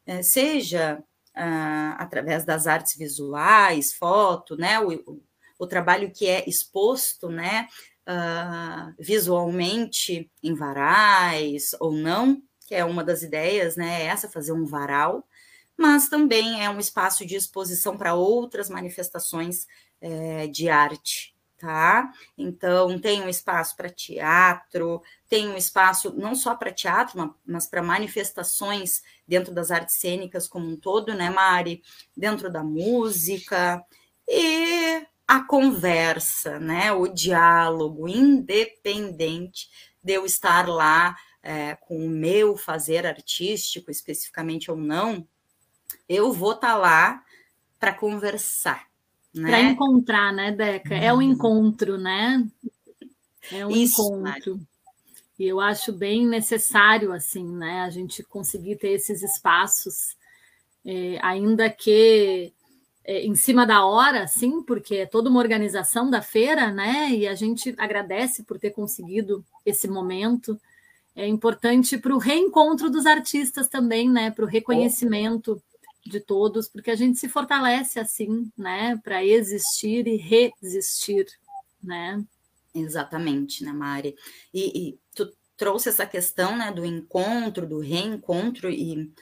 é, 0.06 0.22
seja 0.22 1.02
uh, 1.36 1.94
através 1.98 2.44
das 2.44 2.66
artes 2.66 2.96
visuais, 2.96 3.92
foto, 3.92 4.56
né, 4.56 4.80
o, 4.80 5.20
o 5.58 5.66
trabalho 5.66 6.10
que 6.10 6.26
é 6.26 6.48
exposto, 6.48 7.28
né, 7.28 7.68
uh, 8.08 8.94
visualmente 8.98 10.30
em 10.42 10.54
varais 10.54 11.74
ou 11.80 11.92
não, 11.92 12.42
que 12.66 12.74
é 12.74 12.84
uma 12.84 13.04
das 13.04 13.22
ideias, 13.22 13.76
né, 13.76 14.02
é 14.02 14.06
essa, 14.06 14.28
fazer 14.28 14.52
um 14.52 14.64
varal, 14.64 15.26
mas 15.76 16.08
também 16.08 16.64
é 16.64 16.70
um 16.70 16.78
espaço 16.78 17.26
de 17.26 17.34
exposição 17.34 17.96
para 17.96 18.14
outras 18.14 18.68
manifestações 18.68 19.66
é, 20.00 20.46
de 20.46 20.68
arte, 20.68 21.34
tá? 21.58 22.12
Então, 22.36 22.98
tem 22.98 23.22
um 23.22 23.28
espaço 23.28 23.76
para 23.76 23.88
teatro, 23.88 25.02
tem 25.28 25.48
um 25.48 25.56
espaço 25.56 26.14
não 26.16 26.34
só 26.34 26.54
para 26.54 26.72
teatro, 26.72 27.34
mas 27.46 27.66
para 27.66 27.82
manifestações 27.82 29.02
dentro 29.26 29.52
das 29.52 29.70
artes 29.70 29.96
cênicas 29.96 30.46
como 30.46 30.68
um 30.68 30.76
todo, 30.76 31.14
né, 31.14 31.30
Mari? 31.30 31.82
Dentro 32.16 32.50
da 32.50 32.62
música 32.62 33.84
e 34.28 35.06
a 35.26 35.42
conversa, 35.42 36.60
né? 36.60 36.92
O 36.92 37.08
diálogo, 37.08 38.06
independente 38.06 39.68
de 40.02 40.12
eu 40.12 40.26
estar 40.26 40.68
lá 40.68 41.16
é, 41.42 41.74
com 41.76 42.04
o 42.04 42.08
meu 42.08 42.56
fazer 42.56 43.06
artístico, 43.06 43.90
especificamente 43.90 44.70
ou 44.70 44.76
não, 44.76 45.26
eu 46.08 46.32
vou 46.32 46.52
estar 46.52 46.72
tá 46.72 46.76
lá 46.76 47.24
para 47.78 47.92
conversar. 47.92 48.86
Né? 49.34 49.48
Para 49.48 49.60
encontrar, 49.60 50.32
né, 50.32 50.52
Deca? 50.52 50.94
É 50.94 51.12
o 51.12 51.16
um 51.16 51.18
uhum. 51.18 51.22
encontro, 51.22 51.98
né? 51.98 52.46
É 53.52 53.66
um 53.66 53.70
Isso, 53.70 54.02
encontro. 54.02 54.60
E 55.38 55.46
eu 55.46 55.60
acho 55.60 55.92
bem 55.92 56.26
necessário, 56.26 57.12
assim, 57.12 57.44
né, 57.44 57.80
a 57.80 57.90
gente 57.90 58.22
conseguir 58.22 58.76
ter 58.76 58.90
esses 58.90 59.22
espaços, 59.22 60.16
é, 60.84 61.18
ainda 61.20 61.68
que 61.68 62.52
é, 63.04 63.26
em 63.26 63.34
cima 63.34 63.66
da 63.66 63.84
hora, 63.84 64.26
sim, 64.26 64.62
porque 64.62 64.96
é 64.96 65.06
toda 65.06 65.28
uma 65.28 65.40
organização 65.40 66.08
da 66.08 66.22
feira, 66.22 66.72
né? 66.72 67.10
E 67.10 67.28
a 67.28 67.34
gente 67.34 67.74
agradece 67.76 68.44
por 68.44 68.58
ter 68.58 68.70
conseguido 68.70 69.44
esse 69.66 69.86
momento. 69.88 70.58
É 71.14 71.26
importante 71.26 71.98
para 71.98 72.14
o 72.14 72.18
reencontro 72.18 72.88
dos 72.88 73.04
artistas 73.04 73.68
também, 73.68 74.08
né? 74.08 74.30
Para 74.30 74.44
o 74.44 74.48
reconhecimento 74.48 75.62
de 76.04 76.20
todos, 76.20 76.68
porque 76.68 76.90
a 76.90 76.96
gente 76.96 77.18
se 77.18 77.28
fortalece 77.28 77.98
assim, 77.98 78.50
né? 78.56 79.00
Para 79.02 79.24
existir 79.24 80.06
e 80.06 80.16
resistir, 80.16 81.26
né? 81.82 82.22
Exatamente, 82.74 83.64
né, 83.64 83.72
Mari? 83.72 84.16
E, 84.52 84.88
e 84.88 84.98
tu 85.14 85.32
trouxe 85.56 85.88
essa 85.88 86.04
questão, 86.04 86.56
né, 86.56 86.72
do 86.72 86.84
encontro, 86.84 87.66
do 87.66 87.78
reencontro, 87.78 88.68
e 88.68 89.12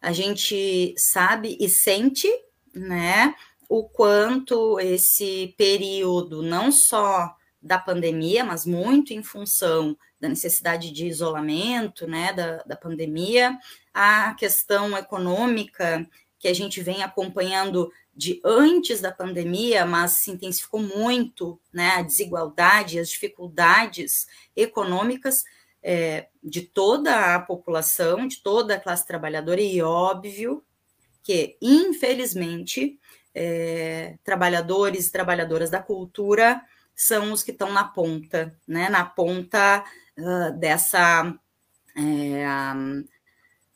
a 0.00 0.12
gente 0.12 0.94
sabe 0.96 1.56
e 1.60 1.68
sente 1.68 2.28
né, 2.74 3.34
o 3.68 3.84
quanto 3.84 4.80
esse 4.80 5.54
período, 5.56 6.42
não 6.42 6.72
só 6.72 7.36
da 7.60 7.78
pandemia, 7.78 8.44
mas 8.44 8.66
muito 8.66 9.12
em 9.12 9.22
função 9.22 9.96
da 10.18 10.28
necessidade 10.28 10.90
de 10.90 11.06
isolamento, 11.06 12.06
né, 12.06 12.32
da, 12.32 12.56
da 12.64 12.76
pandemia, 12.76 13.56
a 13.92 14.34
questão 14.34 14.96
econômica 14.96 16.08
que 16.42 16.48
a 16.48 16.52
gente 16.52 16.82
vem 16.82 17.04
acompanhando 17.04 17.92
de 18.12 18.40
antes 18.44 19.00
da 19.00 19.12
pandemia, 19.12 19.86
mas 19.86 20.14
se 20.14 20.32
intensificou 20.32 20.82
muito, 20.82 21.56
né, 21.72 21.90
a 21.90 22.02
desigualdade, 22.02 22.98
as 22.98 23.08
dificuldades 23.08 24.26
econômicas 24.56 25.44
é, 25.80 26.26
de 26.42 26.62
toda 26.62 27.36
a 27.36 27.38
população, 27.38 28.26
de 28.26 28.42
toda 28.42 28.74
a 28.74 28.80
classe 28.80 29.06
trabalhadora, 29.06 29.60
e 29.60 29.80
óbvio 29.82 30.64
que, 31.22 31.56
infelizmente, 31.62 32.98
é, 33.32 34.16
trabalhadores 34.24 35.06
e 35.06 35.12
trabalhadoras 35.12 35.70
da 35.70 35.80
cultura 35.80 36.60
são 36.92 37.32
os 37.32 37.44
que 37.44 37.52
estão 37.52 37.72
na 37.72 37.84
ponta, 37.84 38.58
né? 38.66 38.88
Na 38.88 39.04
ponta 39.04 39.84
uh, 40.18 40.58
dessa 40.58 41.32
é, 41.96 42.44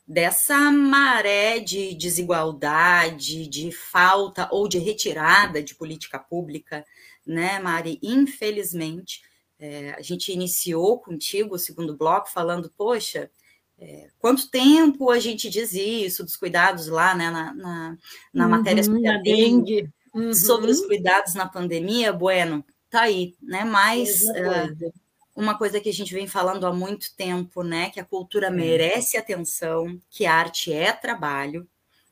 dessa 0.07 0.71
maré 0.71 1.59
de 1.59 1.93
desigualdade, 1.93 3.47
de 3.47 3.71
falta 3.71 4.47
ou 4.51 4.67
de 4.67 4.77
retirada 4.77 5.61
de 5.61 5.75
política 5.75 6.17
pública, 6.17 6.85
né, 7.25 7.59
Mari? 7.59 7.99
Infelizmente, 8.01 9.21
é, 9.59 9.91
a 9.91 10.01
gente 10.01 10.31
iniciou 10.31 10.99
contigo 10.99 11.55
o 11.55 11.59
segundo 11.59 11.97
bloco 11.97 12.29
falando, 12.29 12.71
poxa, 12.77 13.29
é, 13.77 14.07
quanto 14.17 14.49
tempo 14.49 15.11
a 15.11 15.19
gente 15.19 15.49
diz 15.49 15.73
isso, 15.73 16.23
dos 16.23 16.37
cuidados 16.37 16.87
lá, 16.87 17.13
né, 17.13 17.29
na, 17.29 17.53
na, 17.53 17.97
na 18.33 18.43
uhum, 18.45 18.49
matéria 18.49 18.83
sobre 18.83 19.07
a 19.07 19.17
dengue, 19.17 19.89
uhum. 20.13 20.33
sobre 20.33 20.71
os 20.71 20.85
cuidados 20.85 21.33
na 21.33 21.47
pandemia, 21.47 22.13
bueno, 22.13 22.63
tá 22.89 23.01
aí, 23.01 23.35
né, 23.41 23.65
mas 23.65 24.23
uh, 24.23 24.93
uma 25.37 25.55
coisa 25.55 25.79
que 25.79 25.87
a 25.87 25.93
gente 25.93 26.11
vem 26.13 26.25
falando 26.25 26.65
há 26.65 26.73
muito 26.73 27.15
tempo, 27.15 27.61
né, 27.61 27.91
que 27.91 27.99
a 27.99 28.05
cultura 28.05 28.49
merece 28.49 29.17
atenção, 29.17 30.01
que 30.09 30.25
a 30.25 30.33
arte 30.33 30.73
é 30.73 30.91
trabalho, 30.91 31.67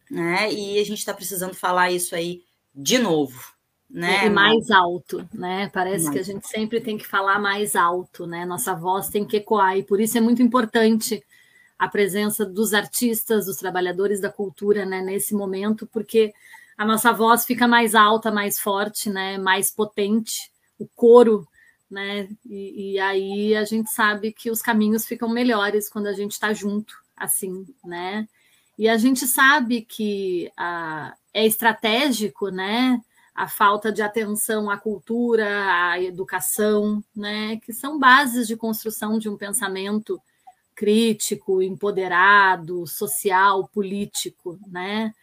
né, 0.09 0.53
e 0.53 0.79
a 0.79 0.85
gente 0.85 0.99
está 0.99 1.11
precisando 1.11 1.55
falar 1.55 1.91
isso 1.91 2.15
aí 2.15 2.43
de 2.73 2.99
novo, 2.99 3.55
né? 3.89 4.27
E 4.27 4.29
mais 4.29 4.69
alto, 4.69 5.27
né? 5.33 5.69
Parece 5.73 6.05
mais. 6.05 6.13
que 6.13 6.19
a 6.19 6.23
gente 6.23 6.47
sempre 6.47 6.81
tem 6.81 6.97
que 6.97 7.07
falar 7.07 7.39
mais 7.39 7.75
alto, 7.75 8.27
né? 8.27 8.45
Nossa 8.45 8.73
voz 8.73 9.07
tem 9.09 9.23
que 9.25 9.37
ecoar, 9.37 9.77
e 9.77 9.83
por 9.83 9.99
isso 9.99 10.17
é 10.17 10.21
muito 10.21 10.41
importante 10.41 11.23
a 11.79 11.87
presença 11.87 12.45
dos 12.45 12.73
artistas, 12.73 13.47
dos 13.47 13.57
trabalhadores 13.57 14.21
da 14.21 14.29
cultura, 14.29 14.85
né, 14.85 15.01
nesse 15.01 15.33
momento, 15.33 15.87
porque 15.87 16.31
a 16.77 16.85
nossa 16.85 17.11
voz 17.11 17.43
fica 17.43 17.67
mais 17.67 17.95
alta, 17.95 18.31
mais 18.31 18.59
forte, 18.59 19.09
né, 19.09 19.37
mais 19.37 19.71
potente, 19.71 20.51
o 20.77 20.87
coro, 20.95 21.47
né, 21.89 22.27
e, 22.45 22.93
e 22.93 22.99
aí 22.99 23.55
a 23.55 23.63
gente 23.63 23.89
sabe 23.91 24.31
que 24.31 24.49
os 24.49 24.61
caminhos 24.61 25.05
ficam 25.05 25.29
melhores 25.29 25.89
quando 25.89 26.07
a 26.07 26.13
gente 26.13 26.31
está 26.31 26.53
junto, 26.53 26.95
assim, 27.15 27.65
né, 27.83 28.27
e 28.77 28.89
a 28.89 28.97
gente 28.97 29.25
sabe 29.27 29.81
que 29.81 30.51
a, 30.57 31.15
é 31.33 31.45
estratégico, 31.45 32.49
né, 32.49 33.01
a 33.33 33.47
falta 33.47 33.91
de 33.91 34.01
atenção 34.01 34.69
à 34.69 34.77
cultura, 34.77 35.47
à 35.89 36.01
educação, 36.01 37.03
né, 37.15 37.57
que 37.57 37.73
são 37.73 37.99
bases 37.99 38.47
de 38.47 38.55
construção 38.55 39.19
de 39.19 39.29
um 39.29 39.37
pensamento 39.37 40.21
crítico, 40.75 41.61
empoderado, 41.61 42.85
social, 42.85 43.67
político, 43.69 44.59
né? 44.67 45.13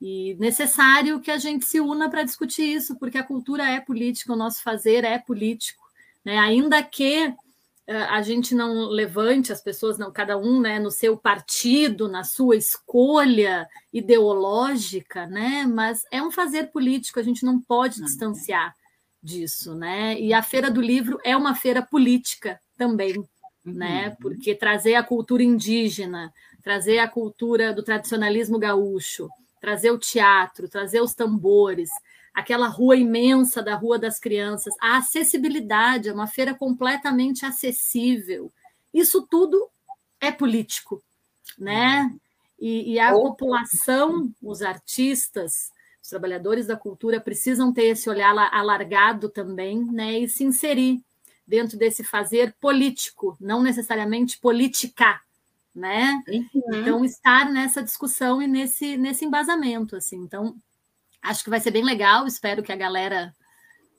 E 0.00 0.34
necessário 0.38 1.20
que 1.20 1.30
a 1.30 1.38
gente 1.38 1.64
se 1.64 1.80
una 1.80 2.08
para 2.08 2.22
discutir 2.22 2.64
isso, 2.64 2.96
porque 2.96 3.18
a 3.18 3.22
cultura 3.22 3.64
é 3.68 3.80
política, 3.80 4.32
o 4.32 4.36
nosso 4.36 4.62
fazer 4.62 5.04
é 5.04 5.18
político, 5.18 5.81
né? 6.24 6.38
Ainda 6.38 6.82
que 6.82 7.26
uh, 7.26 7.34
a 8.10 8.22
gente 8.22 8.54
não 8.54 8.88
levante 8.88 9.52
as 9.52 9.62
pessoas, 9.62 9.98
não 9.98 10.12
cada 10.12 10.36
um, 10.36 10.60
né, 10.60 10.78
no 10.78 10.90
seu 10.90 11.16
partido, 11.16 12.08
na 12.08 12.24
sua 12.24 12.56
escolha 12.56 13.68
ideológica, 13.92 15.26
né? 15.26 15.66
Mas 15.66 16.02
é 16.10 16.22
um 16.22 16.30
fazer 16.30 16.70
político, 16.70 17.18
a 17.20 17.22
gente 17.22 17.44
não 17.44 17.60
pode 17.60 18.00
uhum. 18.00 18.06
distanciar 18.06 18.74
disso, 19.22 19.74
né? 19.74 20.18
E 20.18 20.32
a 20.32 20.42
Feira 20.42 20.70
do 20.70 20.80
Livro 20.80 21.18
é 21.24 21.36
uma 21.36 21.54
feira 21.54 21.82
política 21.82 22.60
também, 22.76 23.14
né? 23.64 24.08
Uhum. 24.08 24.16
Porque 24.20 24.54
trazer 24.54 24.96
a 24.96 25.02
cultura 25.02 25.42
indígena, 25.42 26.32
trazer 26.62 26.98
a 26.98 27.08
cultura 27.08 27.72
do 27.72 27.82
tradicionalismo 27.82 28.58
gaúcho, 28.58 29.28
trazer 29.60 29.92
o 29.92 29.98
teatro, 29.98 30.68
trazer 30.68 31.00
os 31.00 31.14
tambores, 31.14 31.88
aquela 32.32 32.66
rua 32.66 32.96
imensa 32.96 33.62
da 33.62 33.74
Rua 33.74 33.98
das 33.98 34.18
Crianças, 34.18 34.74
a 34.80 34.96
acessibilidade, 34.96 36.08
é 36.08 36.12
uma 36.12 36.26
feira 36.26 36.54
completamente 36.54 37.44
acessível. 37.44 38.50
Isso 38.92 39.26
tudo 39.30 39.68
é 40.20 40.30
político, 40.30 41.02
né? 41.58 42.10
E, 42.58 42.92
e 42.92 43.00
a 43.00 43.12
população, 43.12 44.32
os 44.40 44.62
artistas, 44.62 45.70
os 46.02 46.08
trabalhadores 46.08 46.66
da 46.66 46.76
cultura 46.76 47.20
precisam 47.20 47.72
ter 47.72 47.86
esse 47.86 48.08
olhar 48.08 48.36
alargado 48.52 49.28
também, 49.28 49.84
né? 49.84 50.18
E 50.20 50.28
se 50.28 50.44
inserir 50.44 51.02
dentro 51.46 51.76
desse 51.76 52.04
fazer 52.04 52.54
político, 52.60 53.36
não 53.40 53.62
necessariamente 53.62 54.38
politicar, 54.38 55.22
né? 55.74 56.22
Uhum. 56.28 56.62
Então 56.74 57.04
estar 57.04 57.50
nessa 57.50 57.82
discussão 57.82 58.40
e 58.40 58.46
nesse 58.46 58.96
nesse 58.96 59.24
embasamento, 59.24 59.96
assim. 59.96 60.16
Então 60.16 60.56
acho 61.22 61.44
que 61.44 61.50
vai 61.50 61.60
ser 61.60 61.70
bem 61.70 61.84
legal. 61.84 62.26
Espero 62.26 62.62
que 62.62 62.72
a 62.72 62.76
galera 62.76 63.34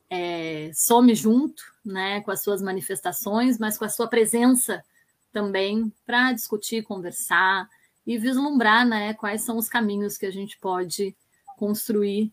é, 0.09 0.71
some 0.73 1.15
junto, 1.15 1.63
né, 1.83 2.21
com 2.21 2.31
as 2.31 2.43
suas 2.43 2.61
manifestações, 2.61 3.57
mas 3.57 3.77
com 3.77 3.85
a 3.85 3.89
sua 3.89 4.07
presença 4.07 4.83
também 5.31 5.91
para 6.05 6.31
discutir, 6.31 6.83
conversar 6.83 7.67
e 8.05 8.17
vislumbrar, 8.17 8.85
né, 8.85 9.13
quais 9.13 9.41
são 9.41 9.57
os 9.57 9.67
caminhos 9.67 10.17
que 10.17 10.25
a 10.25 10.31
gente 10.31 10.59
pode 10.59 11.15
construir 11.57 12.31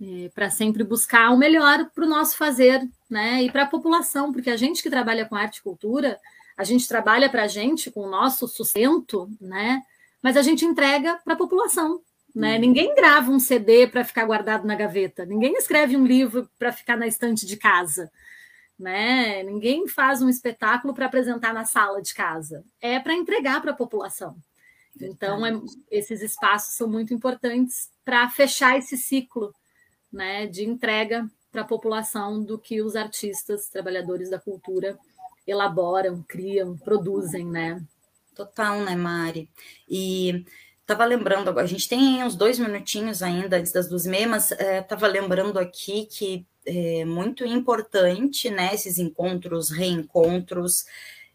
é, 0.00 0.28
para 0.34 0.50
sempre 0.50 0.82
buscar 0.82 1.30
o 1.30 1.36
melhor 1.36 1.88
para 1.94 2.04
o 2.04 2.08
nosso 2.08 2.36
fazer, 2.36 2.82
né? 3.08 3.42
E 3.42 3.50
para 3.50 3.62
a 3.62 3.66
população, 3.66 4.32
porque 4.32 4.50
a 4.50 4.56
gente 4.56 4.82
que 4.82 4.90
trabalha 4.90 5.24
com 5.24 5.36
arte 5.36 5.58
e 5.58 5.62
cultura, 5.62 6.18
a 6.56 6.64
gente 6.64 6.88
trabalha 6.88 7.30
para 7.30 7.44
a 7.44 7.48
gente 7.48 7.90
com 7.90 8.00
o 8.00 8.10
nosso 8.10 8.48
sustento, 8.48 9.30
né? 9.40 9.82
Mas 10.20 10.36
a 10.36 10.42
gente 10.42 10.64
entrega 10.64 11.18
para 11.24 11.34
a 11.34 11.36
população, 11.36 12.00
né? 12.34 12.54
Uhum. 12.54 12.60
Ninguém 12.60 12.94
grava 12.94 13.30
um 13.30 13.38
CD 13.38 13.86
para 13.86 14.04
ficar 14.04 14.24
guardado 14.24 14.66
na 14.66 14.74
gaveta, 14.74 15.24
ninguém 15.24 15.54
escreve 15.56 15.96
um 15.96 16.06
livro 16.06 16.48
para 16.58 16.72
ficar 16.72 16.96
na 16.96 17.06
estante 17.06 17.46
de 17.46 17.56
casa, 17.56 18.10
né? 18.78 19.42
Ninguém 19.42 19.86
faz 19.86 20.20
um 20.20 20.28
espetáculo 20.28 20.92
para 20.92 21.06
apresentar 21.06 21.54
na 21.54 21.64
sala 21.64 22.02
de 22.02 22.12
casa, 22.12 22.64
é 22.80 22.98
para 22.98 23.14
entregar 23.14 23.60
para 23.62 23.70
a 23.70 23.76
população. 23.76 24.36
Então, 25.00 25.44
é, 25.44 25.60
esses 25.90 26.22
espaços 26.22 26.76
são 26.76 26.88
muito 26.88 27.12
importantes 27.12 27.90
para 28.04 28.28
fechar 28.30 28.78
esse 28.78 28.96
ciclo 28.96 29.52
né, 30.12 30.46
de 30.46 30.64
entrega 30.64 31.28
para 31.50 31.62
a 31.62 31.66
população 31.66 32.42
do 32.42 32.58
que 32.58 32.80
os 32.80 32.94
artistas, 32.94 33.68
trabalhadores 33.68 34.30
da 34.30 34.38
cultura 34.38 34.98
elaboram, 35.46 36.22
criam, 36.22 36.76
produzem, 36.76 37.44
né? 37.46 37.82
Total, 38.34 38.80
né, 38.80 38.96
Mari? 38.96 39.48
E 39.88 40.44
Tava 40.86 41.04
lembrando 41.04 41.48
agora, 41.48 41.64
a 41.64 41.68
gente 41.68 41.88
tem 41.88 42.22
uns 42.22 42.36
dois 42.36 42.58
minutinhos 42.58 43.22
ainda 43.22 43.56
antes 43.56 43.72
das 43.72 43.88
duas 43.88 44.04
memas. 44.04 44.52
É, 44.52 44.82
tava 44.82 45.06
lembrando 45.06 45.58
aqui 45.58 46.06
que 46.06 46.46
é 46.66 47.04
muito 47.04 47.44
importante, 47.44 48.50
né, 48.50 48.74
esses 48.74 48.98
encontros, 48.98 49.70
reencontros, 49.70 50.84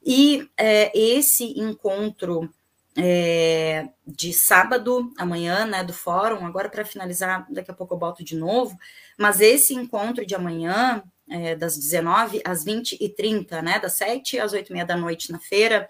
e 0.03 0.47
é, 0.57 0.91
esse 0.97 1.59
encontro 1.59 2.49
é, 2.95 3.89
de 4.05 4.33
sábado, 4.33 5.11
amanhã, 5.17 5.65
né, 5.65 5.83
do 5.83 5.93
fórum, 5.93 6.45
agora 6.45 6.69
para 6.69 6.85
finalizar, 6.85 7.45
daqui 7.49 7.71
a 7.71 7.73
pouco 7.73 7.93
eu 7.93 7.97
boto 7.97 8.23
de 8.23 8.35
novo, 8.35 8.77
mas 9.17 9.39
esse 9.41 9.73
encontro 9.73 10.25
de 10.25 10.35
amanhã, 10.35 11.03
é, 11.29 11.55
das 11.55 11.77
19 11.77 12.41
às 12.43 12.63
20 12.63 12.97
e 12.99 13.09
30, 13.09 13.61
né, 13.61 13.79
das 13.79 13.93
7 13.93 14.39
às 14.39 14.53
8 14.53 14.69
e 14.69 14.73
meia 14.73 14.85
da 14.85 14.97
noite 14.97 15.31
na 15.31 15.39
feira, 15.39 15.87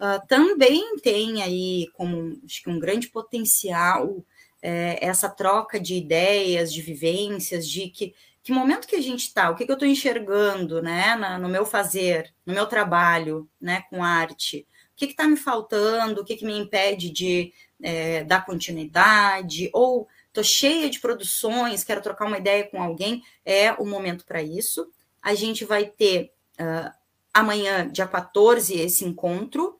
uh, 0.00 0.26
também 0.26 0.96
tem 0.98 1.42
aí 1.42 1.88
como 1.94 2.40
acho 2.44 2.62
que 2.62 2.70
um 2.70 2.78
grande 2.78 3.08
potencial 3.08 4.24
é, 4.62 5.04
essa 5.04 5.28
troca 5.28 5.78
de 5.78 5.94
ideias, 5.94 6.72
de 6.72 6.82
vivências, 6.82 7.68
de 7.68 7.88
que, 7.88 8.14
que 8.42 8.52
momento 8.52 8.86
que 8.86 8.96
a 8.96 9.00
gente 9.00 9.20
está, 9.20 9.50
o 9.50 9.54
que, 9.54 9.64
que 9.64 9.70
eu 9.70 9.74
estou 9.74 9.88
enxergando 9.88 10.82
né, 10.82 11.14
na, 11.16 11.38
no 11.38 11.48
meu 11.48 11.64
fazer, 11.64 12.32
no 12.44 12.52
meu 12.52 12.66
trabalho 12.66 13.48
né, 13.60 13.84
com 13.88 14.02
arte, 14.02 14.66
o 14.92 14.96
que 14.96 15.06
está 15.06 15.26
me 15.28 15.36
faltando, 15.36 16.20
o 16.20 16.24
que, 16.24 16.36
que 16.36 16.44
me 16.44 16.58
impede 16.58 17.10
de 17.10 17.52
é, 17.80 18.24
dar 18.24 18.44
continuidade, 18.44 19.70
ou 19.72 20.08
estou 20.26 20.42
cheia 20.42 20.90
de 20.90 21.00
produções, 21.00 21.84
quero 21.84 22.02
trocar 22.02 22.26
uma 22.26 22.38
ideia 22.38 22.64
com 22.64 22.82
alguém, 22.82 23.22
é 23.44 23.72
o 23.72 23.86
momento 23.86 24.24
para 24.24 24.42
isso. 24.42 24.90
A 25.22 25.34
gente 25.34 25.64
vai 25.64 25.86
ter 25.86 26.32
uh, 26.60 26.92
amanhã, 27.32 27.88
dia 27.88 28.06
14, 28.06 28.74
esse 28.74 29.04
encontro, 29.04 29.77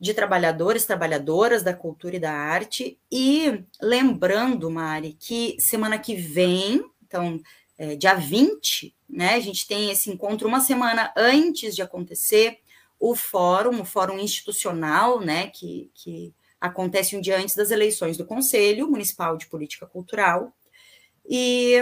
de 0.00 0.14
trabalhadores, 0.14 0.84
trabalhadoras 0.84 1.62
da 1.62 1.74
cultura 1.74 2.16
e 2.16 2.20
da 2.20 2.32
arte. 2.32 2.98
E 3.10 3.64
lembrando, 3.80 4.70
Mari, 4.70 5.16
que 5.18 5.56
semana 5.58 5.98
que 5.98 6.14
vem, 6.14 6.84
então, 7.06 7.40
é, 7.76 7.96
dia 7.96 8.14
20, 8.14 8.94
né, 9.08 9.34
a 9.34 9.40
gente 9.40 9.66
tem 9.66 9.90
esse 9.90 10.10
encontro 10.10 10.46
uma 10.46 10.60
semana 10.60 11.12
antes 11.16 11.74
de 11.74 11.82
acontecer 11.82 12.58
o 13.00 13.14
fórum, 13.14 13.80
o 13.80 13.84
fórum 13.84 14.18
institucional, 14.18 15.20
né, 15.20 15.48
que, 15.48 15.90
que 15.94 16.34
acontece 16.60 17.16
um 17.16 17.20
dia 17.20 17.38
antes 17.38 17.54
das 17.54 17.70
eleições 17.70 18.16
do 18.16 18.26
Conselho 18.26 18.88
Municipal 18.88 19.36
de 19.36 19.46
Política 19.46 19.86
Cultural. 19.86 20.52
E 21.28 21.76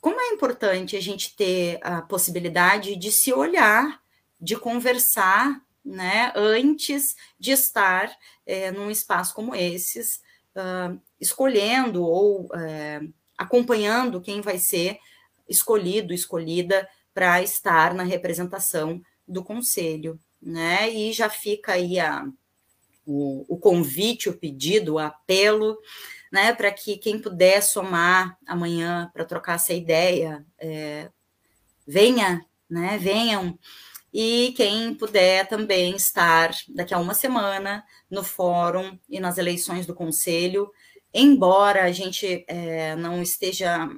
como 0.00 0.20
é 0.20 0.28
importante 0.28 0.96
a 0.96 1.00
gente 1.00 1.34
ter 1.36 1.78
a 1.82 2.00
possibilidade 2.02 2.96
de 2.96 3.10
se 3.10 3.32
olhar, 3.32 4.00
de 4.40 4.56
conversar 4.56 5.60
né, 5.88 6.32
antes 6.36 7.16
de 7.40 7.52
estar 7.52 8.14
é, 8.44 8.70
num 8.70 8.90
espaço 8.90 9.34
como 9.34 9.54
esses, 9.54 10.20
uh, 10.54 11.00
escolhendo 11.18 12.04
ou 12.04 12.48
é, 12.54 13.00
acompanhando 13.36 14.20
quem 14.20 14.42
vai 14.42 14.58
ser 14.58 14.98
escolhido, 15.48 16.12
escolhida 16.12 16.86
para 17.14 17.42
estar 17.42 17.94
na 17.94 18.02
representação 18.02 19.00
do 19.26 19.42
conselho, 19.42 20.20
né? 20.40 20.90
E 20.90 21.12
já 21.12 21.28
fica 21.30 21.72
aí 21.72 21.98
a, 21.98 22.26
o, 23.06 23.44
o 23.48 23.58
convite, 23.58 24.28
o 24.28 24.36
pedido, 24.36 24.94
o 24.94 24.98
apelo, 24.98 25.78
né, 26.30 26.52
para 26.52 26.70
que 26.70 26.98
quem 26.98 27.18
puder 27.18 27.62
somar 27.62 28.36
amanhã 28.46 29.10
para 29.14 29.24
trocar 29.24 29.54
essa 29.54 29.72
ideia, 29.72 30.44
é, 30.58 31.10
venha, 31.86 32.44
né, 32.68 32.98
venham 32.98 33.58
e 34.12 34.52
quem 34.56 34.94
puder 34.94 35.46
também 35.48 35.94
estar 35.96 36.50
daqui 36.68 36.94
a 36.94 36.98
uma 36.98 37.14
semana 37.14 37.84
no 38.10 38.24
fórum 38.24 38.98
e 39.08 39.20
nas 39.20 39.38
eleições 39.38 39.86
do 39.86 39.94
conselho, 39.94 40.70
embora 41.12 41.84
a 41.84 41.92
gente 41.92 42.44
é, 42.48 42.96
não 42.96 43.22
esteja 43.22 43.88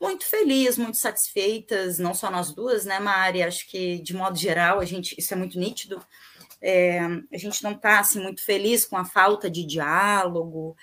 muito 0.00 0.24
feliz, 0.26 0.78
muito 0.78 0.96
satisfeitas, 0.96 1.98
não 1.98 2.14
só 2.14 2.30
nós 2.30 2.54
duas, 2.54 2.84
né, 2.84 2.98
Mari? 2.98 3.42
Acho 3.42 3.68
que 3.68 4.00
de 4.00 4.14
modo 4.14 4.38
geral 4.38 4.80
a 4.80 4.84
gente 4.84 5.14
isso 5.18 5.34
é 5.34 5.36
muito 5.36 5.58
nítido. 5.58 6.02
É, 6.62 7.00
a 7.32 7.38
gente 7.38 7.62
não 7.62 7.72
está 7.72 8.00
assim 8.00 8.20
muito 8.22 8.42
feliz 8.42 8.84
com 8.84 8.96
a 8.96 9.04
falta 9.04 9.50
de 9.50 9.64
diálogo, 9.64 10.76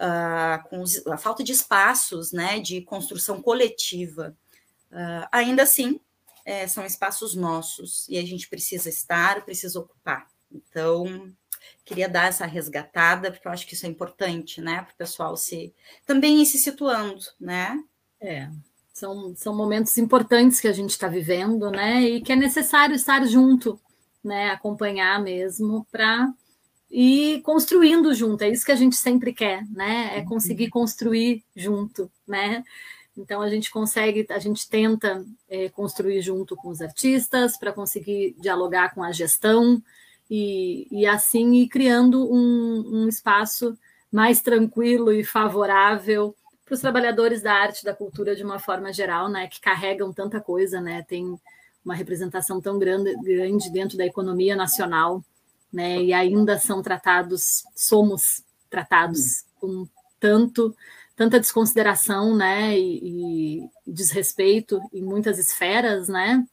uh, 0.00 0.68
com 0.68 0.80
os, 0.80 1.06
a 1.06 1.16
falta 1.16 1.42
de 1.42 1.52
espaços, 1.52 2.32
né, 2.32 2.60
de 2.60 2.82
construção 2.82 3.40
coletiva. 3.42 4.36
Uh, 4.90 5.26
ainda 5.32 5.62
assim, 5.62 6.00
é, 6.44 6.66
são 6.66 6.84
espaços 6.84 7.34
nossos 7.34 8.08
e 8.08 8.18
a 8.18 8.22
gente 8.22 8.48
precisa 8.48 8.88
estar, 8.88 9.44
precisa 9.44 9.78
ocupar. 9.78 10.26
Então, 10.52 11.32
queria 11.84 12.08
dar 12.08 12.28
essa 12.28 12.46
resgatada, 12.46 13.30
porque 13.30 13.48
eu 13.48 13.52
acho 13.52 13.66
que 13.66 13.74
isso 13.74 13.86
é 13.86 13.88
importante, 13.88 14.60
né, 14.60 14.82
para 14.82 14.92
o 14.92 14.96
pessoal 14.96 15.36
se 15.36 15.74
também 16.06 16.42
ir 16.42 16.46
se 16.46 16.58
situando, 16.58 17.22
né? 17.40 17.82
É, 18.20 18.48
são, 18.92 19.34
são 19.34 19.56
momentos 19.56 19.96
importantes 19.98 20.60
que 20.60 20.68
a 20.68 20.72
gente 20.72 20.90
está 20.90 21.08
vivendo, 21.08 21.70
né, 21.70 22.02
e 22.02 22.20
que 22.20 22.32
é 22.32 22.36
necessário 22.36 22.94
estar 22.94 23.26
junto, 23.26 23.80
né, 24.22 24.50
acompanhar 24.50 25.20
mesmo 25.22 25.86
para 25.90 26.32
ir 26.90 27.42
construindo 27.42 28.14
junto. 28.14 28.42
É 28.42 28.48
isso 28.48 28.64
que 28.64 28.70
a 28.70 28.76
gente 28.76 28.94
sempre 28.94 29.32
quer, 29.32 29.66
né? 29.70 30.16
É 30.18 30.22
conseguir 30.22 30.68
construir 30.68 31.42
junto, 31.56 32.08
né? 32.26 32.62
Então 33.16 33.40
a 33.40 33.48
gente 33.48 33.70
consegue, 33.70 34.26
a 34.30 34.38
gente 34.38 34.68
tenta 34.68 35.24
é, 35.48 35.68
construir 35.68 36.20
junto 36.20 36.56
com 36.56 36.68
os 36.68 36.80
artistas 36.80 37.56
para 37.56 37.72
conseguir 37.72 38.34
dialogar 38.40 38.94
com 38.94 39.02
a 39.02 39.12
gestão 39.12 39.82
e, 40.28 40.88
e 40.90 41.06
assim 41.06 41.52
ir 41.54 41.68
criando 41.68 42.32
um, 42.32 43.02
um 43.04 43.08
espaço 43.08 43.78
mais 44.10 44.40
tranquilo 44.40 45.12
e 45.12 45.24
favorável 45.24 46.34
para 46.64 46.74
os 46.74 46.80
trabalhadores 46.80 47.42
da 47.42 47.52
arte, 47.52 47.84
da 47.84 47.94
cultura 47.94 48.34
de 48.34 48.42
uma 48.42 48.58
forma 48.58 48.92
geral, 48.92 49.28
né, 49.28 49.46
que 49.48 49.60
carregam 49.60 50.12
tanta 50.12 50.40
coisa, 50.40 50.80
né, 50.80 51.04
tem 51.06 51.38
uma 51.84 51.94
representação 51.94 52.60
tão 52.60 52.78
grande, 52.78 53.14
grande 53.22 53.70
dentro 53.70 53.98
da 53.98 54.06
economia 54.06 54.56
nacional, 54.56 55.22
né, 55.72 56.00
e 56.02 56.12
ainda 56.12 56.58
são 56.58 56.82
tratados, 56.82 57.64
somos 57.76 58.42
tratados 58.70 59.44
com 59.60 59.86
tanto 60.18 60.74
tanta 61.16 61.40
desconsideração, 61.40 62.36
né, 62.36 62.78
e, 62.78 63.60
e, 63.64 63.70
desrespeito 63.86 64.80
em 64.92 65.02
muitas 65.02 65.38
esferas, 65.38 66.08
né? 66.08 66.44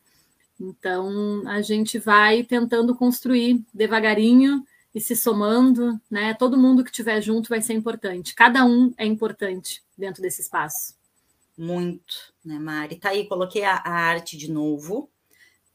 Então 0.59 1.43
a 1.47 1.62
gente 1.62 1.97
vai 1.97 2.43
tentando 2.43 2.95
construir 2.95 3.64
devagarinho 3.74 4.64
e 4.93 4.99
se 5.01 5.16
somando, 5.16 5.99
né? 6.09 6.34
Todo 6.34 6.57
mundo 6.57 6.84
que 6.84 6.91
estiver 6.91 7.22
junto 7.22 7.49
vai 7.49 7.62
ser 7.62 7.74
importante. 7.74 8.36
Cada 8.36 8.64
um 8.66 8.93
é 8.97 9.05
importante 9.05 9.82
dentro 9.97 10.22
desse 10.22 10.41
espaço. 10.41 10.95
Muito, 11.57 12.34
né, 12.43 12.59
Mari? 12.59 12.97
Tá 12.97 13.09
aí, 13.09 13.28
coloquei 13.28 13.64
a, 13.64 13.76
a 13.76 13.91
arte 13.91 14.38
de 14.38 14.51
novo, 14.51 15.09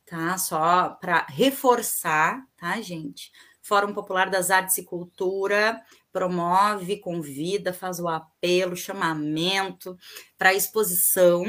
tá? 0.05 0.37
Só 0.39 0.91
para 1.01 1.27
reforçar, 1.29 2.47
tá, 2.57 2.81
gente? 2.81 3.33
Fórum 3.67 3.93
Popular 3.93 4.31
das 4.31 4.51
Artes 4.51 4.79
e 4.79 4.85
Cultura 4.85 5.83
promove, 6.13 6.99
convida, 6.99 7.73
faz 7.73 7.99
o 7.99 8.09
apelo, 8.09 8.77
chamamento 8.77 9.99
para 10.39 10.51
a 10.51 10.55
exposição. 10.55 11.45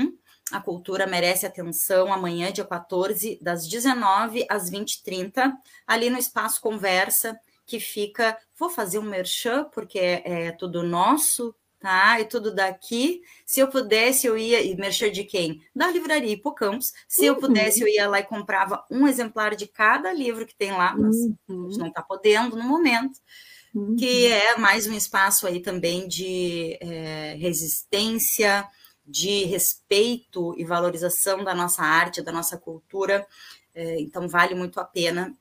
A 0.51 0.59
cultura 0.59 1.05
merece 1.05 1.45
atenção 1.45 2.11
amanhã, 2.11 2.51
dia 2.51 2.65
14, 2.65 3.37
das 3.41 3.67
19 3.67 4.47
às 4.49 4.69
20h30, 4.71 5.53
ali 5.85 6.09
no 6.09 6.17
Espaço 6.17 6.59
Conversa, 6.59 7.39
que 7.65 7.79
fica. 7.79 8.37
Vou 8.57 8.69
fazer 8.69 8.97
um 8.97 9.03
merchan, 9.03 9.65
porque 9.65 9.99
é, 9.99 10.47
é 10.47 10.51
tudo 10.51 10.81
nosso, 10.81 11.53
tá? 11.79 12.19
E 12.19 12.25
tudo 12.25 12.53
daqui. 12.53 13.21
Se 13.45 13.59
eu 13.59 13.67
pudesse, 13.67 14.27
eu 14.27 14.37
ia. 14.37 14.61
E 14.61 14.75
merchan 14.75 15.11
de 15.11 15.23
quem? 15.23 15.61
Da 15.75 15.89
livraria 15.89 16.33
Hipocampos. 16.33 16.93
Se 17.07 17.21
uhum. 17.21 17.27
eu 17.27 17.35
pudesse, 17.35 17.81
eu 17.81 17.87
ia 17.87 18.07
lá 18.07 18.19
e 18.19 18.23
comprava 18.23 18.85
um 18.89 19.07
exemplar 19.07 19.55
de 19.55 19.67
cada 19.67 20.11
livro 20.11 20.45
que 20.45 20.55
tem 20.55 20.71
lá, 20.71 20.95
mas 20.95 21.15
uhum. 21.15 21.35
a 21.49 21.69
gente 21.69 21.79
não 21.79 21.87
está 21.87 22.01
podendo 22.01 22.55
no 22.55 22.63
momento 22.63 23.19
que 23.97 24.27
uhum. 24.27 24.33
é 24.33 24.57
mais 24.57 24.87
um 24.87 24.93
espaço 24.93 25.45
aí 25.45 25.59
também 25.59 26.07
de 26.07 26.77
é, 26.81 27.35
resistência, 27.39 28.67
de 29.05 29.45
respeito 29.45 30.53
e 30.57 30.65
valorização 30.65 31.43
da 31.43 31.53
nossa 31.53 31.83
arte, 31.83 32.21
da 32.21 32.31
nossa 32.31 32.57
cultura. 32.57 33.25
É, 33.75 33.99
então, 34.01 34.27
vale 34.27 34.55
muito 34.55 34.79
a 34.79 34.83
pena 34.83 35.33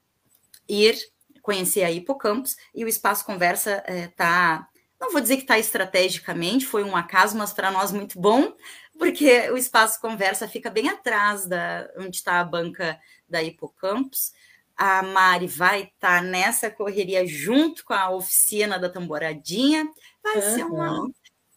ir 0.68 0.96
conhecer 1.40 1.84
a 1.84 1.90
Hipocampus 1.90 2.56
e 2.74 2.84
o 2.84 2.88
Espaço 2.88 3.24
Conversa 3.24 3.82
está. 3.88 4.68
Não 5.00 5.12
vou 5.12 5.20
dizer 5.20 5.36
que 5.36 5.42
está 5.42 5.58
estrategicamente, 5.58 6.66
foi 6.66 6.82
um 6.82 6.96
acaso, 6.96 7.36
mas 7.36 7.52
para 7.52 7.70
nós 7.70 7.92
muito 7.92 8.18
bom, 8.18 8.52
porque 8.98 9.50
o 9.50 9.56
Espaço 9.56 10.00
Conversa 10.00 10.48
fica 10.48 10.70
bem 10.70 10.88
atrás 10.88 11.46
da 11.46 11.88
onde 11.98 12.16
está 12.16 12.40
a 12.40 12.44
banca 12.44 12.98
da 13.28 13.42
Hipocampus 13.42 14.32
a 14.76 15.02
Mari 15.02 15.46
vai 15.46 15.84
estar 15.84 16.20
tá 16.20 16.20
nessa 16.20 16.70
correria 16.70 17.26
junto 17.26 17.82
com 17.84 17.94
a 17.94 18.10
oficina 18.10 18.78
da 18.78 18.90
tamboradinha. 18.90 19.88
Vai 20.22 20.36
uhum. 20.36 20.54
ser 20.54 20.64
uma 20.64 21.08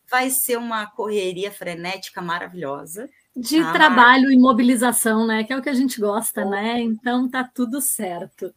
vai 0.09 0.29
ser 0.31 0.57
uma 0.57 0.87
correria 0.87 1.51
frenética 1.51 2.19
maravilhosa, 2.19 3.07
de 3.35 3.59
ah, 3.59 3.71
trabalho 3.71 4.31
e 4.31 4.37
mobilização, 4.37 5.25
né? 5.25 5.43
Que 5.43 5.53
é 5.53 5.57
o 5.57 5.61
que 5.61 5.69
a 5.69 5.73
gente 5.73 5.99
gosta, 5.99 6.45
oh. 6.45 6.49
né? 6.49 6.81
Então 6.81 7.29
tá 7.29 7.43
tudo 7.43 7.79
certo. 7.79 8.53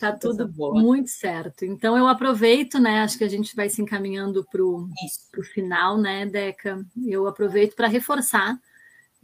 Tá 0.00 0.12
tudo 0.12 0.50
muito 0.56 1.10
certo. 1.10 1.64
Então 1.64 1.96
eu 1.96 2.06
aproveito, 2.06 2.78
né? 2.78 3.02
Acho 3.02 3.18
que 3.18 3.24
a 3.24 3.28
gente 3.28 3.54
vai 3.54 3.68
se 3.68 3.82
encaminhando 3.82 4.46
para 4.50 4.62
o 4.62 4.88
final, 5.52 5.98
né, 5.98 6.26
Deca? 6.26 6.84
Eu 7.06 7.26
aproveito 7.26 7.74
para 7.74 7.88
reforçar 7.88 8.58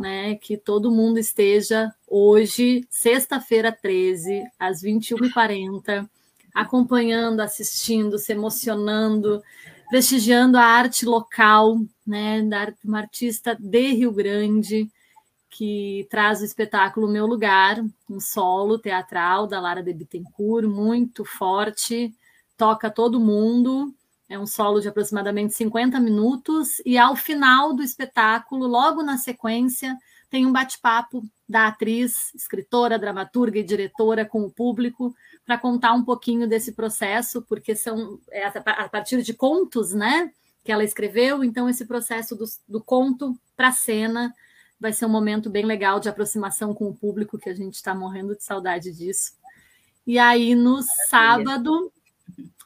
né, 0.00 0.34
que 0.36 0.56
todo 0.56 0.90
mundo 0.90 1.18
esteja 1.18 1.94
hoje, 2.08 2.86
sexta-feira 2.88 3.70
13, 3.70 4.44
às 4.58 4.82
21h40, 4.82 6.08
acompanhando, 6.54 7.40
assistindo, 7.40 8.18
se 8.18 8.32
emocionando, 8.32 9.42
prestigiando 9.90 10.56
a 10.56 10.62
arte 10.62 11.04
local, 11.04 11.78
né, 12.06 12.42
da 12.42 12.72
uma 12.84 12.98
artista 12.98 13.56
de 13.58 13.92
Rio 13.92 14.12
Grande, 14.12 14.88
que 15.50 16.06
traz 16.08 16.40
o 16.40 16.44
espetáculo 16.44 17.08
Meu 17.08 17.26
Lugar, 17.26 17.84
um 18.08 18.20
solo 18.20 18.78
teatral 18.78 19.48
da 19.48 19.60
Lara 19.60 19.82
de 19.82 19.92
Bittencourt, 19.92 20.66
muito 20.66 21.24
forte, 21.24 22.14
toca 22.56 22.88
todo 22.88 23.18
mundo, 23.18 23.92
é 24.28 24.38
um 24.38 24.46
solo 24.46 24.80
de 24.80 24.88
aproximadamente 24.88 25.54
50 25.54 25.98
minutos, 25.98 26.80
e 26.86 26.96
ao 26.96 27.16
final 27.16 27.74
do 27.74 27.82
espetáculo, 27.82 28.68
logo 28.68 29.02
na 29.02 29.18
sequência, 29.18 29.98
tem 30.30 30.46
um 30.46 30.52
bate-papo 30.52 31.28
da 31.48 31.66
atriz, 31.66 32.32
escritora, 32.32 32.96
dramaturga 32.96 33.58
e 33.58 33.64
diretora 33.64 34.24
com 34.24 34.42
o 34.42 34.50
público 34.50 35.12
para 35.44 35.58
contar 35.58 35.92
um 35.92 36.04
pouquinho 36.04 36.48
desse 36.48 36.72
processo, 36.72 37.42
porque 37.42 37.74
são 37.74 38.20
é 38.30 38.46
a 38.46 38.88
partir 38.88 39.20
de 39.22 39.34
contos, 39.34 39.92
né, 39.92 40.32
que 40.64 40.70
ela 40.70 40.84
escreveu. 40.84 41.42
Então 41.42 41.68
esse 41.68 41.84
processo 41.84 42.36
do, 42.36 42.44
do 42.68 42.80
conto 42.80 43.36
para 43.56 43.68
a 43.68 43.72
cena 43.72 44.32
vai 44.78 44.92
ser 44.92 45.04
um 45.04 45.10
momento 45.10 45.50
bem 45.50 45.66
legal 45.66 45.98
de 45.98 46.08
aproximação 46.08 46.72
com 46.72 46.88
o 46.88 46.94
público, 46.94 47.36
que 47.36 47.50
a 47.50 47.54
gente 47.54 47.74
está 47.74 47.92
morrendo 47.92 48.36
de 48.36 48.44
saudade 48.44 48.92
disso. 48.92 49.32
E 50.06 50.16
aí 50.18 50.54
no 50.54 50.80
sábado 51.08 51.92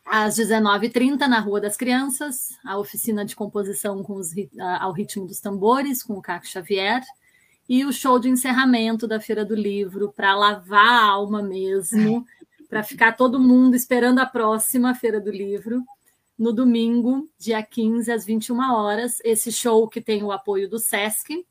às 0.05 0.37
19h30, 0.37 1.21
na 1.27 1.41
Rua 1.41 1.62
das 1.62 1.79
Crianças, 1.79 2.51
a 2.62 2.77
oficina 2.77 3.25
de 3.25 3.35
composição 3.35 4.03
com 4.03 4.17
os, 4.17 4.33
ao 4.79 4.93
ritmo 4.93 5.27
dos 5.27 5.41
tambores, 5.41 6.03
com 6.03 6.12
o 6.12 6.23
Caco 6.23 6.47
Xavier 6.47 7.03
e 7.69 7.85
o 7.85 7.93
show 7.93 8.19
de 8.19 8.29
encerramento 8.29 9.07
da 9.07 9.21
Feira 9.21 9.45
do 9.45 9.55
Livro, 9.55 10.12
para 10.15 10.35
lavar 10.35 10.87
a 10.87 11.05
alma 11.07 11.43
mesmo, 11.43 12.27
para 12.69 12.83
ficar 12.83 13.12
todo 13.12 13.41
mundo 13.41 13.75
esperando 13.75 14.19
a 14.19 14.27
próxima 14.27 14.95
Feira 14.95 15.21
do 15.21 15.31
Livro, 15.31 15.83
no 16.39 16.53
domingo, 16.53 17.29
dia 17.39 17.62
15, 17.62 18.11
às 18.11 18.25
21 18.25 18.59
horas. 18.73 19.21
Esse 19.25 19.53
show 19.53 19.89
que 19.89 20.01
tem 20.01 20.23
o 20.23 20.33
apoio 20.33 20.69
do 20.69 20.79
SESC 20.79 21.47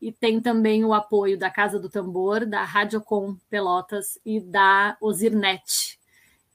e 0.00 0.12
tem 0.12 0.40
também 0.40 0.84
o 0.84 0.92
apoio 0.92 1.38
da 1.38 1.50
Casa 1.50 1.80
do 1.80 1.88
Tambor, 1.88 2.44
da 2.44 2.62
Radiocom 2.62 3.36
Pelotas 3.48 4.18
e 4.24 4.40
da 4.40 4.96
Osirnet. 5.00 5.95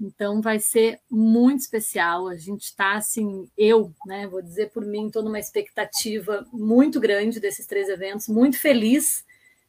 Então 0.01 0.41
vai 0.41 0.59
ser 0.59 0.99
muito 1.09 1.59
especial. 1.59 2.27
A 2.27 2.35
gente 2.35 2.63
está 2.63 2.93
assim, 2.93 3.47
eu, 3.55 3.93
né, 4.05 4.25
vou 4.25 4.41
dizer 4.41 4.71
por 4.71 4.83
mim, 4.83 5.07
estou 5.07 5.21
numa 5.21 5.39
expectativa 5.39 6.45
muito 6.51 6.99
grande 6.99 7.39
desses 7.39 7.67
três 7.67 7.87
eventos, 7.87 8.27
muito 8.27 8.57
feliz 8.57 9.23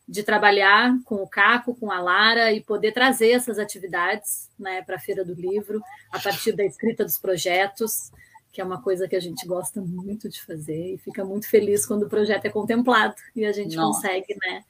de 0.09 0.22
trabalhar 0.22 0.99
com 1.05 1.16
o 1.16 1.28
Caco, 1.28 1.74
com 1.74 1.91
a 1.91 2.01
Lara 2.01 2.53
e 2.53 2.61
poder 2.61 2.93
trazer 2.93 3.30
essas 3.30 3.59
atividades 3.59 4.51
né, 4.59 4.83
para 4.83 4.97
a 4.97 4.99
Feira 4.99 5.24
do 5.24 5.35
Livro, 5.35 5.83
a 6.11 6.18
partir 6.18 6.53
da 6.53 6.64
escrita 6.64 7.05
dos 7.05 7.18
projetos, 7.18 8.11
que 8.51 8.61
é 8.61 8.64
uma 8.64 8.83
coisa 8.83 9.07
que 9.07 9.16
a 9.16 9.20
gente 9.20 9.47
gosta 9.47 9.80
muito 9.80 10.28
de 10.28 10.43
fazer 10.43 10.95
e 10.95 10.99
fica 10.99 11.24
muito 11.24 11.49
feliz 11.49 11.87
quando 11.87 12.05
o 12.05 12.09
projeto 12.09 12.47
é 12.47 12.51
contemplado 12.51 13.14
e 13.37 13.45
a 13.45 13.53
gente 13.53 13.76
Nossa. 13.76 14.03
consegue 14.03 14.37
né, 14.43 14.64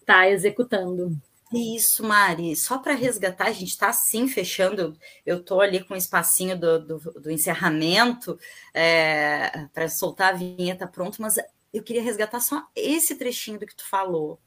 estar 0.00 0.14
tá 0.14 0.30
executando. 0.30 1.16
Isso, 1.52 2.04
Mari. 2.04 2.54
Só 2.56 2.78
para 2.78 2.94
resgatar, 2.94 3.46
a 3.46 3.52
gente 3.52 3.70
está 3.70 3.92
sim 3.92 4.28
fechando. 4.28 4.96
Eu 5.24 5.38
estou 5.38 5.60
ali 5.60 5.82
com 5.82 5.94
o 5.94 5.96
espacinho 5.96 6.58
do, 6.58 6.78
do, 6.78 6.98
do 7.20 7.30
encerramento 7.30 8.38
é, 8.74 9.66
para 9.72 9.88
soltar 9.88 10.34
a 10.34 10.36
vinheta 10.36 10.86
pronto, 10.86 11.20
mas 11.22 11.36
eu 11.72 11.82
queria 11.82 12.02
resgatar 12.02 12.40
só 12.40 12.66
esse 12.76 13.14
trechinho 13.14 13.58
do 13.58 13.66
que 13.66 13.74
tu 13.74 13.88
falou. 13.88 14.38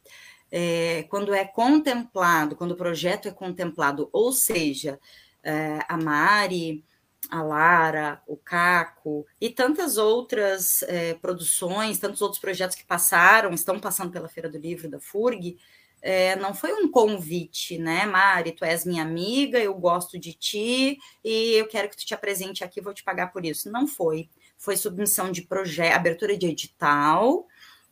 É, 0.51 1.03
quando 1.09 1.33
é 1.33 1.45
contemplado, 1.45 2.55
quando 2.55 2.71
o 2.71 2.77
projeto 2.77 3.27
é 3.27 3.31
contemplado, 3.31 4.09
ou 4.11 4.31
seja, 4.31 4.99
é, 5.43 5.79
a 5.87 5.97
Mari, 5.97 6.85
a 7.29 7.41
Lara, 7.41 8.21
o 8.27 8.35
Caco 8.37 9.25
e 9.39 9.49
tantas 9.49 9.97
outras 9.97 10.83
é, 10.83 11.13
produções, 11.15 11.97
tantos 11.97 12.21
outros 12.21 12.41
projetos 12.41 12.75
que 12.75 12.85
passaram, 12.85 13.51
estão 13.53 13.79
passando 13.79 14.11
pela 14.11 14.27
Feira 14.27 14.49
do 14.49 14.57
Livro 14.57 14.89
da 14.89 14.99
FURG, 14.99 15.57
é, 16.01 16.35
não 16.35 16.53
foi 16.53 16.73
um 16.73 16.89
convite, 16.89 17.77
né, 17.77 18.05
Mari? 18.05 18.53
Tu 18.53 18.65
és 18.65 18.85
minha 18.85 19.03
amiga, 19.03 19.59
eu 19.59 19.73
gosto 19.75 20.17
de 20.17 20.33
ti 20.33 20.97
e 21.23 21.53
eu 21.53 21.67
quero 21.67 21.89
que 21.89 21.97
tu 21.97 22.05
te 22.05 22.13
apresente 22.13 22.63
aqui, 22.63 22.81
vou 22.81 22.93
te 22.93 23.03
pagar 23.03 23.31
por 23.31 23.45
isso. 23.45 23.71
Não 23.71 23.85
foi. 23.87 24.29
Foi 24.57 24.75
submissão 24.75 25.31
de 25.31 25.43
projeto, 25.43 25.95
abertura 25.95 26.37
de 26.37 26.47
edital, 26.47 27.47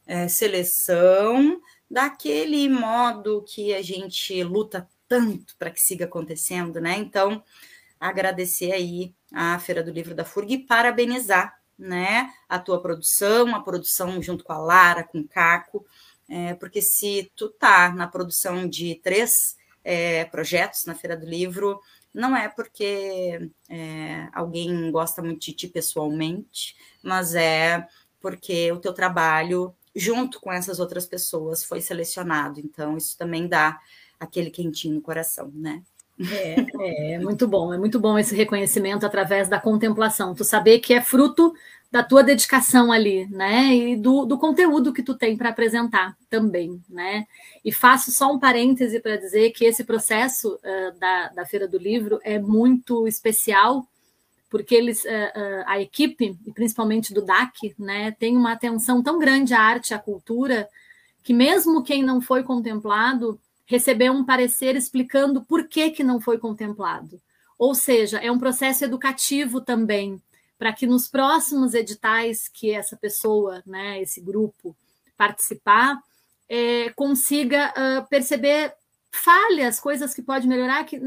é, 0.08 0.28
seleção, 0.28 1.62
daquele 1.90 2.68
modo 2.68 3.44
que 3.48 3.74
a 3.74 3.82
gente 3.82 4.44
luta 4.44 4.88
tanto 5.08 5.56
para 5.58 5.72
que 5.72 5.82
siga 5.82 6.06
acontecendo, 6.06 6.80
né? 6.80 6.96
Então, 6.98 7.44
agradecer 8.00 8.72
aí 8.72 9.14
a 9.34 9.60
Feira 9.60 9.84
do 9.84 9.92
Livro 9.92 10.16
da 10.16 10.26
FURG 10.26 10.54
e 10.54 10.66
parabenizar, 10.66 11.60
né, 11.78 12.30
a 12.50 12.60
tua 12.60 12.82
produção, 12.82 13.56
a 13.56 13.62
produção 13.62 14.22
junto 14.22 14.44
com 14.44 14.52
a 14.52 14.58
Lara, 14.58 15.04
com 15.04 15.20
o 15.20 15.28
Caco, 15.28 15.86
é, 16.30 16.54
porque 16.54 16.82
se 16.82 17.32
tu 17.36 17.50
tá 17.50 17.92
na 17.94 18.08
produção 18.08 18.68
de 18.68 18.96
três 19.04 19.58
é, 19.84 20.26
projetos 20.26 20.86
na 20.86 20.94
Feira 20.94 21.18
do 21.18 21.26
Livro, 21.26 21.80
não 22.14 22.36
é 22.36 22.48
porque 22.48 23.50
é, 23.68 24.28
alguém 24.32 24.92
gosta 24.92 25.22
muito 25.22 25.42
de 25.42 25.54
ti 25.54 25.68
pessoalmente, 25.68 26.76
mas 27.02 27.34
é 27.34 27.88
porque 28.22 28.72
o 28.72 28.80
teu 28.80 28.94
trabalho, 28.94 29.74
junto 29.96 30.40
com 30.40 30.52
essas 30.52 30.80
outras 30.80 31.06
pessoas, 31.06 31.64
foi 31.64 31.82
selecionado. 31.82 32.60
Então, 32.60 32.98
isso 32.98 33.18
também 33.18 33.48
dá 33.48 33.80
aquele 34.20 34.52
quentinho 34.52 34.96
no 34.96 35.02
coração, 35.02 35.52
né? 35.54 35.82
É, 36.80 37.16
é 37.16 37.20
muito 37.20 37.48
bom, 37.48 37.74
é 37.74 37.78
muito 37.78 37.98
bom 37.98 38.20
esse 38.20 38.36
reconhecimento 38.36 39.06
através 39.06 39.48
da 39.48 39.60
contemplação. 39.60 40.36
Tu 40.36 40.44
saber 40.44 40.80
que 40.80 40.94
é 40.94 41.02
fruto 41.02 41.54
da 41.92 42.04
tua 42.04 42.24
dedicação 42.24 42.92
ali, 42.92 43.28
né? 43.28 43.76
E 43.76 43.96
do, 43.96 44.26
do 44.26 44.38
conteúdo 44.38 44.94
que 44.94 45.02
tu 45.02 45.16
tem 45.16 45.36
para 45.36 45.50
apresentar 45.50 46.16
também, 46.30 46.82
né? 46.88 47.26
E 47.66 47.72
faço 47.72 48.12
só 48.12 48.32
um 48.32 48.40
parêntese 48.40 49.00
para 49.00 49.18
dizer 49.18 49.52
que 49.52 49.66
esse 49.66 49.84
processo 49.84 50.56
uh, 50.56 51.00
da, 51.00 51.30
da 51.30 51.46
Feira 51.46 51.68
do 51.68 51.80
Livro 51.80 52.20
é 52.24 52.38
muito 52.38 53.08
especial, 53.08 53.88
porque 54.50 54.76
eles, 54.76 55.04
uh, 55.04 55.08
uh, 55.08 55.64
a 55.66 55.82
equipe, 55.82 56.38
e 56.46 56.52
principalmente 56.52 57.12
do 57.14 57.24
DAC, 57.24 57.74
né, 57.78 58.12
tem 58.12 58.38
uma 58.38 58.52
atenção 58.52 59.02
tão 59.02 59.18
grande 59.18 59.54
à 59.56 59.62
arte 59.62 59.90
e 59.90 59.94
à 59.96 60.00
cultura, 60.00 60.70
que 61.24 61.34
mesmo 61.34 61.84
quem 61.84 62.04
não 62.04 62.22
foi 62.22 62.44
contemplado 62.44 63.40
recebeu 63.66 64.14
um 64.14 64.26
parecer 64.26 64.76
explicando 64.76 65.44
por 65.44 65.68
que, 65.68 65.92
que 65.92 66.04
não 66.04 66.20
foi 66.20 66.40
contemplado. 66.40 67.20
Ou 67.58 67.76
seja, 67.76 68.18
é 68.18 68.32
um 68.32 68.40
processo 68.40 68.84
educativo 68.84 69.60
também, 69.60 70.20
para 70.60 70.74
que 70.74 70.86
nos 70.86 71.08
próximos 71.08 71.74
editais 71.74 72.50
que 72.50 72.72
essa 72.72 72.98
pessoa, 72.98 73.64
né, 73.66 74.02
esse 74.02 74.20
grupo 74.20 74.76
participar, 75.18 75.98
é, 76.50 76.90
consiga 76.90 77.72
uh, 77.72 78.08
perceber 78.10 78.74
falhas, 79.12 79.80
coisas 79.80 80.14
que 80.14 80.22
pode 80.22 80.48
melhorar. 80.48 80.84
Que 80.84 81.00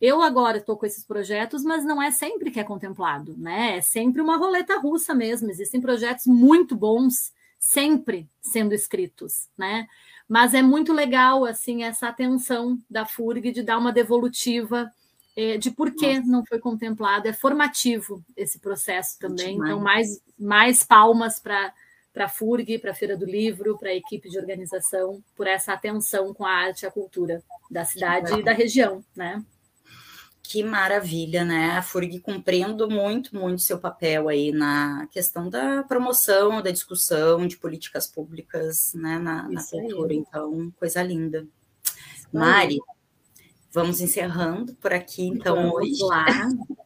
eu 0.00 0.20
agora 0.20 0.58
estou 0.58 0.76
com 0.76 0.84
esses 0.84 1.04
projetos, 1.04 1.62
mas 1.62 1.84
não 1.84 2.02
é 2.02 2.10
sempre 2.10 2.50
que 2.50 2.58
é 2.58 2.64
contemplado, 2.64 3.36
né? 3.38 3.76
É 3.76 3.80
sempre 3.80 4.20
uma 4.20 4.36
roleta 4.36 4.78
russa 4.78 5.14
mesmo. 5.14 5.50
Existem 5.50 5.80
projetos 5.80 6.26
muito 6.26 6.74
bons 6.74 7.32
sempre 7.58 8.28
sendo 8.40 8.74
escritos, 8.74 9.48
né? 9.56 9.86
Mas 10.28 10.54
é 10.54 10.62
muito 10.62 10.92
legal 10.92 11.44
assim 11.44 11.84
essa 11.84 12.08
atenção 12.08 12.78
da 12.90 13.06
FURG 13.06 13.52
de 13.52 13.62
dar 13.62 13.78
uma 13.78 13.92
devolutiva 13.92 14.92
de 15.58 15.70
por 15.70 15.94
que 15.94 16.18
não 16.20 16.44
foi 16.44 16.58
contemplado. 16.58 17.28
É 17.28 17.32
formativo 17.32 18.24
esse 18.36 18.58
processo 18.58 19.18
também. 19.18 19.56
Então, 19.56 19.80
mais, 19.80 20.20
mais 20.38 20.82
palmas 20.82 21.38
para 21.38 21.72
para 22.18 22.24
a 22.24 22.28
FURG, 22.28 22.78
para 22.78 22.90
a 22.90 22.94
Feira 22.94 23.16
do 23.16 23.24
Livro, 23.24 23.78
para 23.78 23.90
a 23.90 23.94
equipe 23.94 24.28
de 24.28 24.36
organização, 24.36 25.22
por 25.36 25.46
essa 25.46 25.72
atenção 25.72 26.34
com 26.34 26.44
a 26.44 26.50
arte 26.50 26.82
e 26.82 26.86
a 26.86 26.90
cultura 26.90 27.44
da 27.70 27.84
cidade 27.84 28.32
e 28.32 28.42
da 28.42 28.52
região, 28.52 29.04
né? 29.14 29.40
Que 30.42 30.64
maravilha, 30.64 31.44
né? 31.44 31.76
A 31.76 31.82
FURG 31.82 32.18
cumprindo 32.18 32.90
muito, 32.90 33.36
muito 33.36 33.62
seu 33.62 33.78
papel 33.78 34.28
aí 34.28 34.50
na 34.50 35.06
questão 35.12 35.48
da 35.48 35.84
promoção, 35.84 36.60
da 36.60 36.72
discussão 36.72 37.46
de 37.46 37.56
políticas 37.56 38.08
públicas 38.08 38.94
né, 38.94 39.18
na, 39.18 39.48
na 39.48 39.62
cultura. 39.62 40.12
Então, 40.12 40.72
coisa 40.76 41.00
linda. 41.04 41.46
Mari, 42.32 42.78
vamos 43.70 44.00
encerrando 44.00 44.74
por 44.76 44.92
aqui, 44.92 45.26
então, 45.26 45.56
vamos 45.56 45.74
hoje. 45.74 46.04
Lá. 46.04 46.26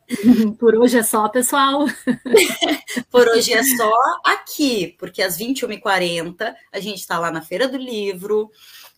por 0.58 0.74
hoje 0.74 0.98
é 0.98 1.02
só, 1.02 1.28
pessoal. 1.28 1.86
por 3.10 3.28
hoje 3.28 3.52
é 3.52 3.62
só 3.62 3.92
aqui, 4.24 4.96
porque 4.98 5.22
às 5.22 5.38
21h40 5.38 6.54
a 6.72 6.80
gente 6.80 6.98
está 6.98 7.18
lá 7.18 7.30
na 7.30 7.42
Feira 7.42 7.68
do 7.68 7.76
Livro, 7.76 8.50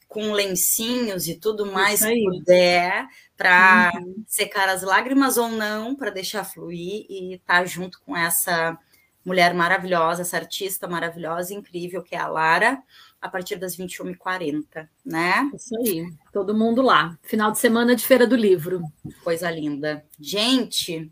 com 0.08 0.32
lencinhos 0.32 1.28
e 1.28 1.34
tudo 1.34 1.66
mais 1.66 2.04
que 2.04 2.24
puder, 2.24 3.06
para 3.36 3.92
uhum. 3.94 4.24
secar 4.26 4.68
as 4.68 4.82
lágrimas 4.82 5.36
ou 5.36 5.48
não, 5.48 5.94
para 5.94 6.10
deixar 6.10 6.44
fluir 6.44 7.04
e 7.08 7.34
estar 7.34 7.60
tá 7.60 7.64
junto 7.64 8.00
com 8.00 8.16
essa 8.16 8.78
mulher 9.24 9.54
maravilhosa, 9.54 10.22
essa 10.22 10.36
artista 10.36 10.86
maravilhosa, 10.86 11.54
incrível, 11.54 12.02
que 12.02 12.14
é 12.14 12.18
a 12.18 12.28
Lara 12.28 12.82
a 13.24 13.28
partir 13.30 13.56
das 13.56 13.74
21h40, 13.74 14.86
né? 15.02 15.50
Isso 15.54 15.74
aí, 15.78 16.12
todo 16.30 16.54
mundo 16.54 16.82
lá. 16.82 17.18
Final 17.22 17.52
de 17.52 17.58
semana 17.58 17.96
de 17.96 18.06
Feira 18.06 18.26
do 18.26 18.36
Livro. 18.36 18.82
Coisa 19.24 19.50
linda. 19.50 20.04
Gente, 20.20 21.10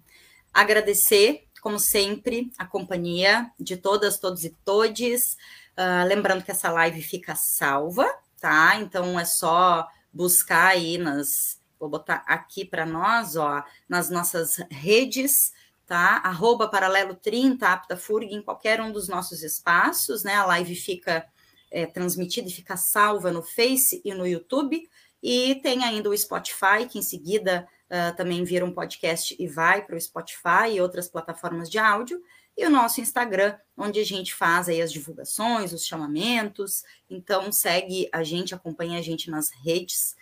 agradecer, 0.53 1.47
como 1.63 1.79
sempre, 1.79 2.53
a 2.59 2.67
companhia 2.67 3.51
de 3.59 3.79
todas, 3.79 4.19
todos 4.19 4.45
e 4.45 4.51
todes. 4.63 5.39
Uh, 5.73 6.07
lembrando 6.07 6.45
que 6.45 6.51
essa 6.51 6.71
live 6.71 7.01
fica 7.01 7.35
salva, 7.35 8.07
tá? 8.39 8.77
Então 8.77 9.19
é 9.19 9.25
só 9.25 9.89
buscar 10.13 10.67
aí 10.67 10.99
nas. 10.99 11.63
Vou 11.81 11.89
botar 11.89 12.23
aqui 12.27 12.63
para 12.63 12.85
nós, 12.85 13.37
ó, 13.37 13.65
nas 13.89 14.11
nossas 14.11 14.59
redes, 14.71 15.51
tá? 15.87 16.21
Arroba 16.23 16.69
paralelo 16.69 17.15
30, 17.15 17.67
apta 17.67 17.97
FURG, 17.97 18.35
em 18.35 18.43
qualquer 18.43 18.83
um 18.83 18.93
dos 18.93 19.09
nossos 19.09 19.43
espaços, 19.43 20.23
né? 20.23 20.35
A 20.35 20.45
live 20.45 20.75
fica 20.75 21.27
é, 21.73 21.87
transmitida 21.87 22.49
e 22.49 22.53
fica 22.53 22.77
salva 22.77 23.33
no 23.33 23.43
Face 23.43 24.01
e 24.05 24.15
no 24.15 24.27
YouTube. 24.27 24.89
E 25.23 25.57
tem 25.63 25.85
ainda 25.85 26.11
o 26.11 26.17
Spotify, 26.17 26.87
que 26.89 26.99
em 26.99 27.03
seguida 27.03 27.67
uh, 27.87 28.17
também 28.17 28.45
vira 28.45 28.65
um 28.65 28.73
podcast 28.73 29.35
e 29.39 29.47
vai 29.47 29.85
para 29.85 29.97
o 29.97 30.01
Spotify 30.01 30.73
e 30.73 30.81
outras 30.81 31.09
plataformas 31.09 31.71
de 31.71 31.79
áudio. 31.79 32.21
E 32.57 32.67
o 32.67 32.71
nosso 32.71 33.01
Instagram, 33.01 33.57
onde 33.77 33.99
a 33.99 34.05
gente 34.05 34.35
faz 34.35 34.69
aí 34.69 34.83
as 34.83 34.93
divulgações, 34.93 35.73
os 35.73 35.87
chamamentos. 35.87 36.83
Então, 37.09 37.51
segue 37.51 38.09
a 38.13 38.23
gente, 38.23 38.55
acompanha 38.55 38.99
a 38.99 39.03
gente 39.03 39.31
nas 39.31 39.51
redes, 39.65 40.15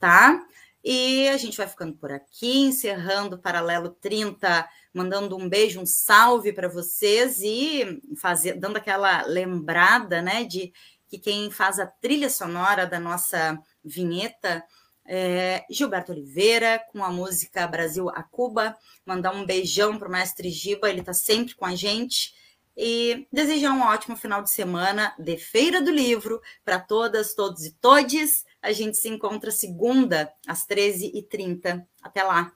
tá? 0.00 0.44
E 0.82 1.28
a 1.28 1.36
gente 1.36 1.56
vai 1.56 1.66
ficando 1.66 1.94
por 1.94 2.12
aqui, 2.12 2.60
encerrando 2.60 3.34
o 3.34 3.38
Paralelo 3.40 3.90
30, 3.90 4.68
mandando 4.94 5.36
um 5.36 5.48
beijo, 5.48 5.80
um 5.80 5.86
salve 5.86 6.52
para 6.52 6.68
vocês 6.68 7.40
e 7.42 8.00
fazer, 8.16 8.54
dando 8.54 8.76
aquela 8.76 9.22
lembrada, 9.26 10.22
né, 10.22 10.44
de 10.44 10.72
que 11.08 11.18
quem 11.18 11.50
faz 11.50 11.78
a 11.78 11.86
trilha 11.86 12.30
sonora 12.30 12.86
da 12.86 12.98
nossa 12.98 13.58
vinheta 13.84 14.64
é 15.08 15.64
Gilberto 15.70 16.12
Oliveira, 16.12 16.82
com 16.92 17.04
a 17.04 17.10
música 17.10 17.66
Brasil 17.66 18.08
a 18.10 18.22
Cuba. 18.22 18.76
Mandar 19.04 19.32
um 19.32 19.46
beijão 19.46 19.98
para 19.98 20.08
o 20.08 20.10
mestre 20.10 20.50
Giba, 20.50 20.90
ele 20.90 21.00
está 21.00 21.12
sempre 21.12 21.54
com 21.54 21.64
a 21.64 21.74
gente. 21.74 22.34
E 22.76 23.26
desejar 23.32 23.72
um 23.72 23.82
ótimo 23.82 24.16
final 24.16 24.42
de 24.42 24.50
semana 24.50 25.14
de 25.18 25.38
Feira 25.38 25.80
do 25.80 25.90
Livro 25.90 26.42
para 26.64 26.78
todas, 26.78 27.34
todos 27.34 27.64
e 27.64 27.72
todes. 27.72 28.44
A 28.60 28.70
gente 28.72 28.98
se 28.98 29.08
encontra 29.08 29.50
segunda, 29.50 30.30
às 30.46 30.66
13h30. 30.66 31.86
Até 32.02 32.22
lá. 32.22 32.52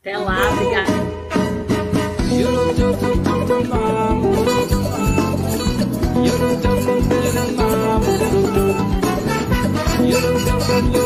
Até 0.00 0.18
lá, 0.18 0.38
obrigada. 0.52 0.92
You're 6.26 6.38
the 10.20 11.05